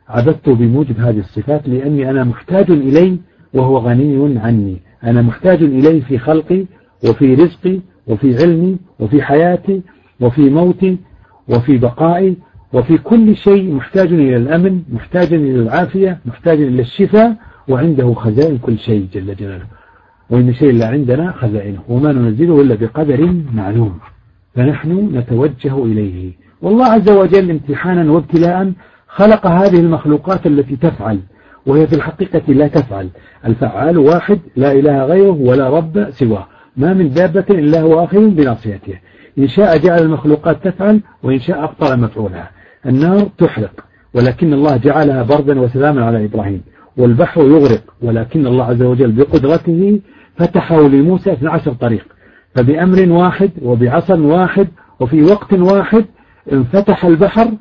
[0.08, 3.16] عبدت بموجب هذه الصفات لأني أنا محتاج إليه
[3.54, 4.76] وهو غني عني.
[5.04, 6.66] أنا محتاج إليه في خلقي
[7.08, 9.82] وفي رزقي وفي علمي وفي حياتي
[10.20, 10.98] وفي موتي
[11.48, 12.36] وفي بقائي
[12.72, 17.36] وفي كل شيء محتاج إلى الأمن محتاج إلى العافية محتاج إلى الشفاء
[17.68, 19.64] وعنده خزائن كل شيء جل جلاله.
[20.30, 21.78] وإن شيء لا عندنا خزائنه.
[21.88, 23.98] وما ننزله إلا بقدر معلوم.
[24.54, 26.32] فنحن نتوجه إليه.
[26.62, 28.72] والله عز وجل امتحانا وابتلاء
[29.08, 31.20] خلق هذه المخلوقات التي تفعل
[31.66, 33.08] وهي في الحقيقة لا تفعل.
[33.44, 36.46] الفعال واحد لا إله غيره ولا رب سواه.
[36.76, 38.94] ما من دابة إلا هو آخر بناصيته.
[39.38, 42.50] إن شاء جعل المخلوقات تفعل وإن شاء أبطل مفعولها.
[42.86, 43.84] النار تحرق
[44.14, 46.62] ولكن الله جعلها بردا وسلاما على إبراهيم.
[46.96, 50.00] والبحر يغرق ولكن الله عز وجل بقدرته
[50.36, 52.06] فتحه لموسى 12 طريق.
[52.54, 54.68] فبأمر واحد وبعصا واحد
[55.00, 56.04] وفي وقت واحد
[56.52, 57.52] انفتح البحر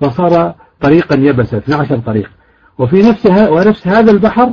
[0.00, 2.30] فصار طريقا يبسا 12 طريق.
[2.78, 4.52] وفي نفسها ونفس هذا البحر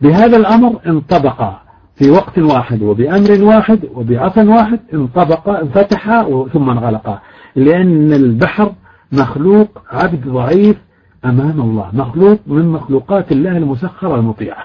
[0.00, 1.61] بهذا الأمر انطبق
[1.94, 7.22] في وقت واحد وبأمر واحد وبعصا واحد انطبق انفتح ثم انغلق.
[7.56, 8.72] لأن البحر
[9.12, 10.76] مخلوق عبد ضعيف
[11.24, 14.64] أمام الله مخلوق من مخلوقات الله المسخرة المطيعة.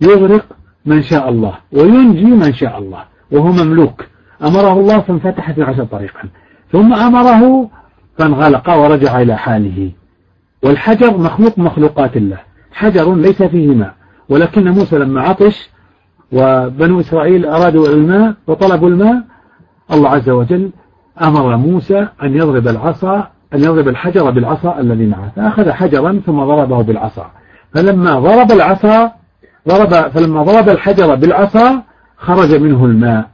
[0.00, 0.46] يغرق
[0.86, 4.06] من شاء الله وينجي من شاء الله وهو مملوك.
[4.42, 6.28] أمره الله فانفتح في عشر طريقا.
[6.72, 7.70] ثم أمره
[8.18, 9.90] فانغلق ورجع إلى حاله.
[10.62, 12.38] والحجر مخلوق مخلوقات الله.
[12.72, 13.94] حجر ليس فيه ماء.
[14.28, 15.70] ولكن موسى لما عطش
[16.32, 19.22] وبنو إسرائيل أرادوا الماء وطلبوا الماء.
[19.92, 20.70] الله عز وجل
[21.22, 26.82] أمر موسى أن يضرب العصا أن يضرب الحجر بالعصا الذي معه فأخذ حجرا ثم ضربه
[26.82, 27.30] بالعصا.
[27.74, 29.12] فلما ضرب العصا
[29.68, 31.82] ضرب فلما ضرب الحجر بالعصا
[32.16, 33.30] خرج منه الماء.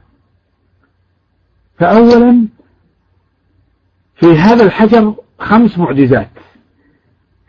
[1.77, 2.47] فأولا
[4.15, 6.29] في هذا الحجر خمس معجزات.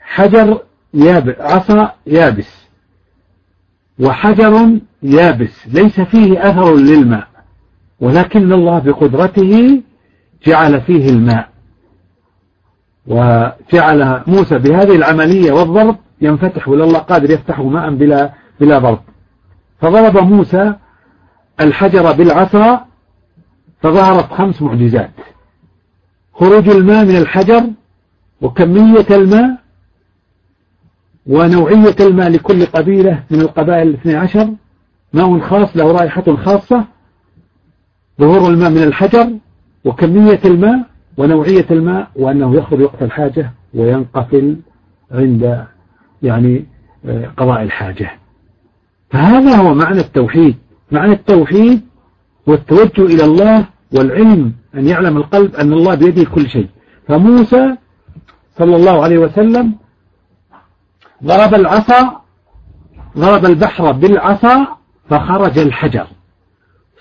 [0.01, 0.63] حجر
[0.95, 2.67] يابس عصا يابس
[3.99, 7.29] وحجر يابس ليس فيه أثر للماء
[8.01, 9.83] ولكن الله بقدرته
[10.47, 11.49] جعل فيه الماء.
[13.07, 19.01] وجعل موسى بهذه العملية والضرب ينفتح ولا الله قادر يفتحه ماء بلا, بلا ضرب.
[19.81, 20.75] فضرب موسى
[21.61, 22.85] الحجر بالعصا
[23.81, 25.11] فظهرت خمس معجزات.
[26.35, 27.63] خروج الماء من الحجر
[28.41, 29.61] وكمية الماء
[31.27, 34.55] ونوعية الماء لكل قبيلة من القبائل الاثنى عشر.
[35.13, 36.85] ماء خاص له رائحة خاصة
[38.21, 39.31] ظهور الماء من الحجر
[39.85, 44.57] وكمية الماء ونوعية الماء وأنه يخرج وقت الحاجة وينقفل
[45.11, 45.67] عند
[46.23, 46.67] يعني
[47.07, 48.11] آه، قضاء الحاجة.
[49.11, 50.57] فهذا هو معنى التوحيد.
[50.91, 51.81] معنى التوحيد
[52.47, 56.69] والتوجه إلى الله والعلم أن يعلم القلب أن الله بيده كل شيء.
[57.09, 57.77] فموسى
[58.59, 59.75] صلى الله عليه وسلم
[61.25, 62.21] ضرب العصا
[63.19, 64.80] ضرب البحر بالعصا
[65.11, 66.07] فخرج الحجر.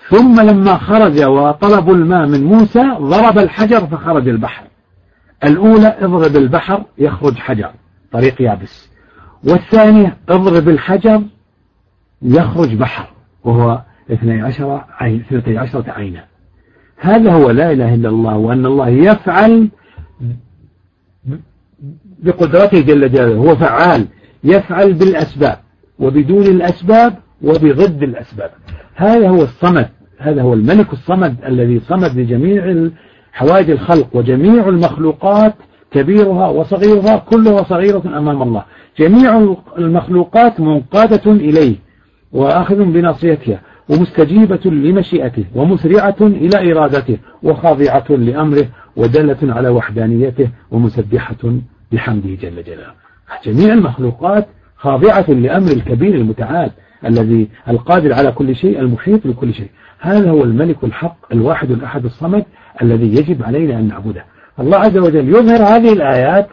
[0.08, 4.64] ثم لما خرج وطلبوا الماء من موسى ضرب الحجر فخرج البحر.
[5.44, 7.70] الأولى اضرب البحر يخرج حجر
[8.12, 8.90] طريق يابس.
[9.44, 11.22] والثانية اضرب الحجر
[12.22, 13.10] يخرج بحر
[13.44, 16.24] وهو اثني عشر عين اثنتي عشرة عينا.
[16.96, 19.68] هذا هو لا إله إلا الله وأن الله يفعل
[22.18, 24.06] بقدرته جل جلاله هو فعال
[24.44, 25.58] يفعل بالأسباب.
[25.98, 28.50] وبدون الأسباب وبضد الأسباب.
[28.94, 29.88] هذا هو الصمد
[30.18, 32.90] هذا هو الملك الصمد الذي صمد لجميع
[33.32, 35.54] حوائج الخلق وجميع المخلوقات
[35.90, 38.64] كبيرها وصغيرها كلها صغيرة أمام الله.
[38.98, 41.76] جميع المخلوقات منقادة إليه
[42.32, 51.36] وآخذ بناصيتها ومستجيبة لمشيئته ومسرعة إلى إرادته وخاضعة لأمره ودالة على وحدانيته ومسبحة
[51.92, 52.94] بحمده جل جلاله.
[53.44, 54.46] جميع المخلوقات
[54.76, 56.70] خاضعة لأمر الكبير المتعال.
[57.04, 59.68] الذي القادر على كل شيء المحيط بكل شيء.
[60.00, 62.44] هذا هو الملك الحق الواحد الأحد الصمد
[62.82, 64.24] الذي يجب علينا أن نعبده.
[64.60, 66.48] الله عز وجل يظهر هذه الآيات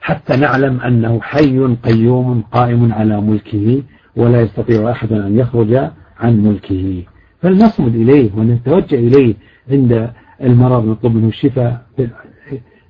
[0.00, 3.82] حتى نعلم أنه حي قيوم قائم على ملكه
[4.16, 5.74] ولا يستطيع أحد أن يخرج
[6.18, 7.02] عن ملكه.
[7.42, 9.34] فلنصمد إليه ونتوجه إليه
[9.70, 10.10] عند
[10.42, 11.82] المرض نطلب منه الشفاء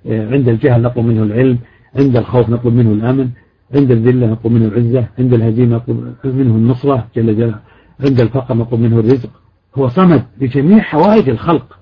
[0.07, 1.59] عند الجهل نطلب منه العلم
[1.97, 3.29] عند الخوف نطلب منه الأمن.
[3.75, 7.61] عند الذلة نطلب منه العزة عند الهزيمة نطلب منه النصرة جل جلاله
[8.01, 9.31] عند الفقر نطلب منه الرزق.
[9.75, 11.79] هو صمد بجميع حوائج الخلق.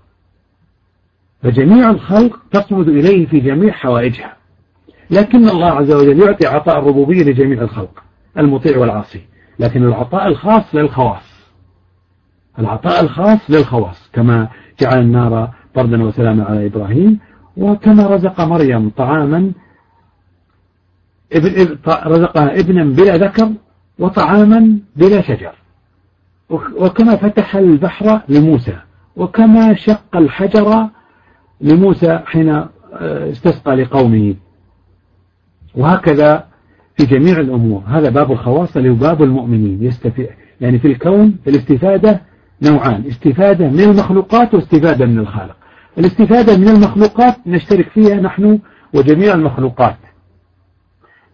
[1.42, 4.36] فجميع الخلق تصمد إليه في جميع حوائجها.
[5.10, 8.02] لكن الله عز وجل يعطي عطاء الربوبية لجميع الخلق
[8.38, 9.20] المطيع والعاصي.
[9.58, 11.48] لكن العطاء الخاص للخواص.
[12.58, 14.10] العطاء الخاص للخواص.
[14.12, 14.48] كما
[14.80, 17.18] جعل النار بردا وسلاما على إبراهيم
[17.56, 19.52] وكما رزق مريم طعاما
[21.88, 23.52] رزقها ابنا بلا ذكر
[23.98, 25.52] وطعاما بلا شجر.
[26.76, 28.76] وكما فتح البحر لموسى.
[29.16, 30.88] وكما شق الحجر
[31.60, 34.34] لموسى حين آه، استسقى لقومه.
[35.74, 36.44] وهكذا
[36.96, 37.82] في جميع الأمور.
[37.86, 39.82] هذا باب الخواص اللي هو باب المؤمنين.
[39.82, 40.28] يستفيد
[40.60, 42.20] يعني في الكون الاستفادة
[42.62, 43.04] نوعان.
[43.06, 45.56] استفادة من المخلوقات واستفادة من الخالق.
[45.98, 48.58] الاستفادة من المخلوقات نشترك فيها نحن
[48.94, 49.96] وجميع المخلوقات.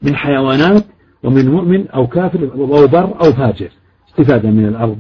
[0.05, 0.85] من حيوانات
[1.23, 3.69] ومن مؤمن أو كافر أو بر أو فاجر.
[4.09, 4.99] استفادة من الأرض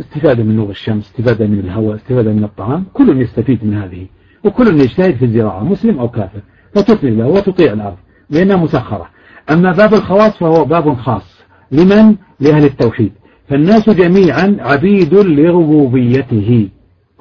[0.00, 2.84] استفادة من نور الشمس استفادة من الهواء استفادة من الطعام.
[2.92, 4.06] كل يستفيد من هذه
[4.44, 6.40] وكل يجتهد في الزراعة مسلم أو كافر.
[6.74, 7.96] فتسلم له وتطيع الأرض
[8.30, 9.08] لأنها مسخرة.
[9.50, 11.42] أما باب الخواص فهو باب خاص.
[11.72, 13.12] لمن؟ لأهل التوحيد.
[13.48, 16.68] فالناس جميعا عبيد لربوبيته.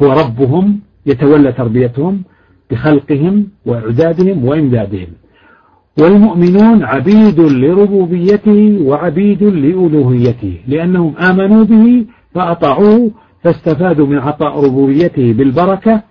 [0.03, 2.23] هو ربهم يتولى تربيتهم
[2.71, 5.07] بخلقهم وإعدادهم وإمدادهم.
[5.99, 12.05] والمؤمنون عبيد لربوبيته وعبيد لألوهيته لأنهم آمنوا به
[12.35, 13.11] فأطاعوه
[13.43, 16.03] فاستفادوا من عطاء ربوبيته بالبركة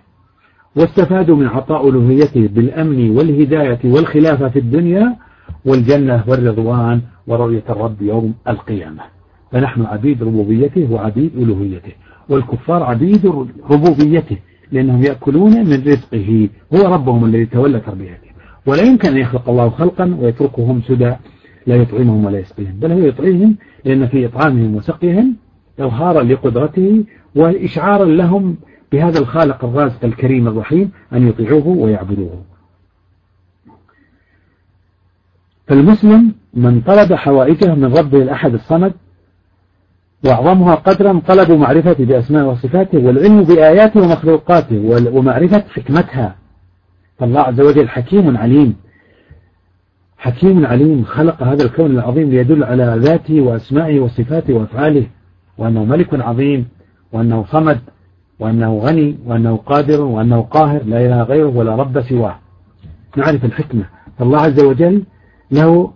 [0.77, 5.17] واستفادوا من عطاء ألوهيته بالأمن والهداية والخلافة في الدنيا
[5.65, 9.03] والجنة والرضوان ورؤية الرب يوم القيامة.
[9.53, 11.93] فنحن عبيد ربوبيته وعبيد ألوهيته
[12.29, 13.33] والكفار عبيد
[13.71, 14.37] ربوبيته
[14.73, 18.30] لأنهم يأكلون من رزقه هو ربهم الذي تولى تربيته.
[18.67, 21.15] ولا يمكن أن يخلق الله خلقا ويتركهم سدى
[21.67, 25.37] لا يطعمهم ولا يسقيهم بل هو يطعمهم لأن في إطعامهم وسقيهم
[25.81, 27.05] إظهارا لقدرته
[27.35, 28.57] وإشعارا لهم
[28.93, 32.43] بهذا الخالق الرازق الكريم الرحيم أن يطيعوه ويعبدوه.
[35.67, 38.93] فالمسلم من طلب حوائجه من ربه الأحد الصمد
[40.25, 46.40] وأعظمها قدرا طلب معرفة بأسماء وصفاته والعلم بآياته ومخلوقاته ومعرفة حكمتها
[47.21, 48.77] فالله عز وجل حكيم عليم.
[50.19, 55.07] حكيم عليم خلق هذا الكون العظيم ليدل على ذاته وأسمائه وصفاته وأفعاله
[55.59, 56.69] وأنه ملك عظيم
[57.13, 57.81] وأنه صمد
[58.39, 62.39] وأنه غني وأنه قادر وأنه قاهر لا إله غيره ولا رب سواه.
[63.17, 63.85] نعرف الحكمة.
[64.19, 65.03] فالله عز وجل
[65.51, 65.93] له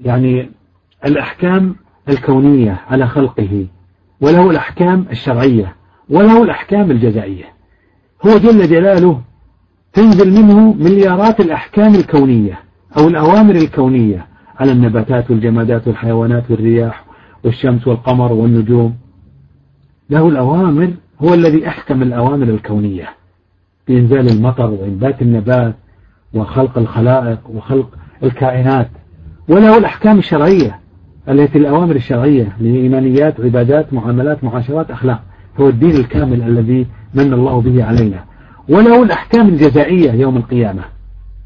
[0.00, 0.50] يعني
[1.04, 1.76] الأحكام
[2.08, 3.66] الكونية على خلقه
[4.20, 5.76] وله الأحكام الشرعية
[6.10, 7.44] وله الأحكام الجزائية.
[8.26, 9.20] هو جل جلاله
[9.92, 12.60] تنزل منه مليارات الأحكام الكونية
[12.98, 14.26] أو الأوامر الكونية
[14.58, 17.04] على النباتات والجمادات والحيوانات والرياح
[17.44, 18.94] والشمس والقمر والنجوم.
[20.10, 20.90] له الأوامر
[21.20, 23.08] هو الذي أحكم الأوامر الكونية
[23.88, 25.74] بإنزال المطر وإنبات النبات
[26.34, 27.88] وخلق الخلائق وخلق
[28.22, 28.90] الكائنات.
[29.48, 30.78] وله الأحكام الشرعية
[31.28, 35.22] التي الأوامر الشرعية لإيمانيات عبادات معاملات معاشرات أخلاق.
[35.60, 38.24] هو الدين الكامل الذي من الله به علينا.
[38.68, 40.84] وله الأحكام الجزائية يوم القيامة.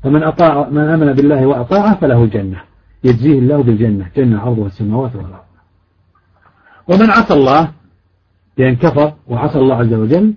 [0.02, 2.60] فمن أطاع من آمن بالله وأطاعه فله الجنة.
[3.05, 4.10] يجزيه الله بالجنة.
[4.16, 5.44] جنة عرضها السماوات والأرض.
[6.88, 7.70] ومن عصى الله
[8.59, 10.34] بأن كفر وعصى الله عز وجل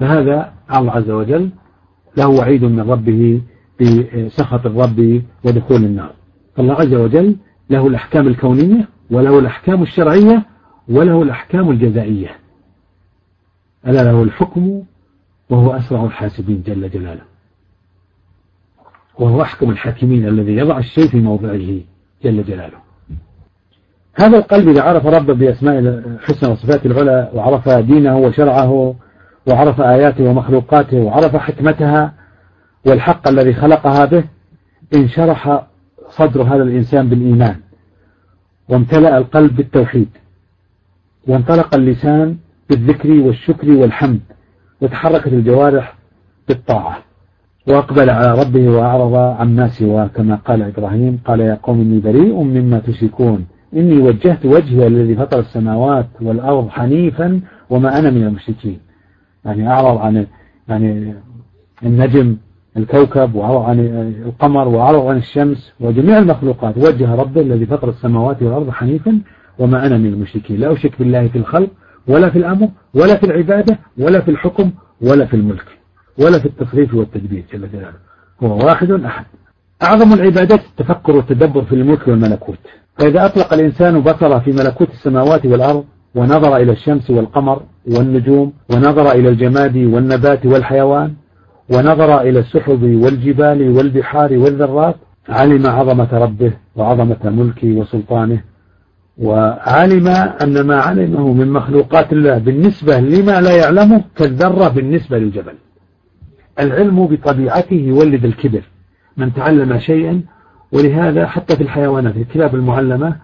[0.00, 1.50] فهذا الله عز وجل.
[2.16, 3.42] له وعيد من ربه
[3.80, 6.12] بسخط الرب ودخول النار.
[6.56, 7.36] فالله عز وجل
[7.70, 10.46] له الأحكام الكونية وله الأحكام الشرعية
[10.88, 12.30] وله الأحكام الجزائية.
[13.86, 14.82] ألا له الحكم
[15.50, 17.22] وهو أسرع الحاسبين جل جلاله.
[19.18, 21.80] وهو أحكم الحاكمين الذي يضع الشيء في موضعه
[22.24, 22.78] جل جلاله.
[24.14, 28.94] هذا القلب إذا عرف ربه بأسماء الحسنى وصفات العلى وعرف دينه وشرعه
[29.46, 32.14] وعرف آياته ومخلوقاته وعرف حكمتها
[32.86, 34.24] والحق الذي خلقها به
[34.94, 35.66] انشرح
[36.08, 37.60] صدر هذا الإنسان بالإيمان.
[38.68, 40.08] وامتلأ القلب بالتوحيد.
[41.26, 42.36] وانطلق اللسان
[42.70, 44.20] بالذكر والشكر والحمد.
[44.82, 45.94] وتحركت الجوارح
[46.48, 46.98] بالطاعة
[47.68, 52.78] وأقبل على ربه وأعرض عما سواه كما قال إبراهيم قال يا قوم إني بريء مما
[52.78, 53.46] تشركون
[53.76, 57.40] إني وجهت وجهي الذي فطر السماوات والأرض حنيفا
[57.70, 58.78] وما أنا من المشركين.
[59.44, 60.26] يعني أعرض عن
[60.68, 61.14] يعني
[61.82, 62.36] النجم
[62.76, 63.78] الكوكب وأعرض عن
[64.26, 66.78] القمر وأعرض عن الشمس وجميع المخلوقات.
[66.78, 69.20] وجه ربه الذي فطر السماوات والأرض حنيفا
[69.58, 70.60] وما أنا من المشركين.
[70.60, 71.68] لا أشرك بالله في الخلق
[72.08, 74.70] ولا في الأمر ولا في العبادة ولا في الحكم
[75.00, 75.66] ولا في الملك
[76.18, 77.98] ولا في التصريف والتدبير جل جلاله.
[78.42, 79.24] هو واحد أحد.
[79.82, 82.58] أعظم العبادات التفكر والتدبر في الملك والملكوت.
[82.98, 87.62] فإذا أطلق الإنسان بصره في ملكوت السماوات والأرض ونظر إلى الشمس والقمر
[87.96, 91.14] والنجوم ونظر إلى الجماد والنبات والحيوان
[91.74, 94.96] ونظر إلى السحب والجبال والبحار والذرات
[95.28, 98.42] علم عظمة ربه وعظمة ملكه وسلطانه
[99.18, 100.08] وعلم
[100.42, 105.54] أن ما علمه من مخلوقات الله بالنسبة لما لا يعلمه كالذرة بالنسبة للجبل.
[106.60, 108.62] العلم بطبيعته يولد الكبر
[109.16, 110.22] من تعلم شيئا
[110.72, 113.16] ولهذا حتى في الحيوانات الكلاب المعلمة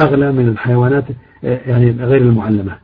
[0.00, 1.04] أغلى من الحيوانات
[1.42, 2.78] يعني غير المعلمة.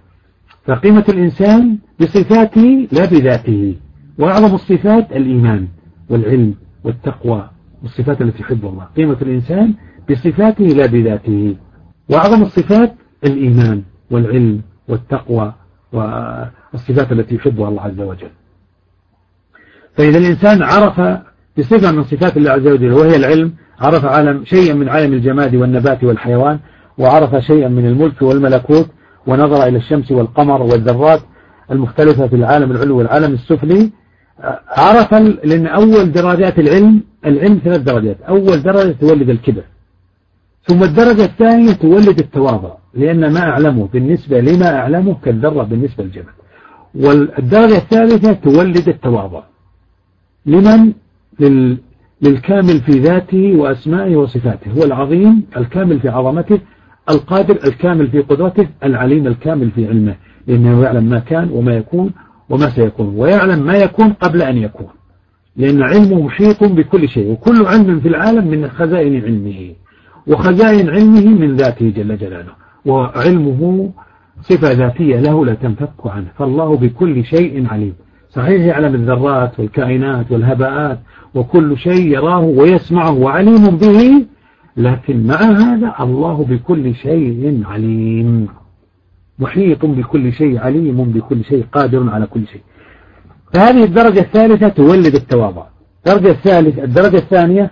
[0.66, 3.74] فقيمة الإنسان بصفاته لا بذاته
[4.18, 5.68] وأعظم الصفات الإيمان
[6.08, 6.54] والعلم
[6.84, 7.50] والتقوى
[7.82, 8.84] والصفات التي يحبها الله.
[8.96, 9.74] قيمة الإنسان
[10.10, 11.56] بصفاته لا بذاته.
[12.08, 12.94] وأعظم الصفات
[13.24, 15.52] الإيمان والعلم والتقوى
[15.92, 18.30] والصفات التي يحبها الله عز وجل.
[19.96, 21.20] فإذا الإنسان عرف
[21.58, 26.04] بصفة من صفات الله عز وجل وهي العلم عرف عالم شيئا من عالم الجماد والنبات
[26.04, 26.58] والحيوان
[26.98, 28.86] وعرف شيئا من الملك والملكوت
[29.26, 31.20] ونظر إلى الشمس والقمر والذرات
[31.70, 33.90] المختلفة في العالم العلوي والعالم السفلي
[34.68, 35.14] عرف
[35.44, 38.20] لأن أول درجات العلم العلم ثلاث درجات.
[38.20, 39.62] أول درجة تولد الكبر.
[40.66, 46.32] ثم الدرجة الثانية تولد التواضع لأن ما أعلمه بالنسبة لما أعلمه كالذرة بالنسبة للجبل.
[46.94, 49.42] والدرجة الثالثة تولد التواضع.
[50.46, 50.92] لمن؟
[51.40, 51.78] لل
[52.22, 54.70] للكامل في ذاته وأسمائه وصفاته.
[54.70, 56.58] هو العظيم الكامل في عظمته
[57.10, 60.16] القادر الكامل في قدرته العليم الكامل في علمه.
[60.46, 62.10] لأنه يعلم ما كان وما يكون
[62.48, 64.88] وما سيكون ويعلم ما يكون قبل أن يكون.
[65.56, 69.74] لأن علمه محيط بكل شيء وكل علم في العالم من خزائن علمه.
[70.26, 72.52] وخزائن علمه من ذاته جل جلاله
[72.86, 73.90] وعلمه
[74.42, 76.26] صفة ذاتية له لا تنفك عنه.
[76.38, 77.94] فالله بكل شيء عليم.
[78.30, 80.98] صحيح يعلم الذرات والكائنات والهباءات
[81.34, 84.26] وكل شيء يراه ويسمعه وعليم به
[84.76, 88.48] لكن مع هذا الله بكل شيء عليم.
[89.38, 92.62] محيط بكل شيء عليم بكل شيء قادر على كل شيء.
[93.52, 95.66] فهذه الدرجة الثالثة تولد التواضع.
[96.06, 97.70] الدرجة الثالثة الدرجة الثانية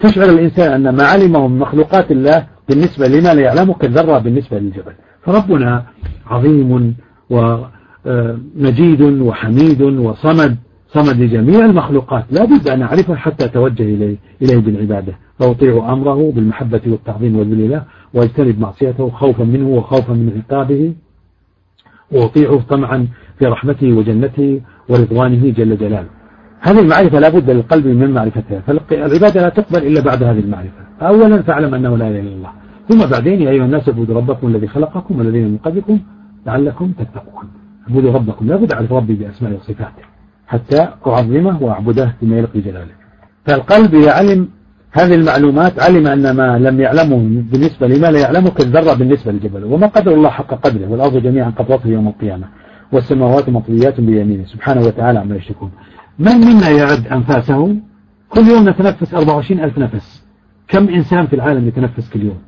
[0.00, 4.92] تشعر الإنسان أن ما علمه من مخلوقات الله بالنسبة لما لا يعلمه كالذرة بالنسبة للجبل.
[5.22, 5.84] فربنا
[6.26, 6.94] عظيم
[7.30, 10.56] ومجيد وحميد وصمد
[10.88, 12.24] صمد لجميع المخلوقات.
[12.30, 15.18] لا بد أن أعرفه حتى أتوجه إليه, إليه بالعبادة.
[15.38, 17.82] فأطيع أمره بالمحبة والتعظيم والذل
[18.14, 20.94] واجتنب معصيته خوفا منه وخوفا من عقابه.
[22.12, 23.08] وأطيعه طمعا
[23.38, 26.19] في رحمته وجنته ورضوانه جل جلاله.
[26.60, 30.82] هذه المعرفة لا بد للقلب من معرفتها فالعبادة لا تقبل إلا بعد هذه المعرفة.
[31.02, 32.50] أولا فاعلم أنه لا إله إلا الله.
[32.88, 36.00] ثم بعدين يا أيها الناس اعبدوا ربكم الذي خلقكم والذين من قبلكم
[36.46, 37.48] لعلكم تتقون.
[37.90, 40.02] اعبدوا ربكم لا بد أعرف ربي بأسماء وصفاته
[40.46, 42.94] حتى أعظمه وأعبده بما يليق بجلاله
[43.46, 44.48] فالقلب يعلم
[44.92, 47.16] هذه المعلومات علم أن ما لم يعلمه
[47.52, 51.88] بالنسبة لما لا يعلمه كالذرة بالنسبة للجبل وما قدر الله حق قدره والأرض جميعا قبضته
[51.88, 52.46] يوم القيامة
[52.92, 54.44] والسماوات مطويات بيمينه.
[54.44, 55.70] سبحانه وتعالى عما يشركون.
[56.20, 57.76] من منا يعد أنفاسه؟
[58.28, 60.24] كل يوم نتنفس 24 ألف نفس.
[60.68, 62.38] كم إنسان في العالم يتنفس كل يوم؟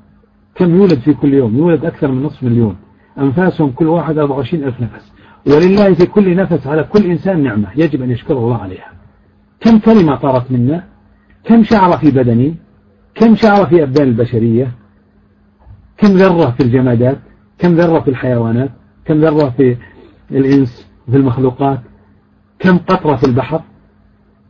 [0.55, 2.77] كم يولد في كل يوم؟ يولد أكثر من نصف مليون.
[3.19, 5.13] أنفاسهم كل واحد 24 ألف نفس.
[5.47, 8.93] ولله في كل نفس على كل إنسان نعمة يجب أن يشكر الله عليها.
[9.61, 10.85] كم كلمة طارت منا؟
[11.45, 12.55] كم شعر في بدني؟
[13.15, 14.73] كم شعر في أبدان البشرية؟
[15.99, 17.19] كم ذرة في الجمادات؟
[17.59, 18.71] كم ذرة في الحيوانات؟
[19.05, 19.77] كم ذرة في
[20.31, 21.81] الإنس؟ في المخلوقات؟
[22.63, 23.63] كم قطرة في البحر؟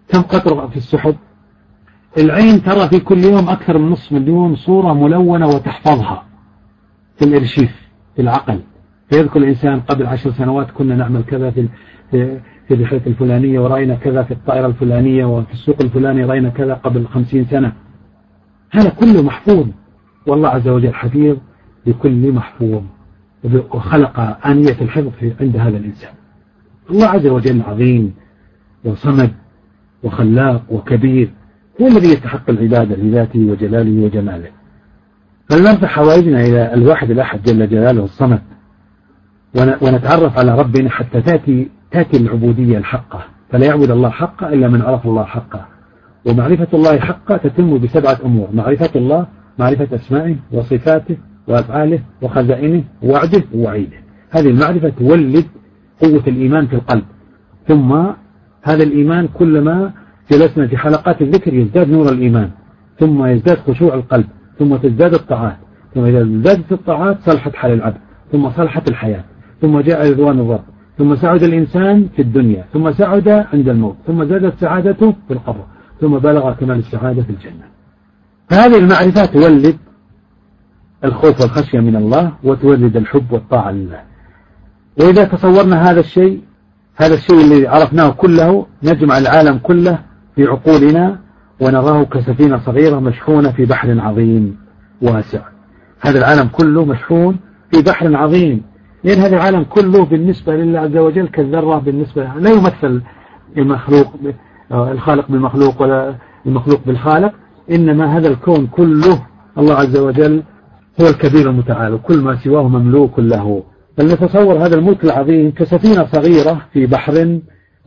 [0.09, 1.17] كم قطرة في السحب؟
[2.19, 6.25] العين ترى في كل يوم أكثر من نصف مليون صورة ملونة وتحفظها
[7.17, 8.61] في الإرشيف في العقل.
[9.11, 11.69] فيذكر الإنسان قبل عشر سنوات كنا نعمل كذا في
[12.69, 17.45] في الرحلة الفلانية ورأينا كذا في الطائرة الفلانية وفي السوق الفلاني رأينا كذا قبل خمسين
[17.45, 17.73] سنة.
[18.71, 19.67] هذا كله محفوظ.
[20.27, 21.37] والله عز وجل حفيظ
[21.87, 22.83] لكل محفوظ.
[23.45, 26.13] وخلق آنية الحفظ عند هذا الإنسان.
[26.91, 28.15] الله عز وجل عظيم
[28.85, 29.31] وصمد
[30.03, 31.31] وخلاق وكبير
[31.81, 34.49] هو الذي يستحق العبادة لذاته وجلاله وجماله.
[35.51, 38.43] فلنرفع حوائجنا إلى الواحد الأحد جل جلاله الصمد
[39.83, 43.25] ونتعرف على ربنا حتى تأتي تأتي العبودية الحقة.
[43.51, 45.67] فلا يعبد الله حقا إلا من عرف الله حقا.
[46.27, 49.27] ومعرفة الله حقا تتم بسبعة أمور معرفة الله
[49.59, 51.17] معرفة أسمائه وصفاته
[51.49, 53.97] وأفعاله وخزائنه ووعده ووعيده.
[54.31, 55.45] هذه المعرفة تولد
[56.03, 57.05] قوة الإيمان في القلب.
[57.69, 57.93] ثم
[58.63, 59.93] هذا الإيمان كلما
[60.31, 62.51] جلسنا في حلقات الذكر يزداد نور الإيمان.
[63.01, 64.27] ثم يزداد خشوع القلب.
[64.59, 65.57] ثم تزداد الطاعات.
[65.95, 68.01] ثم إذا ازدادت الطاعات صلحت حال العبد.
[68.33, 69.25] ثم صلحت الحياة.
[69.61, 70.65] ثم جاء رضوان الرب.
[70.99, 72.65] ثم سعد الإنسان في الدنيا.
[72.73, 73.97] ثم سعد عند الموت.
[74.07, 75.65] ثم زادت سعادته في القبر.
[76.01, 77.65] ثم بلغ كمال السعادة في الجنة.
[78.51, 79.77] فهذه المعرفة تولد
[81.05, 84.12] الخوف والخشية من الله وتولد الحب والطاعة لله.
[85.01, 86.41] وإذا تصورنا هذا الشيء
[86.97, 89.99] هذا الشيء الذي عرفناه كله نجمع العالم كله
[90.37, 91.19] في عقولنا
[91.61, 94.57] ونراه كسفينة صغيرة مشحونة في بحر عظيم
[95.03, 95.41] واسع.
[96.01, 97.37] هذا العالم كله مشحون
[97.73, 98.63] في بحر عظيم.
[99.05, 103.03] لأن هذا العالم كله بالنسبة لله عز وجل كالذرة بالنسبة لا يمثل
[103.57, 104.15] المخلوق
[104.73, 106.15] الخالق بالمخلوق ولا
[106.47, 107.33] المخلوق بالخالق
[107.71, 109.27] إنما هذا الكون كله
[109.59, 110.43] الله عز وجل
[111.01, 111.95] هو الكبير المتعال.
[111.95, 113.63] وكل ما سواه مملوك له.
[113.97, 117.39] فلنتصور هذا الملك العظيم كسفينة صغيرة في بحر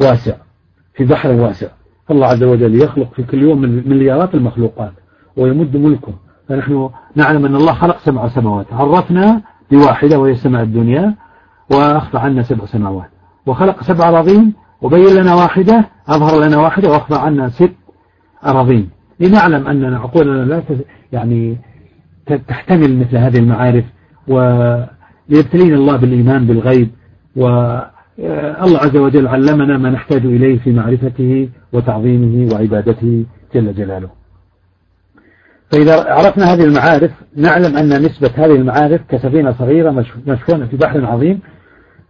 [0.02, 0.36] واسع
[0.94, 1.68] في بحر واسع.
[2.12, 4.94] الله عز وجل يخلق في كل يوم من مليارات المخلوقات
[5.38, 6.14] ويمد ملكه.
[6.50, 9.42] فنحن نعلم أن الله خلق سبع سماوات عرفنا
[9.72, 11.16] بواحدة وهي السماء الدنيا
[11.72, 13.10] وأخفى عنا سبع سماوات.
[13.46, 17.76] وخلق سبع أراضين وبين لنا واحدة أظهر لنا واحدة وأخفى عنا ست
[18.46, 20.62] أراضين لنعلم أن عقولنا لا
[21.14, 21.58] يعني
[22.48, 23.86] تحتمل مثل هذه المعارف
[25.30, 26.90] وليبتلين الله بالإيمان بالغيب
[27.36, 33.26] والله عز وجل علمنا ما نحتاج إليه في معرفته وتعظيمه وعبادته
[33.56, 34.10] جل جلاله.
[35.72, 39.92] فإذا عرفنا هذه المعارف نعلم أن نسبة هذه المعارف كسفينة صغيرة
[40.28, 41.40] مشحونة في بحر عظيم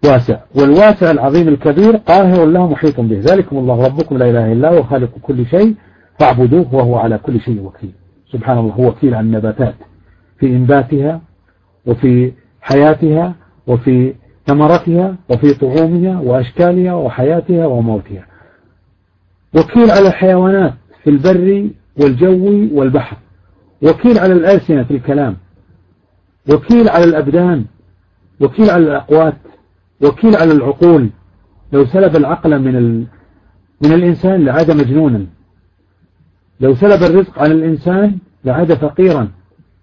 [0.05, 3.19] واسع والواسع العظيم الكبير قاهر له محيط به.
[3.19, 5.75] ذلكم الله ربكم لا إله إلا هو خالق كل شيء
[6.19, 7.91] فاعبدوه وهو على كل شيء وكيل.
[8.31, 9.75] سبحان الله هو وكيل عن النباتات.
[10.39, 11.21] في إنباتها
[11.85, 12.31] وفي
[12.65, 13.35] حياتها
[13.67, 14.13] وفي
[14.47, 18.25] ثمرتها وفي طعومها وأشكالها وحياتها وموتها.
[19.55, 20.73] وكيل على الحيوانات
[21.03, 21.69] في البر
[22.01, 23.17] والجو والبحر.
[23.81, 25.37] وكيل على الألسنة في الكلام.
[26.53, 27.65] وكيل على الأبدان.
[28.39, 29.37] وكيل على الأقوات.
[30.03, 31.09] وكيل على العقول.
[31.73, 33.07] لو سلب العقل من ال...
[33.83, 35.25] من الإنسان لعاد مجنونا.
[36.59, 39.31] لو سلب الرزق عن الإنسان لعاد فقيرا.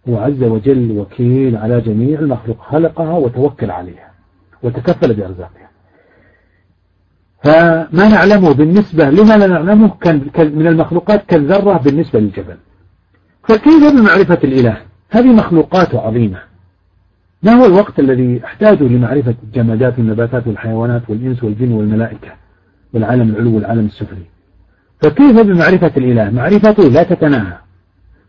[0.09, 4.11] هو عز وجل وكيل على جميع المخلوق خلقها وتوكل عليها
[4.63, 5.71] وتكفل بأرزاقها.
[7.45, 9.95] فما نعلمه بالنسبة لما لا نعلمه
[10.37, 12.57] من المخلوقات كالذرة بالنسبة للجبل.
[13.49, 14.77] فكيف بمعرفة الإله؟
[15.11, 16.39] هذه مخلوقات عظيمة.
[17.43, 22.33] ما هو الوقت الذي احتاجه لمعرفة الجمادات والنباتات والحيوانات والإنس والجن والملائكة
[22.95, 24.25] والعالم العلو والعالم السفلي؟
[25.03, 27.59] فكيف بمعرفة الإله؟ معرفته لا تتناهى.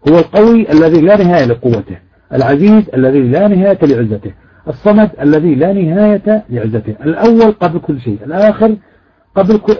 [0.09, 1.97] هو القوي الذي لا نهاية لقوته
[2.33, 4.31] العزيز الذي لا نهاية لعزته
[4.67, 8.75] الصمد الذي لا نهاية لعزته الأول قبل كل شيء الآخر
[9.35, 9.75] قبل كل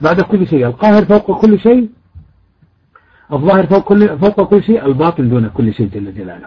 [0.00, 1.88] بعد كل شيء القاهر فوق كل شيء
[3.32, 6.46] الظاهر فوق كل, فوق كل شيء الباطن دون كل شيء جل جلاله.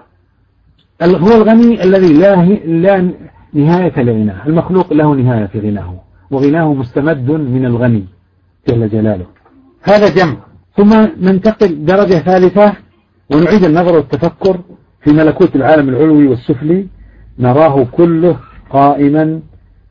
[1.01, 2.35] هو الغني الذي لا,
[2.65, 3.11] لا
[3.53, 5.93] نهاية لغناه المخلوق له نهاية في غناه
[6.31, 8.05] وغناه مستمد من الغني
[8.67, 9.25] جل جلاله.
[9.83, 10.37] هذا جمع.
[10.77, 12.73] ثم ننتقل درجة ثالثة
[13.31, 14.59] ونعيد النظر والتفكر
[15.03, 16.87] في ملكوت العالم العلوي والسفلي
[17.39, 18.37] نراه كله
[18.69, 19.39] قائما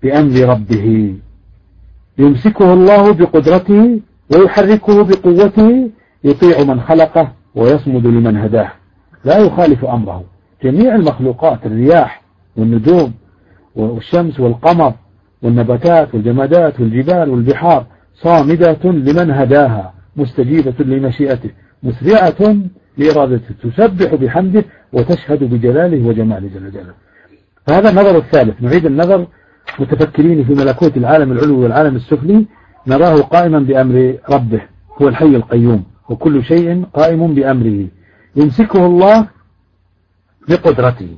[0.03, 1.15] بأمر ربه.
[2.19, 4.01] يمسكه الله بقدرته
[4.35, 5.91] ويحركه بقوته
[6.25, 8.73] يطيع من خلقه ويصمد لمن هداه.
[9.25, 10.25] لا يخالف أمره.
[10.65, 12.23] جميع المخلوقات الرياح
[12.57, 13.13] والنجوم
[13.77, 14.93] والشمس والقمر
[15.43, 21.51] والنباتات والجمادات والجبال والبحار صامدة لمن هداها مستجيبة لمشيئته
[21.83, 22.57] مسرعة
[22.99, 23.55] لإرادته.
[23.63, 26.95] تسبح بحمده وتشهد بجلاله وجماله جل جلاله.
[27.67, 28.63] فهذا النظر الثالث.
[28.63, 29.27] نعيد النظر
[29.79, 32.47] متفكرين في ملكوت العالم العلوي والعالم السفلي.
[32.87, 34.61] نراه قائما بأمر ربه.
[35.03, 35.85] هو الحي القيوم.
[36.09, 37.87] وكل شيء قائم بأمره.
[38.37, 39.29] يمسكه الله
[40.49, 41.09] بقدرته.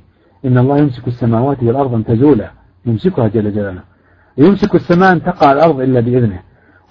[0.45, 2.51] إن الله يمسك السماوات والأرض أن تزولا
[2.87, 3.83] يمسكها جل جلاله.
[4.39, 6.41] يمسك السماء أن تقع الأرض إلا بإذنه.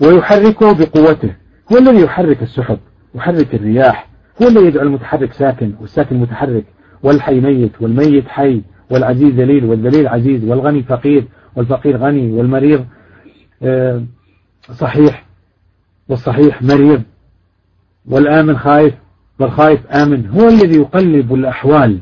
[0.01, 1.35] ويحركه بقوته.
[1.73, 2.77] هو الذي يحرك السحب.
[3.15, 4.06] يحرك الرياح.
[4.41, 6.65] هو الذي يجعل المتحرك ساكن والساكن متحرك
[7.03, 12.85] والحي ميت والميت حي والعزيز ذليل والذليل عزيز والغني فقير والفقير غني والمريض
[13.64, 14.03] آه،
[14.73, 15.26] صحيح
[16.09, 17.01] والصحيح مريض
[18.05, 18.93] والآمن خايف
[19.39, 20.27] والخايف آمن.
[20.27, 21.99] هو الذي يقلب الأحوال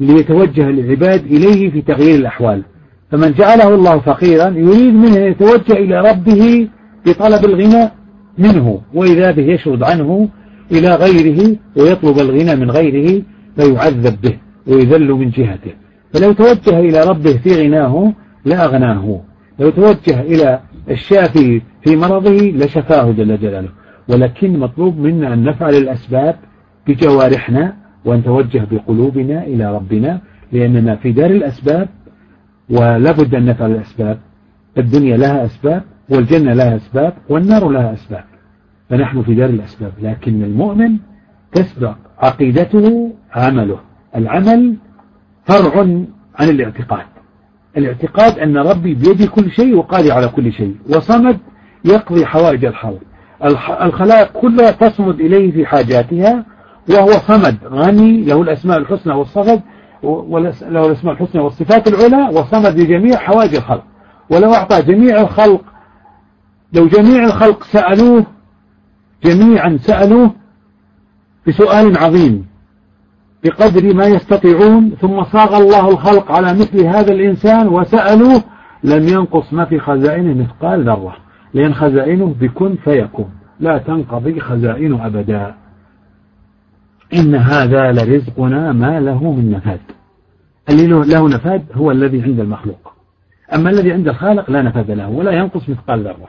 [0.00, 2.62] ليتوجه العباد إليه في تغيير الأحوال.
[3.10, 6.68] فمن جعله الله فقيرا يريد منه أن يتوجه إلى ربه
[7.06, 7.90] بطلب الغنى
[8.38, 10.28] منه وإذا به يشرد عنه
[10.74, 13.22] إلى غيره ويطلب الغنى من غيره
[13.56, 15.72] فيعذب به ويذل من جهته.
[16.12, 18.12] فلو توجه إلى ربه في غناه
[18.44, 19.20] لأغناه
[19.58, 20.60] لو توجه إلى
[20.90, 23.68] الشافي في مرضه لشفاه جل جلاله.
[24.08, 26.36] ولكن مطلوب منا أن نفعل الأسباب
[26.86, 30.20] بجوارحنا وأن نتوجه بقلوبنا إلى ربنا
[30.52, 31.88] لأننا في دار الأسباب
[32.70, 34.18] ولا بد أن نفعل الأسباب.
[34.78, 38.24] الدنيا لها أسباب والجنة لها أسباب والنار لها أسباب.
[38.90, 39.92] فنحن في دار الأسباب.
[40.02, 40.96] لكن المؤمن
[41.52, 43.78] تسبق عقيدته عمله.
[44.16, 44.76] العمل
[45.44, 45.80] فرع
[46.38, 47.06] عن الاعتقاد.
[47.76, 50.76] الاعتقاد أن ربي بيدي كل شيء وقادر على كل شيء.
[50.88, 51.38] وصمد
[51.84, 53.00] يقضي حوائج الخلق.
[53.82, 56.44] الخلائق كلها تصمد إليه في حاجاتها
[56.90, 57.56] وهو صمد.
[57.64, 59.60] غني له الأسماء الحسنى والصفد
[60.62, 63.84] له الأسماء الحسنى والصفات العلى وصمد لجميع حوائج الخلق.
[64.30, 65.64] ولو أعطى جميع الخلق
[66.72, 68.26] لو جميع الخلق سألوه
[69.24, 70.34] جميعا سألوه
[71.46, 72.46] بسؤال عظيم
[73.44, 78.42] بقدر ما يستطيعون ثم صاغ الله الخلق على مثل هذا الإنسان وسألوه
[78.84, 81.16] لم ينقص ما في خزائنه مثقال ذرة
[81.54, 83.30] لأن خزائنه بكن فيكون
[83.60, 85.54] لا تنقضي خزائنه أبدا.
[87.14, 89.80] إن هذا لرزقنا ما له من نفاد.
[90.70, 92.92] اللي له نفاد هو الذي عند المخلوق.
[93.54, 96.28] أما الذي عند الخالق لا نفاد له ولا ينقص مثقال ذرة.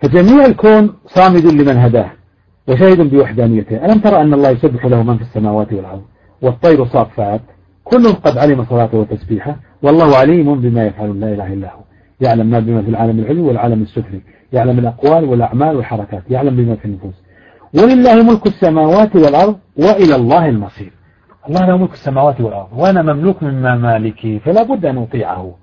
[0.00, 2.10] فجميع الكون صامد لمن هداه
[2.68, 6.02] وشاهد بوحدانيته ألم ترى أن الله يسبح له من في السماوات والأرض؟
[6.42, 7.40] والطير صافات.
[7.84, 9.56] كل قد علم صلاته وتسبيحه.
[9.82, 11.80] والله عليم بما يفعل لا إله إلا هو.
[12.20, 14.20] يعلم ما بما في العالم العلوي والعالم السفلي.
[14.52, 16.22] يعلم الأقوال والأعمال والحركات.
[16.30, 17.14] يعلم بما في النفوس.
[17.74, 20.92] ولله ملك السماوات والأرض وإلى الله المصير.
[21.48, 22.68] الله له ملك السماوات والأرض.
[22.76, 25.54] وأنا مملوك من مالكي فلا بد أن أطيعه.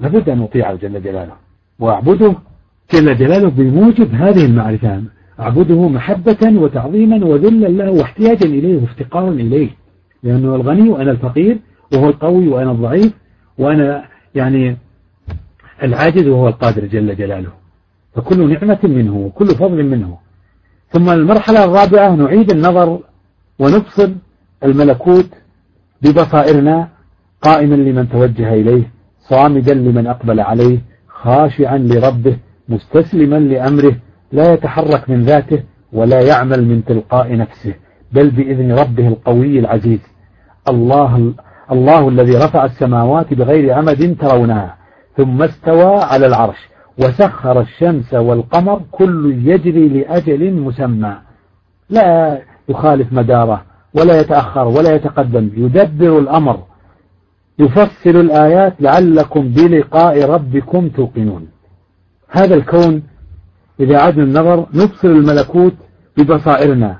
[0.00, 1.32] لابد أن أطيعه جل جلاله.
[1.78, 2.34] وأعبده
[2.94, 5.02] جل جلاله بموجب هذه المعرفة.
[5.40, 9.68] أعبده محبة وتعظيما وذلا له واحتياجا إليه وافتقارا إليه.
[10.22, 11.58] لأنه الغني وأنا الفقير
[11.94, 13.12] وهو القوي وأنا الضعيف
[13.58, 14.04] وأنا
[14.34, 14.76] يعني
[15.82, 17.52] العاجز وهو القادر جل جلاله.
[18.14, 20.18] فكل نعمة منه وكل فضل منه.
[20.88, 23.00] ثم المرحلة الرابعة نعيد النظر
[23.58, 24.08] ونبصر
[24.64, 25.28] الملكوت
[26.02, 26.88] ببصائرنا
[27.42, 28.90] قائما لمن توجه إليه
[29.20, 32.36] صامدا لمن أقبل عليه خاشعا لربه
[32.70, 33.96] مستسلما لأمره
[34.32, 37.74] لا يتحرك من ذاته ولا يعمل من تلقاء نفسه
[38.12, 40.00] بل بإذن ربه القوي العزيز.
[40.68, 41.34] الله
[41.72, 44.76] الله الذي رفع السماوات بغير عمد ترونها
[45.16, 46.68] ثم استوى على العرش
[46.98, 51.16] وسخر الشمس والقمر كل يجري لأجل مسمى.
[51.90, 52.38] لا
[52.68, 53.62] يخالف مداره
[53.94, 56.58] ولا يتأخر ولا يتقدم يدبر الأمر
[57.58, 61.48] يفصل الآيات لعلكم بلقاء ربكم توقنون.
[62.30, 63.02] هذا الكون
[63.80, 65.74] إذا عدنا النظر نبصر الملكوت
[66.16, 66.98] ببصائرنا.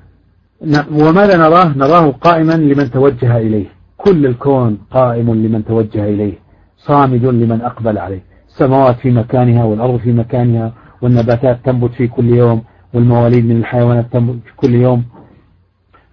[0.92, 3.66] وما نراه؟ نراه قائما لمن توجه إليه.
[3.96, 6.38] كل الكون قائم لمن توجه إليه.
[6.76, 8.22] صامد لمن أقبل عليه.
[8.48, 12.62] السماوات في مكانها والأرض في مكانها والنباتات تنبت في كل يوم
[12.94, 15.04] والمواليد من الحيوانات تنبت في كل يوم.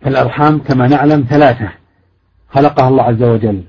[0.08, 1.70] الأرحام كما نعلم ثلاثة.
[2.50, 3.64] خلقها الله عز وجل.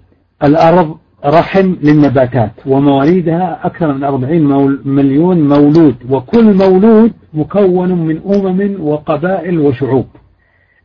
[0.45, 9.59] الأرض رحم للنباتات ومواليدها أكثر من 40 مليون مولود وكل مولود مكون من أمم وقبائل
[9.59, 10.07] وشعوب.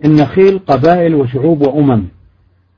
[0.05, 2.03] النخيل قبائل وشعوب وأمم.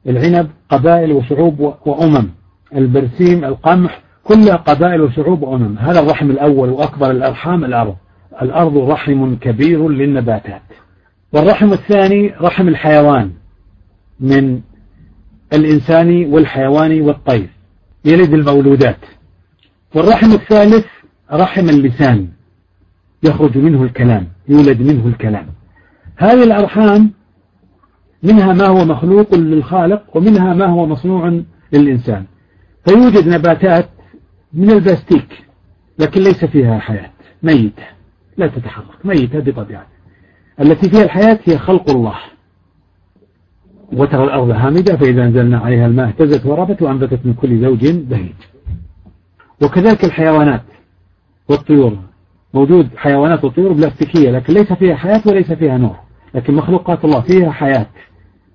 [0.07, 2.29] العنب قبائل وشعوب وأمم.
[2.75, 5.77] البرسيم القمح كلها قبائل وشعوب وأمم.
[5.77, 7.95] هذا الرحم الأول وأكبر الأرحام الأرض.
[8.41, 10.61] الأرض رحم كبير للنباتات.
[11.33, 13.31] والرحم الثاني رحم الحيوان.
[14.19, 14.61] من
[15.53, 17.49] الإنسان والحيوان والطير.
[18.05, 18.99] يلد المولودات.
[19.95, 20.85] والرحم الثالث
[21.31, 22.27] رحم اللسان.
[23.23, 25.47] يخرج منه الكلام يولد منه الكلام.
[26.17, 27.11] هذه الأرحام
[28.23, 31.41] منها ما هو مخلوق للخالق ومنها ما هو مصنوع
[31.73, 32.25] للإنسان.
[32.87, 33.89] فيوجد نباتات
[34.53, 35.45] من البلاستيك
[35.99, 37.11] لكن ليس فيها حياة.
[37.43, 37.83] ميتة.
[38.37, 39.05] لا تتحرك.
[39.05, 39.87] ميتة بطبيعة.
[40.61, 42.15] التي فيها الحياة هي خلق الله.
[43.93, 48.33] وترى الأرض هامدة فإذا أنزلنا عليها الماء اهتزت وربت وأنبتت من كل زوج بهيج.
[49.63, 50.61] وكذلك الحيوانات
[51.49, 51.97] والطيور.
[52.53, 55.95] موجود حيوانات وطيور بلاستيكية لكن ليس فيها حياة وليس فيها نور.
[56.35, 57.85] لكن مخلوقات الله فيها حياة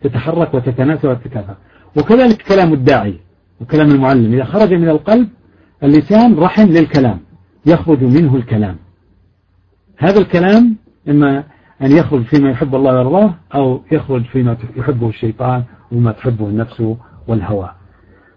[0.02, 1.54] تتحرك وتتناسى وتتكاثر
[1.96, 3.20] وكذلك كلام الداعي
[3.60, 4.32] وكلام المعلم.
[4.32, 5.28] إذا خرج من القلب
[5.82, 7.20] اللسان رحم للكلام
[7.66, 8.76] يخرج منه الكلام.
[9.98, 10.76] هذا الكلام
[11.08, 11.44] إما
[11.82, 15.62] أن يخرج فيما يحب الله ويرضاه أو يخرج فيما يحبه الشيطان
[15.92, 16.82] وما تحبه النفس
[17.28, 17.70] والهوى.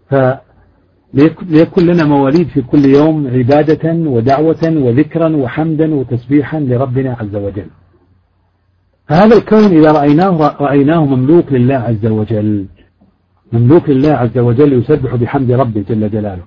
[0.09, 7.67] فليكن لنا مواليد في كل يوم عبادة ودعوة وذكرا وحمدا وتسبيحا لربنا عز وجل.
[9.07, 12.65] فهذا الكون إذا رأيناه رأيناه مملوك لله عز وجل.
[13.53, 16.43] مملوك لله عز وجل يسبح بحمد ربه جل جلاله.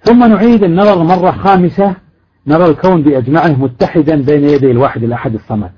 [0.00, 1.96] ثم نعيد النظر مرة خامسة
[2.46, 5.70] نرى الكون بأجمعه متحدا بين يدي الواحد الأحد الصمد.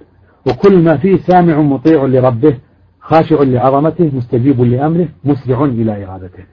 [0.46, 2.58] وكل ما فيه سامع مطيع لربه
[3.00, 6.44] خاشع لعظمته مستجيب لأمره مسرع إلى إرادته.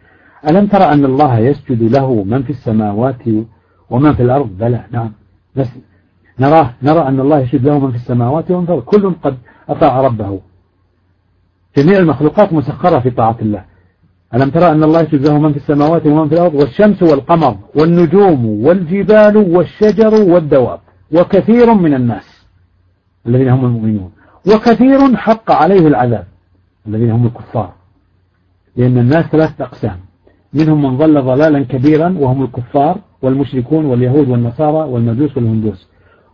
[0.49, 3.23] ألم ترى أن الله يسجد له من في السماوات
[3.89, 5.11] ومن في الأرض؟ بلى نعم.
[6.39, 8.83] نراه نرى أن الله يسجد له من في السماوات ومن في الأرض.
[8.83, 9.37] كل قد
[9.69, 10.39] أطاع ربه.
[11.77, 13.65] جميع المخلوقات مسخرة في طاعة الله.
[14.33, 18.45] ألم ترى أن الله يسجد له من في السماوات ومن في الأرض؟ والشمس والقمر والنجوم
[18.45, 20.79] والجبال والشجر والدواب.
[21.11, 22.32] وكثير من الناس.
[23.27, 24.11] الذين هم المؤمنون.
[24.47, 26.25] وكثير حق عليه العذاب
[26.87, 27.73] الذين هم الكفار.
[28.75, 29.97] لأن الناس ثلاثة أقسام.
[30.53, 35.87] منهم من ضل ضلالا كبيرا وهم الكفار والمشركون واليهود والنصارى والمجوس والهندوس.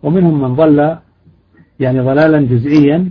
[0.03, 0.95] ومنهم من ضل
[1.79, 3.09] يعني ضلالا جزئيا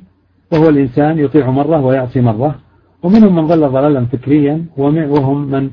[0.52, 2.54] وهو الإنسان يطيع مرة ويعصي مرة.
[3.02, 5.70] ومنهم من ضل ضلالا فكريا وهم من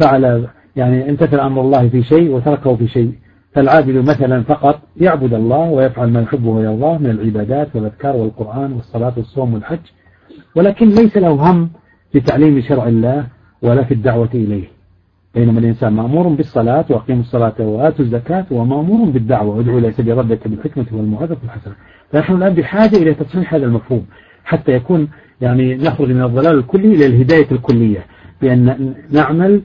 [0.00, 0.46] فعل
[0.76, 3.12] يعني امتثل أمر الله في شيء وتركه في شيء.
[3.52, 9.54] فالعابد مثلا فقط يعبد الله ويفعل ما يحبه ويرضاه من العبادات والأذكار والقرآن والصلاة والصوم
[9.54, 9.78] والحج
[10.56, 11.70] ولكن ليس له هم
[12.12, 13.26] في تعليم شرع الله
[13.62, 14.64] ولا في الدعوة إليه.
[15.34, 20.86] بينما الإنسان مأمور بالصلاة وأقيموا الصلاة وآتوا الزكاة ومأمور بالدعوة وادعوا إلى سبيل ربك بالحكمة
[20.92, 21.74] والموعظة الحسنة
[22.12, 24.06] فنحن الآن بحاجة إلى تصحيح هذا المفهوم
[24.44, 25.08] حتى يكون
[25.40, 28.04] يعني نخرج من الضلال الكلي إلى الهداية الكلية
[28.42, 29.62] بأن نعمل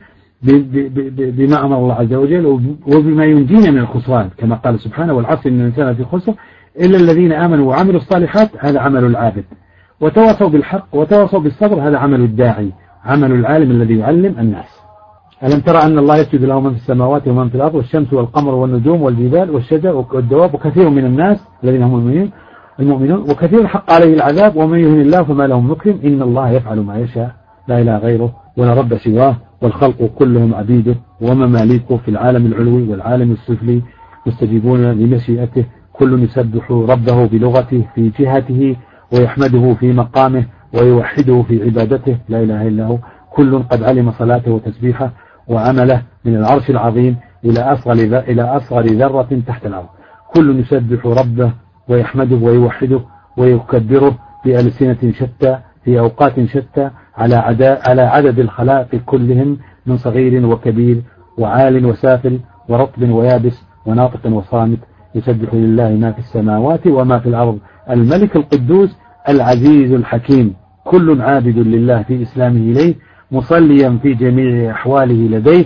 [1.37, 2.45] بما أمر الله عز وجل
[2.87, 6.33] وبما ينجينا من الخسران كما قال سبحانه والعصر إن الإنسان في خسر
[6.81, 9.43] إلا الذين آمنوا وعملوا الصالحات هذا عمل العابد.
[10.01, 12.71] وتواصوا بالحق وتواصوا بالصبر هذا عمل الداعي
[13.05, 14.85] عمل العالم الذي يعلم الناس.
[15.43, 19.01] ألم ترى أن الله يسجد له من في السماوات ومن في الأرض والشمس والقمر والنجوم
[19.01, 22.31] والجبال والشجر والدواب وكثير من الناس الذين هم المؤمنين
[22.79, 26.99] المؤمنون وكثير حق عليه العذاب ومن يهن الله فما له مكرم إن الله يفعل ما
[26.99, 27.31] يشاء
[27.67, 29.35] لا إله غيره ولا رب سواه.
[29.65, 33.81] والخلق كلهم عبيده ومماليكه في العالم العلوي والعالم السفلي
[34.25, 35.65] مستجيبون لمشيئته.
[35.93, 38.75] كل يسبح ربه بلغته في جهته
[39.13, 42.17] ويحمده في مقامه ويوحده في عبادته.
[42.29, 42.97] لا إله إلا هو.
[43.33, 45.11] كل قد علم صلاته وتسبيحه
[45.47, 47.15] وعمله من العرش العظيم
[47.45, 49.87] إلى أصغر إلى أصغر ذرة تحت الأرض.
[50.35, 51.51] كل يسبح ربه
[51.89, 52.99] ويحمده ويوحده
[53.37, 57.35] ويكبره بألسنة شتى في أوقات شتى على
[57.87, 61.01] على عدد الخلائق كلهم من صغير وكبير
[61.37, 62.39] وعال وسافل
[62.69, 64.79] ورطب ويابس وناطق وصامت
[65.15, 67.59] يسبح لله ما في السماوات وما في الأرض.
[67.89, 68.97] الملك القدوس
[69.29, 70.53] العزيز الحكيم.
[70.83, 72.95] كل عابد لله في إسلامه إليه
[73.31, 75.65] مصليا في جميع أحواله لديه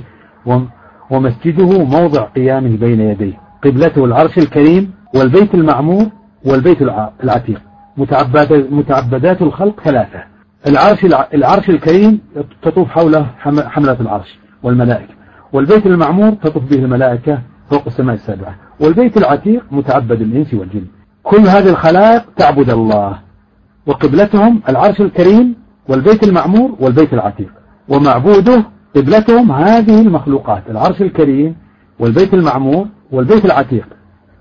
[1.11, 3.34] ومسجده موضع قيامه بين يديه.
[3.63, 6.05] قبلته العرش الكريم والبيت المعمور
[6.45, 6.81] والبيت
[7.23, 7.61] العتيق.
[8.71, 10.28] متعبدات الخلق ثلاثة.
[10.68, 12.22] العرش العرش الكريم
[12.61, 15.14] تطوف حوله حملة العرش والملائكة
[15.53, 20.86] والبيت المعمور تطوف به الملائكة فوق السماء السابعة والبيت العتيق متعبد الإنس والجن.
[21.23, 23.19] كل هذه الخلائق تعبد الله
[23.86, 25.56] وقبلتهم العرش الكريم
[25.90, 27.49] والبيت المعمور والبيت العتيق
[27.90, 28.64] ومعبوده
[28.95, 31.56] قبلتهم هذه المخلوقات العرش الكريم
[31.99, 33.86] والبيت المعمور والبيت العتيق.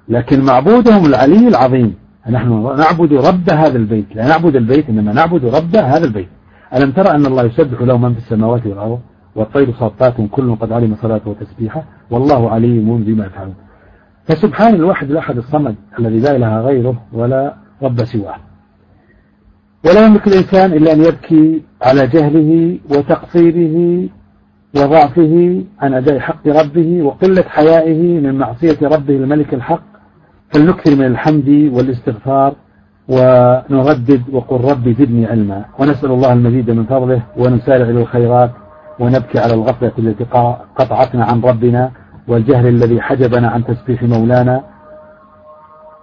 [0.08, 1.94] لكن معبودهم العلي العظيم
[2.30, 6.28] نحن نعبد رب هذا البيت لا نعبد البيت إنما نعبد رب هذا البيت.
[6.74, 9.00] ألم ترى أن الله يسبح له من في السماوات والأرض؟
[9.36, 13.54] والطير صافات كل قد علم صلاته وتسبيحه والله عليم بما يفعلون.
[14.24, 18.36] فسبحان الواحد الأحد الصمد الذي لا إله غيره ولا رب سواه.
[19.84, 24.08] ولا يملك الإنسان إلا أن يبكي على جهله وتقصيره
[24.76, 29.97] وضعفه عن أداء حق ربه وقلة حيائه من معصية ربه الملك الحق
[30.52, 32.54] فلنكثر من الحمد والاستغفار
[33.08, 35.64] ونردد وقل ربي زدني علما.
[35.78, 38.50] ونسأل الله المزيد من فضله ونسارع إلى الخيرات
[39.00, 40.24] ونبكي على الغفلة التي
[40.76, 41.90] قطعتنا عن ربنا
[42.28, 44.62] والجهل الذي حجبنا عن تسبيح مولانا.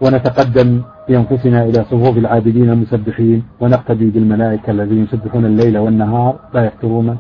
[0.02, 3.44] ونتقدم بأنفسنا إلى صفوف العابدين المسبحين.
[3.62, 7.18] ونقتدي بالملائكة الذين يسبحون الليل والنهار لا يفترون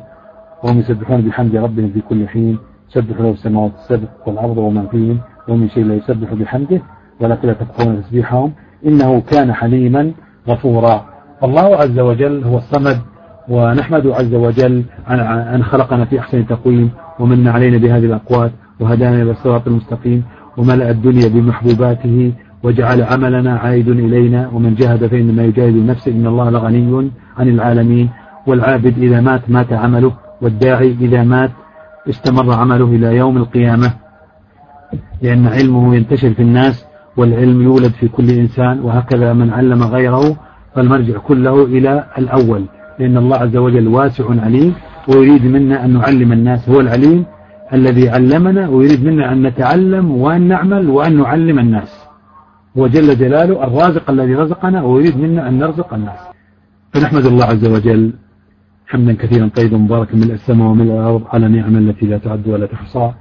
[0.63, 2.57] وهم يسبحون بحمد ربهم في كل حين.
[2.89, 5.17] سبح له السماوات السبع والأرض ومن فيهم
[5.49, 6.81] ومن شيء لا يسبح بحمده.
[7.19, 8.51] ولكن لا تفقهون تسبيحهم.
[8.85, 10.11] إنه كان حليما
[10.47, 11.05] غفورا.
[11.43, 12.97] الله عز وجل هو الصمد
[13.49, 14.83] ونحمد عز وجل
[15.55, 20.23] أن خلقنا في أحسن تقويم ومن علينا بهذه الأقوات وهدانا إلى الصراط المستقيم
[20.57, 22.33] وملأ الدنيا بمحبوباته
[22.63, 28.09] وجعل عملنا عائد إلينا ومن جهد فإنما يجاهد نفسه إن الله لغني عن العالمين.
[28.47, 30.11] والعابد إذا مات مات عمله
[30.41, 31.51] والداعي إذا مات
[32.09, 33.93] استمر عمله إلى يوم القيامة.
[35.21, 36.85] لأن علمه ينتشر في الناس
[37.17, 40.37] والعلم يولد في كل إنسان وهكذا من علم غيره
[40.75, 42.65] فالمرجع كله إلى الأول.
[42.99, 44.73] لأن الله عز وجل واسع عليم
[45.07, 47.25] ويريد منا أن نعلم الناس هو العليم
[47.73, 52.05] الذي علمنا ويريد منا أن نتعلم وأن نعمل وأن نعلم الناس.
[52.75, 56.19] وجل جلاله الرازق الذي رزقنا ويريد منا أن نرزق الناس.
[56.93, 58.13] فنحمد الله عز وجل.
[58.87, 63.11] حمدا كثيرا طيبا مباركا من السماء ومن الأرض على نعم التي لا تعد ولا تحصى.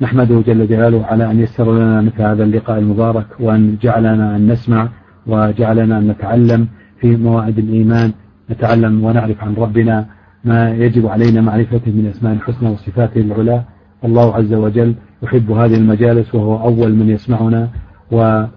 [0.00, 4.88] ونحمده جل جلاله على أن يسر لنا مثل هذا اللقاء المبارك وأن جعلنا أن نسمع
[5.26, 6.68] وجعلنا أن نتعلم
[7.00, 8.12] في موائد الإيمان
[8.50, 10.06] نتعلم ونعرف عن ربنا
[10.44, 13.62] ما يجب علينا معرفته من أسماء الحسنى وصفاته العلى.
[14.04, 17.68] الله عز وجل يحب هذه المجالس وهو أول من يسمعنا
[18.10, 18.48] وإن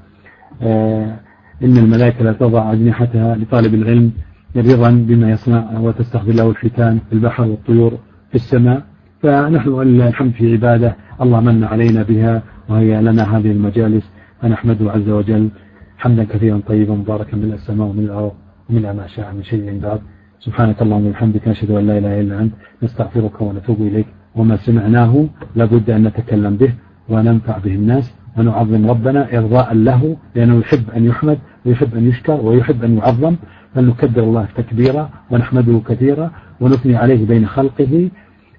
[0.62, 1.18] آه،
[1.62, 4.12] الملائكة لا تضع أجنحتها لطالب العلم
[4.56, 7.92] رضا بما يصنع وتستغفر له الحيتان في البحر والطيور
[8.30, 8.91] في السماء.
[9.22, 10.96] فنحن ولله الحمد في عبادة.
[11.22, 14.12] الله من علينا بها وهي لنا هذه المجالس.
[14.42, 15.50] فنحمده عز وجل.
[15.98, 18.32] حمدا كثيرا طيبا مباركا من السماء ومن الأرض
[18.70, 20.00] ومن ما شاء من شيء بعد
[20.40, 22.54] سبحانك اللهم وبحمدك نشهد أن لا إله إلا أنت.
[22.84, 24.08] نستغفرك ونتوب إليك.
[24.36, 25.26] وما سمعناه
[25.56, 26.74] لابد أن نتكلم به
[27.10, 32.84] وننفع به الناس ونعظم ربنا إرضاء له لأنه يحب أن يحمد ويحب أن يشكر ويحب
[32.84, 33.36] أن يعظم.
[33.76, 36.32] فلنكبر الله تكبيرا ونحمده كثيرا
[36.62, 38.10] ونثني عليه بين خلقه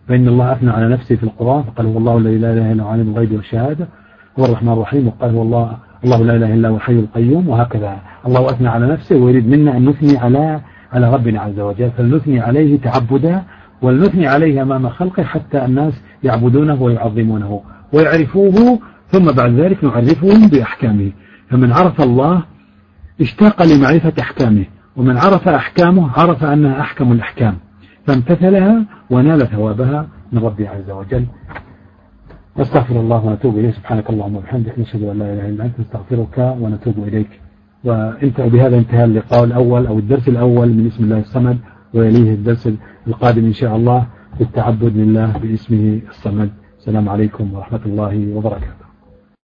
[0.08, 2.88] فإن الله أثنى على نفسه في القرآن فقال هو الله الذي لا إله إلا هو
[2.88, 3.88] عالم الغيب والشهادة
[4.38, 7.96] هو الرحمن الرحيم وقال هو الله الله لا إله إلا هو الحي القيوم وهكذا.
[8.26, 10.60] الله أثنى على نفسه ويريد منا أن نثني على
[10.92, 11.90] على ربنا عز وجل.
[11.90, 13.42] فلنثني عليه تعبدا
[13.82, 17.60] ولنثني عليه أمام خلقه حتى الناس يعبدونه ويعظمونه
[17.92, 21.12] ويعرفوه ثم بعد ذلك نعرفهم بأحكامه.
[21.50, 22.42] فمن عرف الله
[23.20, 24.64] اشتاق لمعرفة أحكامه
[24.96, 27.56] ومن عرف أحكامه عرف أنها أحكم الأحكام.
[28.06, 31.24] فامتثلها ونال ثوابها من ربي عز وجل.
[32.58, 33.70] نستغفر الله ونتوب إليه.
[33.70, 34.78] سبحانك اللهم وبحمدك.
[34.78, 35.80] نشهد أن لا إله إلا أنت.
[35.80, 37.40] نستغفرك ونتوب إليك.
[37.84, 41.58] وانتهى بهذا انتهى اللقاء الأول أو الدرس الأول من اسم الله الصمد
[41.94, 42.70] ويليه الدرس
[43.06, 44.06] القادم إن شاء الله
[44.36, 46.50] في التعبد لله باسمه الصمد.
[46.78, 48.81] السلام عليكم ورحمة الله وبركاته.